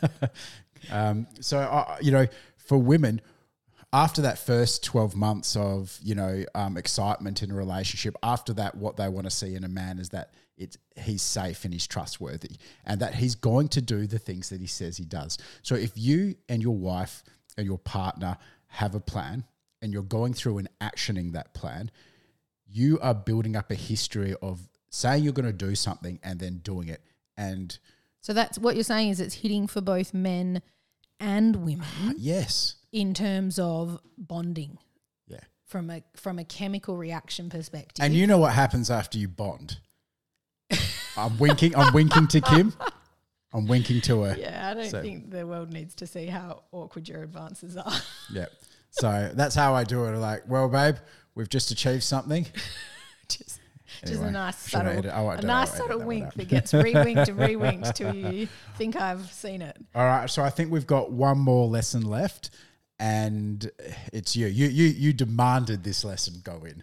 um, 0.90 1.26
so 1.40 1.58
uh, 1.58 1.96
you 2.00 2.10
know, 2.10 2.26
for 2.56 2.78
women, 2.78 3.20
after 3.92 4.22
that 4.22 4.38
first 4.38 4.84
12 4.84 5.16
months 5.16 5.56
of 5.56 5.98
you 6.02 6.14
know 6.14 6.44
um, 6.54 6.76
excitement 6.76 7.42
in 7.42 7.50
a 7.50 7.54
relationship 7.54 8.14
after 8.22 8.52
that 8.52 8.74
what 8.74 8.96
they 8.96 9.08
want 9.08 9.24
to 9.24 9.30
see 9.30 9.54
in 9.54 9.64
a 9.64 9.68
man 9.68 9.98
is 9.98 10.10
that 10.10 10.34
it's 10.58 10.76
he's 10.96 11.22
safe 11.22 11.64
and 11.64 11.72
he's 11.72 11.86
trustworthy 11.86 12.56
and 12.84 13.00
that 13.00 13.14
he's 13.14 13.34
going 13.34 13.68
to 13.68 13.80
do 13.80 14.06
the 14.06 14.18
things 14.18 14.50
that 14.50 14.60
he 14.60 14.66
says 14.66 14.96
he 14.98 15.04
does 15.04 15.38
so 15.62 15.74
if 15.74 15.92
you 15.94 16.34
and 16.48 16.62
your 16.62 16.76
wife 16.76 17.22
and 17.56 17.66
your 17.66 17.78
partner 17.78 18.36
have 18.68 18.94
a 18.94 19.00
plan 19.00 19.44
and 19.82 19.92
you're 19.92 20.02
going 20.02 20.32
through 20.34 20.58
and 20.58 20.68
actioning 20.80 21.32
that 21.32 21.54
plan 21.54 21.90
you 22.70 22.98
are 23.00 23.14
building 23.14 23.56
up 23.56 23.70
a 23.70 23.74
history 23.74 24.34
of 24.42 24.68
saying 24.90 25.24
you're 25.24 25.32
going 25.32 25.46
to 25.46 25.52
do 25.52 25.74
something 25.74 26.18
and 26.22 26.38
then 26.40 26.58
doing 26.58 26.88
it 26.88 27.02
and 27.36 27.78
So 28.20 28.32
that's 28.32 28.58
what 28.58 28.74
you're 28.74 28.84
saying 28.84 29.10
is 29.10 29.20
it's 29.20 29.36
hitting 29.36 29.66
for 29.66 29.80
both 29.80 30.12
men 30.12 30.60
and 31.20 31.56
women 31.56 31.86
ah, 32.02 32.12
Yes. 32.16 32.76
in 32.92 33.14
terms 33.14 33.58
of 33.58 34.00
bonding 34.18 34.78
Yeah. 35.26 35.40
from 35.64 35.88
a 35.90 36.02
from 36.14 36.38
a 36.38 36.44
chemical 36.44 36.96
reaction 36.96 37.48
perspective. 37.50 38.04
And 38.04 38.14
you 38.14 38.26
know 38.26 38.38
what 38.38 38.52
happens 38.52 38.90
after 38.90 39.18
you 39.18 39.28
bond? 39.28 39.78
I'm 41.16 41.36
winking. 41.38 41.74
I'm 41.74 41.92
winking 41.92 42.28
to 42.28 42.40
Kim. 42.40 42.72
I'm 43.52 43.66
winking 43.66 44.00
to 44.02 44.22
her. 44.22 44.36
yeah, 44.38 44.70
I 44.70 44.74
don't 44.74 44.90
So- 44.90 45.00
think 45.02 45.30
the 45.30 45.46
world 45.46 45.72
needs 45.72 45.94
to 45.96 46.06
see 46.06 46.26
how 46.26 46.62
awkward 46.72 47.08
your 47.08 47.22
advances 47.22 47.76
are. 47.76 47.92
Yeah. 48.32 48.46
So 48.90 49.30
that's 49.34 49.54
how 49.54 49.74
I 49.74 49.84
do 49.84 50.04
it. 50.06 50.16
Like, 50.16 50.42
well, 50.48 50.68
babe, 50.68 50.96
we've 51.34 51.48
just 51.48 51.70
achieved 51.70 52.02
something. 52.02 52.46
just, 53.28 53.60
just 54.04 54.22
a 54.22 54.30
nice 54.30 54.68
should 54.68 54.80
I 54.80 54.84
subtle, 54.84 54.98
edit- 54.98 55.12
oh, 55.14 55.18
I 55.18 55.20
won't 55.22 55.38
a 55.38 55.42
do 55.42 55.46
it, 55.46 55.50
I 55.50 55.54
nice 55.60 55.68
won't 55.70 55.80
edit 55.80 55.86
subtle 55.88 55.98
that 56.00 56.06
wink 56.06 56.24
out. 56.26 56.34
that 56.36 56.48
gets 56.48 56.74
re-winked 56.74 57.28
and 57.28 57.38
re-winked 57.38 57.94
till 57.96 58.14
you 58.32 58.48
think 58.76 58.96
I've 58.96 59.30
seen 59.32 59.62
it. 59.62 59.76
All 59.94 60.04
right. 60.04 60.28
So 60.28 60.42
I 60.42 60.50
think 60.50 60.70
we've 60.70 60.86
got 60.86 61.10
one 61.12 61.38
more 61.38 61.66
lesson 61.68 62.02
left, 62.02 62.50
and 62.98 63.70
it's 64.12 64.34
you. 64.36 64.46
You 64.46 64.68
you 64.68 64.86
you 64.86 65.12
demanded 65.12 65.84
this 65.84 66.04
lesson 66.04 66.40
go 66.42 66.64
in. 66.64 66.82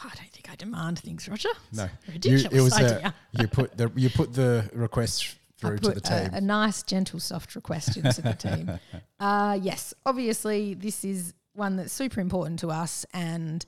I 0.00 0.10
don't 0.16 0.30
think 0.30 0.48
I 0.50 0.56
demand 0.56 0.98
things, 0.98 1.28
Roger. 1.28 1.50
It's 1.70 1.78
No, 1.78 1.84
a 1.84 2.28
you, 2.28 2.36
it 2.50 2.60
was 2.60 2.72
idea. 2.72 3.14
a, 3.36 3.40
you 3.42 3.46
put 3.48 3.76
the 3.76 3.90
you 3.94 4.10
put 4.10 4.32
the 4.32 4.68
request 4.72 5.24
I 5.24 5.41
through 5.68 5.78
to 5.78 5.90
the 5.92 6.00
team. 6.00 6.30
A, 6.32 6.36
a 6.36 6.40
nice, 6.40 6.82
gentle, 6.82 7.20
soft 7.20 7.54
request 7.54 7.96
into 7.96 8.22
the 8.22 8.34
team. 8.34 8.70
Uh, 9.20 9.56
yes, 9.62 9.94
obviously, 10.04 10.74
this 10.74 11.04
is 11.04 11.32
one 11.52 11.76
that's 11.76 11.92
super 11.92 12.20
important 12.20 12.58
to 12.58 12.72
us 12.72 13.06
and 13.14 13.64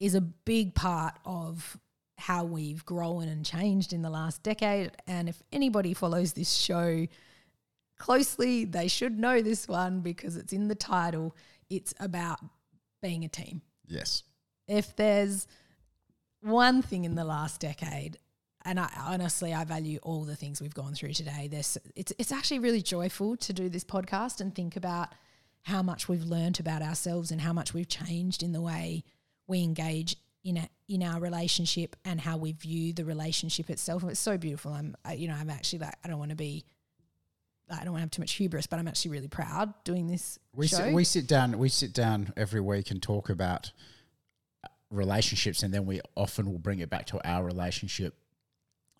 is 0.00 0.16
a 0.16 0.20
big 0.20 0.74
part 0.74 1.14
of 1.24 1.78
how 2.16 2.42
we've 2.42 2.84
grown 2.84 3.28
and 3.28 3.44
changed 3.44 3.92
in 3.92 4.02
the 4.02 4.10
last 4.10 4.42
decade. 4.42 4.90
And 5.06 5.28
if 5.28 5.40
anybody 5.52 5.94
follows 5.94 6.32
this 6.32 6.52
show 6.52 7.06
closely, 7.96 8.64
they 8.64 8.88
should 8.88 9.20
know 9.20 9.40
this 9.40 9.68
one 9.68 10.00
because 10.00 10.36
it's 10.36 10.52
in 10.52 10.66
the 10.66 10.74
title. 10.74 11.36
It's 11.70 11.94
about 12.00 12.40
being 13.00 13.24
a 13.24 13.28
team 13.28 13.62
yes. 13.88 14.22
if 14.66 14.94
there's 14.96 15.46
one 16.40 16.82
thing 16.82 17.04
in 17.04 17.14
the 17.14 17.24
last 17.24 17.60
decade, 17.60 18.18
and 18.68 18.78
I 18.78 18.90
honestly 19.06 19.54
I 19.54 19.64
value 19.64 19.98
all 20.02 20.24
the 20.24 20.36
things 20.36 20.60
we've 20.60 20.74
gone 20.74 20.94
through 20.94 21.14
today. 21.14 21.48
There's 21.50 21.78
it's 21.96 22.12
it's 22.18 22.30
actually 22.30 22.58
really 22.58 22.82
joyful 22.82 23.36
to 23.38 23.52
do 23.52 23.68
this 23.68 23.84
podcast 23.84 24.40
and 24.40 24.54
think 24.54 24.76
about 24.76 25.08
how 25.62 25.82
much 25.82 26.08
we've 26.08 26.24
learned 26.24 26.60
about 26.60 26.82
ourselves 26.82 27.30
and 27.30 27.40
how 27.40 27.52
much 27.52 27.72
we've 27.72 27.88
changed 27.88 28.42
in 28.42 28.52
the 28.52 28.60
way 28.60 29.04
we 29.46 29.62
engage 29.62 30.16
in 30.44 30.58
a, 30.58 30.68
in 30.86 31.02
our 31.02 31.18
relationship 31.18 31.96
and 32.04 32.20
how 32.20 32.36
we 32.36 32.52
view 32.52 32.92
the 32.92 33.04
relationship 33.04 33.70
itself. 33.70 34.04
It's 34.04 34.20
so 34.20 34.36
beautiful. 34.36 34.72
I'm 34.72 34.94
I, 35.04 35.14
you 35.14 35.28
know 35.28 35.34
I'm 35.34 35.50
actually 35.50 35.80
like 35.80 35.94
I 36.04 36.08
don't 36.08 36.18
want 36.18 36.30
to 36.30 36.36
be 36.36 36.66
I 37.70 37.84
don't 37.84 37.92
want 37.92 37.96
to 37.96 38.02
have 38.02 38.10
too 38.10 38.22
much 38.22 38.32
hubris, 38.32 38.66
but 38.66 38.78
I'm 38.78 38.88
actually 38.88 39.12
really 39.12 39.28
proud 39.28 39.72
doing 39.84 40.06
this 40.08 40.38
We 40.54 40.68
show. 40.68 40.76
sit, 40.76 40.92
we 40.92 41.04
sit 41.04 41.26
down 41.26 41.58
we 41.58 41.70
sit 41.70 41.94
down 41.94 42.34
every 42.36 42.60
week 42.60 42.90
and 42.90 43.02
talk 43.02 43.30
about 43.30 43.72
relationships, 44.90 45.62
and 45.62 45.72
then 45.72 45.86
we 45.86 46.00
often 46.16 46.50
will 46.50 46.58
bring 46.58 46.80
it 46.80 46.90
back 46.90 47.06
to 47.06 47.28
our 47.28 47.44
relationship, 47.44 48.14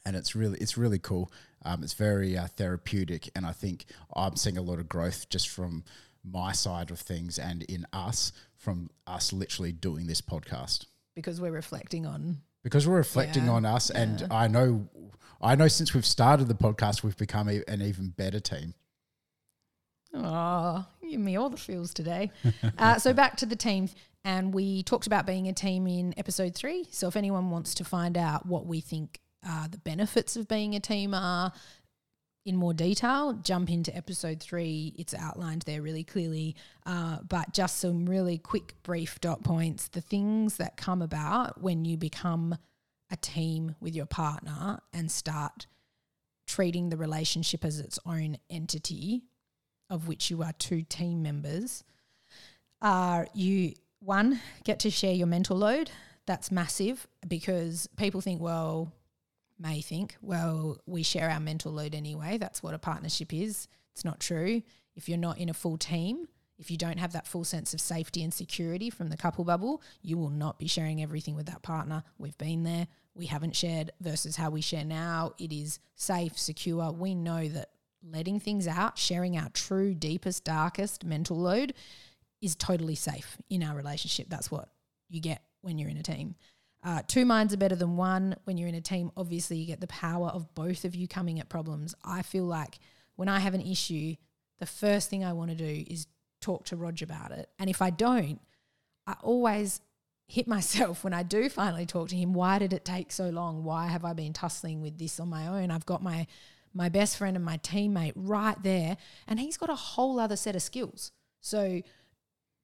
and 0.09 0.16
it's 0.16 0.35
really 0.35 0.59
it's 0.59 0.79
really 0.79 0.99
cool. 0.99 1.31
Um, 1.66 1.85
it's 1.85 1.92
very 1.92 2.37
uh, 2.38 2.47
therapeutic, 2.47 3.29
and 3.37 3.44
I 3.44 3.53
think 3.53 3.85
I'm 4.16 4.37
seeing 4.37 4.57
a 4.57 4.62
lot 4.62 4.79
of 4.79 4.88
growth 4.88 5.29
just 5.29 5.51
from 5.51 5.85
my 6.25 6.53
side 6.53 6.90
of 6.90 6.99
things 6.99 7.38
and 7.38 7.62
in 7.64 7.87
us 7.92 8.33
from 8.57 8.88
us 9.07 9.33
literally 9.33 9.71
doing 9.71 10.07
this 10.07 10.21
podcast 10.23 10.87
because 11.14 11.40
we're 11.40 11.53
reflecting 11.53 12.07
on 12.07 12.38
because 12.64 12.88
we're 12.88 12.97
reflecting 12.97 13.44
Yeah, 13.44 13.53
on 13.53 13.64
us, 13.66 13.90
and. 13.90 14.27
I 14.31 14.49
know 14.49 14.88
I 15.40 15.55
know 15.55 15.68
since 15.68 15.94
we've 15.94 16.07
started 16.07 16.49
the 16.49 16.55
podcast, 16.55 17.05
we've 17.05 17.16
become 17.16 17.49
a, 17.49 17.62
an 17.68 17.83
even 17.83 18.09
better 18.09 18.40
team. 18.40 18.75
Oh, 20.14 20.85
you 21.03 21.11
give 21.12 21.21
me 21.21 21.37
all 21.37 21.51
the 21.51 21.57
feels 21.57 21.92
today. 21.94 22.33
uh, 22.79 22.99
so 22.99 23.12
back 23.12 23.37
to 23.37 23.47
the 23.47 23.55
team, 23.55 23.88
and 24.25 24.53
we 24.55 24.83
talked 24.83 25.07
about 25.07 25.27
being 25.27 25.47
a 25.49 25.53
team 25.53 25.87
in 25.87 26.14
episode 26.16 26.55
three. 26.55 26.87
So 26.90 27.07
if 27.09 27.14
anyone 27.16 27.51
wants 27.51 27.75
to 27.75 27.85
find 27.85 28.16
out 28.16 28.47
what 28.47 28.66
we 28.66 28.81
think 28.81 29.21
uh, 29.46 29.68
the 29.68 29.79
benefits 29.79 30.37
of 30.37 30.48
being 30.48 30.74
a 30.74 30.81
team 30.81 31.14
are 31.14 31.53
in 32.44 32.57
more 32.57 32.72
detail, 32.72 33.35
jump 33.35 33.70
into 33.70 33.94
episode 33.94 34.40
three. 34.40 34.94
It's 34.96 35.12
outlined 35.12 35.62
there 35.62 35.83
really 35.83 36.05
clearly. 36.05 36.57
Uh, 36.87 37.18
but 37.29 37.53
just 37.53 37.79
some 37.79 38.07
really 38.07 38.38
quick, 38.38 38.74
brief 38.83 39.20
dot 39.20 39.44
points. 39.44 39.88
The 39.88 40.01
things 40.01 40.57
that 40.57 40.77
come 40.77 41.03
about 41.03 41.61
when 41.61 41.85
you 41.85 41.96
become 41.96 42.57
a 43.11 43.16
team 43.16 43.74
with 43.81 43.94
your 43.94 44.07
partner 44.07 44.81
and 44.92 45.11
start 45.11 45.66
treating 46.46 46.88
the 46.88 46.96
relationship 46.96 47.64
as 47.64 47.81
its 47.81 47.98
own 48.07 48.38
entity 48.48 49.24
of 49.90 50.09
which 50.09 50.31
you 50.31 50.42
are 50.42 50.53
two 50.59 50.83
team 50.83 51.22
members, 51.22 51.85
are 52.81 53.27
you 53.35 53.74
one 54.01 54.40
get 54.64 54.79
to 54.81 54.90
share 54.90 55.12
your 55.12 55.27
mental 55.27 55.57
load. 55.57 55.90
That's 56.27 56.51
massive 56.51 57.07
because 57.27 57.88
people 57.96 58.20
think, 58.20 58.40
well, 58.40 58.92
may 59.59 59.81
think, 59.81 60.16
well, 60.23 60.79
we 60.87 61.03
share 61.03 61.31
our 61.31 61.40
mental 61.40 61.73
load 61.73 61.94
anyway. 61.94 62.38
That's 62.38 62.62
what 62.62 62.75
a 62.75 62.79
partnership 62.79 63.33
is. 63.33 63.68
It's 63.92 64.05
not 64.05 64.21
true. 64.21 64.62
If 64.94 65.09
you're 65.09 65.18
not 65.18 65.38
in 65.38 65.49
a 65.49 65.55
full 65.55 65.77
team, 65.77 66.27
if 66.59 66.71
you 66.71 66.77
don't 66.77 66.99
have 66.99 67.12
that 67.12 67.27
full 67.27 67.44
sense 67.44 67.73
of 67.73 67.81
safety 67.81 68.23
and 68.23 68.35
security 68.35 68.90
from 68.90 69.09
the 69.09 69.16
couple 69.16 69.44
bubble, 69.44 69.83
you 70.03 70.18
will 70.18 70.31
not 70.31 70.59
be 70.59 70.66
sharing 70.66 71.03
everything 71.03 71.37
with 71.37 71.47
that 71.47 71.62
partner. 71.62 72.03
We've 72.18 72.38
been 72.38 72.64
there. 72.64 72.88
We 73.14 73.27
haven't 73.27 73.57
shared 73.57 73.92
versus 74.01 74.37
how 74.37 74.51
we 74.51 74.61
share 74.61 74.85
now. 74.85 75.33
It 75.38 75.53
is 75.53 75.79
safe, 75.94 76.38
secure. 76.38 76.90
We 76.92 77.14
know 77.14 77.49
that 77.49 77.71
letting 78.03 78.40
things 78.40 78.66
out, 78.66 78.99
sharing 78.99 79.37
our 79.37 79.49
true, 79.51 79.94
deepest, 79.94 80.44
darkest 80.44 81.05
mental 81.05 81.38
load 81.38 81.75
is 82.40 82.55
totally 82.55 82.94
safe 82.94 83.37
in 83.51 83.62
our 83.62 83.77
relationship. 83.77 84.27
That's 84.29 84.51
what 84.51 84.68
you 85.09 85.21
get 85.21 85.42
when 85.61 85.79
you're 85.79 85.88
in 85.88 85.97
a 85.97 86.03
team. 86.03 86.35
Uh, 86.88 87.03
two 87.07 87.27
minds 87.27 87.53
are 87.53 87.59
better 87.59 87.77
than 87.77 87.98
one. 87.98 88.35
When 88.44 88.57
you're 88.57 88.66
in 88.66 88.74
a 88.74 88.81
team, 88.81 89.12
obviously 89.14 89.59
you 89.59 89.66
get 89.66 89.83
the 89.83 89.87
power 89.88 90.29
of 90.29 90.55
both 90.55 90.87
of 90.87 90.94
you 90.94 91.07
coming 91.07 91.38
at 91.38 91.51
problems. 91.51 91.94
I 92.03 92.22
feel 92.22 92.44
like 92.44 92.79
when 93.16 93.29
I 93.29 93.40
have 93.40 93.53
an 93.53 93.61
issue, 93.61 94.14
the 94.59 94.64
first 94.64 95.11
thing 95.11 95.22
I 95.22 95.35
want 95.35 95.51
to 95.51 95.55
do 95.55 95.85
is 95.87 96.07
talk 96.40 96.64
to 96.64 96.77
Roger 96.77 97.05
about 97.05 97.31
it. 97.33 97.51
And 97.59 97.68
if 97.68 97.83
I 97.83 97.90
don't, 97.90 98.40
I 99.07 99.16
always 99.20 99.83
hit 100.29 100.48
myself 100.48 101.05
when 101.05 101.12
I 101.12 101.22
do 101.22 101.51
finally 101.51 101.85
talk 101.85 102.09
to 102.09 102.16
him. 102.16 102.33
Why 102.33 102.59
did 102.59 102.72
it 102.72 102.87
take 102.87 103.12
so 103.12 103.29
long? 103.29 103.64
Why 103.64 103.88
have 103.88 104.07
I 104.07 104.14
been 104.14 104.33
tussling 104.33 104.81
with 104.81 104.96
this 104.96 105.20
on 105.20 105.29
my 105.29 105.46
own? 105.46 105.70
I've 105.70 105.85
got 105.85 106.03
my 106.03 106.27
my 106.72 106.88
best 106.88 107.18
friend 107.18 107.37
and 107.37 107.44
my 107.44 107.59
teammate 107.59 108.12
right 108.16 108.62
there, 108.62 108.96
and 109.27 109.38
he's 109.38 109.59
got 109.59 109.68
a 109.68 109.74
whole 109.74 110.18
other 110.18 110.37
set 110.37 110.57
of 110.57 110.62
skills. 110.62 111.12
So 111.42 111.83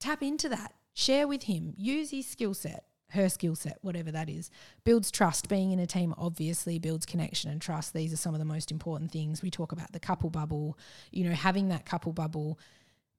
tap 0.00 0.22
into 0.22 0.48
that, 0.48 0.72
share 0.94 1.28
with 1.28 1.42
him, 1.42 1.74
use 1.76 2.10
his 2.10 2.26
skill 2.26 2.54
set, 2.54 2.84
her 3.14 3.28
skill 3.28 3.54
set, 3.54 3.78
whatever 3.82 4.10
that 4.12 4.28
is. 4.28 4.50
Builds 4.84 5.10
trust. 5.10 5.48
Being 5.48 5.72
in 5.72 5.78
a 5.78 5.86
team 5.86 6.14
obviously 6.18 6.78
builds 6.78 7.06
connection 7.06 7.50
and 7.50 7.60
trust. 7.60 7.94
These 7.94 8.12
are 8.12 8.18
some 8.18 8.34
of 8.34 8.38
the 8.38 8.44
most 8.44 8.70
important 8.70 9.10
things. 9.10 9.42
We 9.42 9.50
talk 9.50 9.72
about 9.72 9.92
the 9.92 10.00
couple 10.00 10.30
bubble, 10.30 10.78
you 11.10 11.24
know, 11.24 11.34
having 11.34 11.68
that 11.68 11.86
couple 11.86 12.12
bubble 12.12 12.58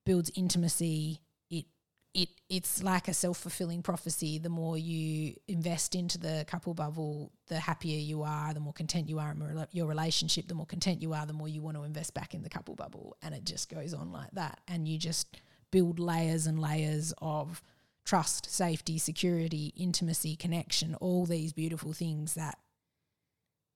builds 0.05 0.31
intimacy. 0.35 1.19
It 1.49 1.65
it 2.13 2.29
it's 2.49 2.83
like 2.83 3.07
a 3.07 3.13
self-fulfilling 3.13 3.81
prophecy. 3.81 4.37
The 4.37 4.49
more 4.49 4.77
you 4.77 5.35
invest 5.47 5.95
into 5.95 6.17
the 6.17 6.45
couple 6.47 6.73
bubble, 6.73 7.31
the 7.47 7.59
happier 7.59 7.97
you 7.97 8.23
are, 8.23 8.53
the 8.53 8.59
more 8.59 8.73
content 8.73 9.09
you 9.09 9.19
are 9.19 9.31
in 9.31 9.67
your 9.71 9.87
relationship, 9.87 10.47
the 10.47 10.55
more 10.55 10.65
content 10.65 11.01
you 11.01 11.13
are, 11.13 11.25
the 11.25 11.33
more 11.33 11.47
you 11.47 11.61
want 11.61 11.77
to 11.77 11.83
invest 11.83 12.13
back 12.13 12.33
in 12.33 12.43
the 12.43 12.49
couple 12.49 12.75
bubble 12.75 13.17
and 13.21 13.33
it 13.33 13.45
just 13.45 13.69
goes 13.69 13.93
on 13.93 14.11
like 14.11 14.31
that 14.31 14.59
and 14.67 14.87
you 14.87 14.97
just 14.97 15.37
build 15.71 15.99
layers 15.99 16.47
and 16.47 16.59
layers 16.59 17.13
of 17.21 17.61
trust, 18.05 18.49
safety, 18.49 18.97
security, 18.97 19.73
intimacy, 19.75 20.35
connection, 20.35 20.95
all 20.95 21.25
these 21.25 21.53
beautiful 21.53 21.91
things 21.91 22.35
that 22.35 22.57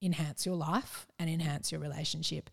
enhance 0.02 0.46
your 0.46 0.56
life 0.56 1.08
and 1.18 1.30
enhance 1.30 1.72
your 1.72 1.82
relationship. 1.82 2.50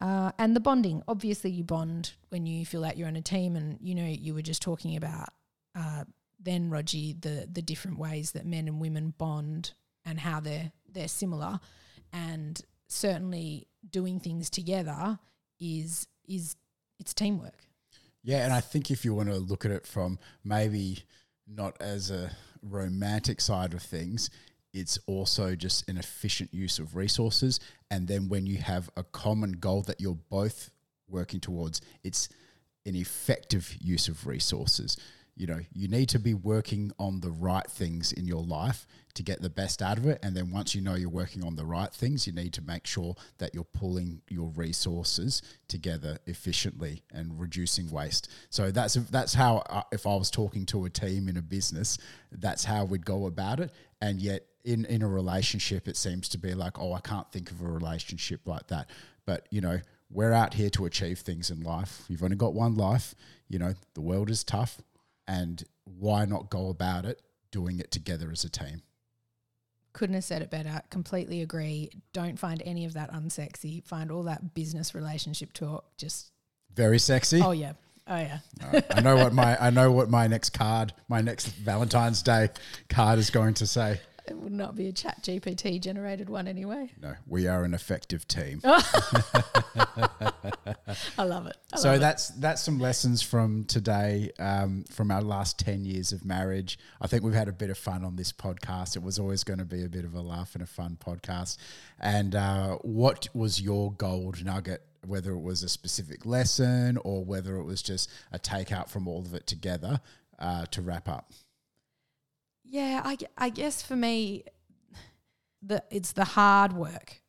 Uh, 0.00 0.32
and 0.38 0.54
the 0.54 0.60
bonding, 0.60 1.02
obviously, 1.08 1.50
you 1.50 1.64
bond 1.64 2.12
when 2.28 2.46
you 2.46 2.64
feel 2.64 2.80
like 2.80 2.96
you're 2.96 3.08
on 3.08 3.16
a 3.16 3.22
team. 3.22 3.56
And 3.56 3.78
you 3.80 3.94
know, 3.94 4.06
you 4.06 4.34
were 4.34 4.42
just 4.42 4.62
talking 4.62 4.96
about 4.96 5.28
uh, 5.74 6.04
then, 6.38 6.70
Rogie, 6.70 7.14
the 7.14 7.48
the 7.50 7.62
different 7.62 7.98
ways 7.98 8.32
that 8.32 8.46
men 8.46 8.68
and 8.68 8.80
women 8.80 9.14
bond 9.18 9.72
and 10.04 10.20
how 10.20 10.40
they're 10.40 10.72
they're 10.90 11.08
similar. 11.08 11.60
And 12.12 12.60
certainly, 12.86 13.66
doing 13.88 14.20
things 14.20 14.50
together 14.50 15.18
is 15.58 16.06
is 16.26 16.54
it's 17.00 17.14
teamwork. 17.14 17.67
Yeah, 18.22 18.44
and 18.44 18.52
I 18.52 18.60
think 18.60 18.90
if 18.90 19.04
you 19.04 19.14
want 19.14 19.28
to 19.28 19.36
look 19.38 19.64
at 19.64 19.70
it 19.70 19.86
from 19.86 20.18
maybe 20.44 21.04
not 21.46 21.80
as 21.80 22.10
a 22.10 22.30
romantic 22.62 23.40
side 23.40 23.72
of 23.74 23.82
things, 23.82 24.28
it's 24.74 24.98
also 25.06 25.54
just 25.54 25.88
an 25.88 25.96
efficient 25.96 26.52
use 26.52 26.78
of 26.78 26.94
resources. 26.94 27.58
And 27.90 28.06
then 28.06 28.28
when 28.28 28.46
you 28.46 28.58
have 28.58 28.90
a 28.96 29.02
common 29.02 29.52
goal 29.52 29.82
that 29.82 30.00
you're 30.00 30.18
both 30.28 30.70
working 31.08 31.40
towards, 31.40 31.80
it's 32.04 32.28
an 32.84 32.94
effective 32.94 33.76
use 33.80 34.08
of 34.08 34.26
resources. 34.26 34.96
You 35.38 35.46
know, 35.46 35.60
you 35.72 35.86
need 35.86 36.08
to 36.08 36.18
be 36.18 36.34
working 36.34 36.90
on 36.98 37.20
the 37.20 37.30
right 37.30 37.66
things 37.70 38.12
in 38.12 38.26
your 38.26 38.42
life 38.42 38.88
to 39.14 39.22
get 39.22 39.40
the 39.40 39.48
best 39.48 39.80
out 39.80 39.96
of 39.96 40.04
it. 40.04 40.18
And 40.20 40.36
then 40.36 40.50
once 40.50 40.74
you 40.74 40.80
know 40.80 40.94
you're 40.94 41.08
working 41.08 41.44
on 41.44 41.54
the 41.54 41.64
right 41.64 41.92
things, 41.92 42.26
you 42.26 42.32
need 42.32 42.52
to 42.54 42.62
make 42.62 42.88
sure 42.88 43.14
that 43.38 43.54
you're 43.54 43.62
pulling 43.62 44.20
your 44.28 44.48
resources 44.48 45.40
together 45.68 46.18
efficiently 46.26 47.04
and 47.12 47.38
reducing 47.38 47.88
waste. 47.88 48.28
So 48.50 48.72
that's 48.72 48.94
that's 48.94 49.32
how 49.32 49.58
uh, 49.70 49.82
if 49.92 50.08
I 50.08 50.16
was 50.16 50.28
talking 50.28 50.66
to 50.66 50.86
a 50.86 50.90
team 50.90 51.28
in 51.28 51.36
a 51.36 51.42
business, 51.42 51.98
that's 52.32 52.64
how 52.64 52.84
we'd 52.84 53.06
go 53.06 53.26
about 53.26 53.60
it. 53.60 53.70
And 54.00 54.20
yet 54.20 54.44
in 54.64 54.86
in 54.86 55.02
a 55.02 55.08
relationship, 55.08 55.86
it 55.86 55.96
seems 55.96 56.28
to 56.30 56.38
be 56.38 56.54
like, 56.54 56.80
oh, 56.80 56.94
I 56.94 57.00
can't 57.00 57.30
think 57.30 57.52
of 57.52 57.60
a 57.60 57.68
relationship 57.68 58.40
like 58.46 58.66
that. 58.68 58.90
But 59.24 59.46
you 59.50 59.60
know, 59.60 59.78
we're 60.10 60.32
out 60.32 60.54
here 60.54 60.70
to 60.70 60.86
achieve 60.86 61.20
things 61.20 61.50
in 61.50 61.62
life. 61.62 62.02
You've 62.08 62.24
only 62.24 62.36
got 62.36 62.54
one 62.54 62.74
life. 62.74 63.14
You 63.48 63.60
know, 63.60 63.74
the 63.94 64.00
world 64.00 64.30
is 64.30 64.42
tough 64.42 64.80
and 65.28 65.62
why 65.84 66.24
not 66.24 66.50
go 66.50 66.70
about 66.70 67.04
it 67.04 67.22
doing 67.52 67.78
it 67.78 67.92
together 67.92 68.30
as 68.32 68.42
a 68.42 68.48
team? 68.48 68.82
Couldn't 69.92 70.14
have 70.14 70.24
said 70.24 70.42
it 70.42 70.50
better. 70.50 70.80
Completely 70.90 71.42
agree. 71.42 71.90
Don't 72.12 72.38
find 72.38 72.62
any 72.64 72.84
of 72.84 72.94
that 72.94 73.12
unsexy. 73.12 73.84
Find 73.84 74.10
all 74.10 74.24
that 74.24 74.54
business 74.54 74.94
relationship 74.94 75.52
talk. 75.52 75.84
Just 75.96 76.32
very 76.74 76.98
sexy. 76.98 77.40
Oh 77.42 77.52
yeah. 77.52 77.72
Oh 78.06 78.16
yeah. 78.16 78.38
Right. 78.72 78.84
I 78.90 79.00
know 79.00 79.16
what 79.16 79.32
my 79.32 79.62
I 79.62 79.70
know 79.70 79.92
what 79.92 80.08
my 80.08 80.26
next 80.26 80.50
card, 80.50 80.92
my 81.08 81.20
next 81.20 81.48
Valentine's 81.48 82.22
Day 82.22 82.48
card 82.88 83.18
is 83.18 83.30
going 83.30 83.54
to 83.54 83.66
say. 83.66 84.00
It 84.28 84.36
would 84.36 84.52
not 84.52 84.76
be 84.76 84.88
a 84.88 84.92
ChatGPT 84.92 85.80
generated 85.80 86.28
one 86.28 86.46
anyway. 86.46 86.90
No, 87.00 87.14
we 87.26 87.46
are 87.46 87.64
an 87.64 87.72
effective 87.72 88.28
team. 88.28 88.60
I 88.64 88.82
love 91.24 91.46
it. 91.46 91.56
I 91.72 91.76
so 91.76 91.92
love 91.92 92.00
that's 92.00 92.28
that's 92.28 92.62
some 92.62 92.78
lessons 92.78 93.22
from 93.22 93.64
today, 93.64 94.30
um, 94.38 94.84
from 94.90 95.10
our 95.10 95.22
last 95.22 95.58
ten 95.58 95.86
years 95.86 96.12
of 96.12 96.26
marriage. 96.26 96.78
I 97.00 97.06
think 97.06 97.22
we've 97.24 97.32
had 97.32 97.48
a 97.48 97.52
bit 97.52 97.70
of 97.70 97.78
fun 97.78 98.04
on 98.04 98.16
this 98.16 98.32
podcast. 98.32 98.96
It 98.96 99.02
was 99.02 99.18
always 99.18 99.44
going 99.44 99.60
to 99.60 99.64
be 99.64 99.82
a 99.84 99.88
bit 99.88 100.04
of 100.04 100.14
a 100.14 100.20
laugh 100.20 100.54
and 100.54 100.62
a 100.62 100.66
fun 100.66 100.98
podcast. 101.02 101.56
And 101.98 102.34
uh, 102.34 102.76
what 102.82 103.28
was 103.32 103.60
your 103.62 103.92
gold 103.92 104.44
nugget? 104.44 104.82
Whether 105.06 105.32
it 105.32 105.40
was 105.40 105.62
a 105.62 105.68
specific 105.68 106.26
lesson 106.26 106.98
or 106.98 107.24
whether 107.24 107.56
it 107.56 107.64
was 107.64 107.80
just 107.80 108.10
a 108.30 108.38
takeout 108.38 108.90
from 108.90 109.08
all 109.08 109.20
of 109.20 109.32
it 109.32 109.46
together 109.46 110.00
uh, 110.38 110.66
to 110.66 110.82
wrap 110.82 111.08
up. 111.08 111.32
Yeah, 112.70 113.02
I, 113.04 113.16
I 113.36 113.48
guess 113.48 113.82
for 113.82 113.96
me, 113.96 114.44
the 115.62 115.82
it's 115.90 116.12
the 116.12 116.24
hard 116.24 116.72
work. 116.72 117.22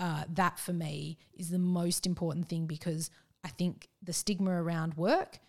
Uh, 0.00 0.22
that 0.32 0.60
for 0.60 0.72
me 0.72 1.18
is 1.36 1.50
the 1.50 1.58
most 1.58 2.06
important 2.06 2.48
thing 2.48 2.66
because 2.66 3.10
I 3.42 3.48
think 3.48 3.88
the 4.00 4.12
stigma 4.12 4.50
around 4.50 4.94
work 4.94 5.40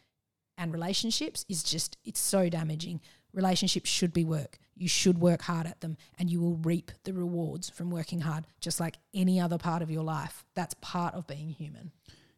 and 0.57 0.73
relationships 0.73 1.45
is 1.47 1.61
just 1.61 1.97
it's 2.03 2.19
so 2.19 2.49
damaging. 2.49 3.01
Relationships 3.31 3.89
should 3.89 4.11
be 4.11 4.25
work. 4.25 4.57
You 4.75 4.87
should 4.87 5.19
work 5.19 5.43
hard 5.43 5.67
at 5.67 5.81
them 5.81 5.97
and 6.17 6.31
you 6.31 6.41
will 6.41 6.55
reap 6.55 6.91
the 7.03 7.13
rewards 7.13 7.69
from 7.69 7.91
working 7.91 8.21
hard 8.21 8.45
just 8.59 8.79
like 8.79 8.97
any 9.13 9.39
other 9.39 9.59
part 9.59 9.83
of 9.83 9.91
your 9.91 10.03
life. 10.03 10.45
That's 10.55 10.73
part 10.81 11.13
of 11.13 11.27
being 11.27 11.49
human. 11.49 11.91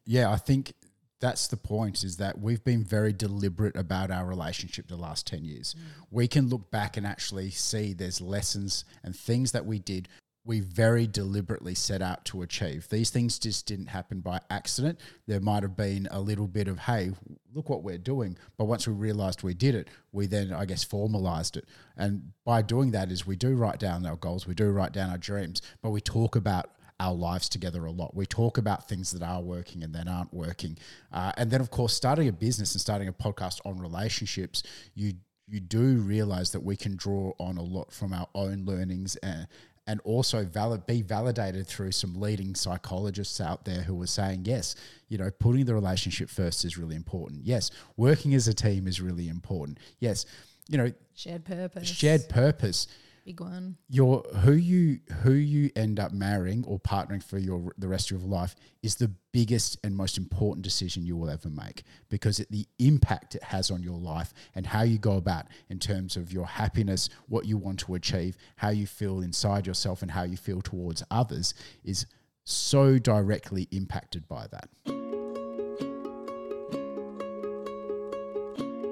Yeah, 0.04 0.30
I 0.30 0.36
think 0.36 0.74
that's 1.22 1.46
the 1.46 1.56
point 1.56 2.04
is 2.04 2.18
that 2.18 2.38
we've 2.38 2.62
been 2.62 2.84
very 2.84 3.12
deliberate 3.12 3.76
about 3.76 4.10
our 4.10 4.26
relationship 4.26 4.88
the 4.88 4.96
last 4.96 5.26
10 5.26 5.44
years. 5.44 5.74
Mm. 5.74 6.06
We 6.10 6.28
can 6.28 6.48
look 6.48 6.70
back 6.70 6.98
and 6.98 7.06
actually 7.06 7.50
see 7.50 7.94
there's 7.94 8.20
lessons 8.20 8.84
and 9.02 9.16
things 9.16 9.52
that 9.52 9.64
we 9.64 9.78
did 9.78 10.08
we 10.44 10.60
very 10.60 11.06
deliberately 11.06 11.74
set 11.74 12.02
out 12.02 12.24
to 12.24 12.42
achieve. 12.42 12.88
These 12.88 13.10
things 13.10 13.38
just 13.38 13.66
didn't 13.66 13.86
happen 13.86 14.20
by 14.20 14.40
accident. 14.50 14.98
There 15.26 15.40
might 15.40 15.62
have 15.62 15.76
been 15.76 16.08
a 16.10 16.20
little 16.20 16.48
bit 16.48 16.66
of, 16.66 16.80
hey, 16.80 17.12
look 17.54 17.68
what 17.68 17.84
we're 17.84 17.98
doing. 17.98 18.36
But 18.56 18.64
once 18.64 18.88
we 18.88 18.94
realized 18.94 19.42
we 19.42 19.54
did 19.54 19.74
it, 19.76 19.88
we 20.10 20.26
then, 20.26 20.52
I 20.52 20.64
guess, 20.64 20.82
formalized 20.82 21.56
it. 21.56 21.66
And 21.96 22.32
by 22.44 22.62
doing 22.62 22.90
that 22.90 23.12
is 23.12 23.26
we 23.26 23.36
do 23.36 23.54
write 23.54 23.78
down 23.78 24.04
our 24.04 24.16
goals, 24.16 24.46
we 24.46 24.54
do 24.54 24.70
write 24.70 24.92
down 24.92 25.10
our 25.10 25.18
dreams, 25.18 25.62
but 25.80 25.90
we 25.90 26.00
talk 26.00 26.34
about 26.34 26.70
our 27.02 27.14
lives 27.14 27.48
together 27.48 27.84
a 27.84 27.90
lot. 27.90 28.14
We 28.14 28.26
talk 28.26 28.58
about 28.58 28.88
things 28.88 29.10
that 29.10 29.22
are 29.22 29.40
working 29.40 29.82
and 29.82 29.92
that 29.94 30.06
aren't 30.06 30.32
working. 30.32 30.78
Uh, 31.12 31.32
and 31.36 31.50
then, 31.50 31.60
of 31.60 31.70
course, 31.70 31.92
starting 31.92 32.28
a 32.28 32.32
business 32.32 32.74
and 32.74 32.80
starting 32.80 33.08
a 33.08 33.12
podcast 33.12 33.60
on 33.66 33.78
relationships, 33.78 34.62
you 34.94 35.14
you 35.48 35.58
do 35.58 35.96
realize 35.96 36.52
that 36.52 36.60
we 36.60 36.76
can 36.76 36.96
draw 36.96 37.32
on 37.38 37.58
a 37.58 37.62
lot 37.62 37.92
from 37.92 38.12
our 38.12 38.28
own 38.34 38.64
learnings 38.64 39.16
and 39.16 39.48
and 39.88 40.00
also 40.04 40.44
valid, 40.44 40.86
be 40.86 41.02
validated 41.02 41.66
through 41.66 41.90
some 41.90 42.14
leading 42.20 42.54
psychologists 42.54 43.40
out 43.40 43.64
there 43.64 43.82
who 43.82 44.00
are 44.00 44.06
saying 44.06 44.44
yes 44.44 44.76
you 45.08 45.18
know 45.18 45.30
putting 45.40 45.64
the 45.64 45.74
relationship 45.74 46.30
first 46.30 46.64
is 46.64 46.78
really 46.78 46.94
important 46.94 47.44
yes 47.44 47.72
working 47.96 48.32
as 48.34 48.46
a 48.46 48.54
team 48.54 48.86
is 48.86 49.00
really 49.00 49.28
important 49.28 49.78
yes 49.98 50.24
you 50.68 50.78
know 50.78 50.92
shared 51.14 51.44
purpose 51.44 51.88
shared 51.88 52.28
purpose 52.28 52.86
big 53.24 53.40
one. 53.40 53.76
Your 53.88 54.22
who 54.42 54.52
you 54.52 55.00
who 55.22 55.32
you 55.32 55.70
end 55.76 56.00
up 56.00 56.12
marrying 56.12 56.64
or 56.66 56.78
partnering 56.78 57.22
for 57.22 57.38
your 57.38 57.72
the 57.78 57.88
rest 57.88 58.10
of 58.10 58.20
your 58.20 58.28
life 58.28 58.54
is 58.82 58.96
the 58.96 59.10
biggest 59.32 59.78
and 59.84 59.96
most 59.96 60.18
important 60.18 60.62
decision 60.62 61.04
you 61.06 61.16
will 61.16 61.30
ever 61.30 61.48
make 61.48 61.84
because 62.08 62.40
it, 62.40 62.50
the 62.50 62.66
impact 62.78 63.34
it 63.34 63.42
has 63.42 63.70
on 63.70 63.82
your 63.82 63.98
life 63.98 64.32
and 64.54 64.66
how 64.66 64.82
you 64.82 64.98
go 64.98 65.16
about 65.16 65.46
in 65.70 65.78
terms 65.78 66.16
of 66.16 66.32
your 66.32 66.46
happiness, 66.46 67.08
what 67.28 67.46
you 67.46 67.56
want 67.56 67.78
to 67.80 67.94
achieve, 67.94 68.36
how 68.56 68.68
you 68.70 68.86
feel 68.86 69.20
inside 69.20 69.66
yourself, 69.66 70.02
and 70.02 70.10
how 70.10 70.22
you 70.22 70.36
feel 70.36 70.60
towards 70.60 71.02
others 71.10 71.54
is 71.84 72.06
so 72.44 72.98
directly 72.98 73.68
impacted 73.70 74.26
by 74.28 74.46
that. 74.48 74.68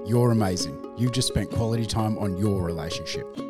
You're 0.07 0.31
amazing. 0.33 0.85
You've 0.97 1.13
just 1.13 1.29
spent 1.29 1.51
quality 1.51 1.87
time 1.87 2.19
on 2.19 2.37
your 2.37 2.65
relationship. 2.65 3.50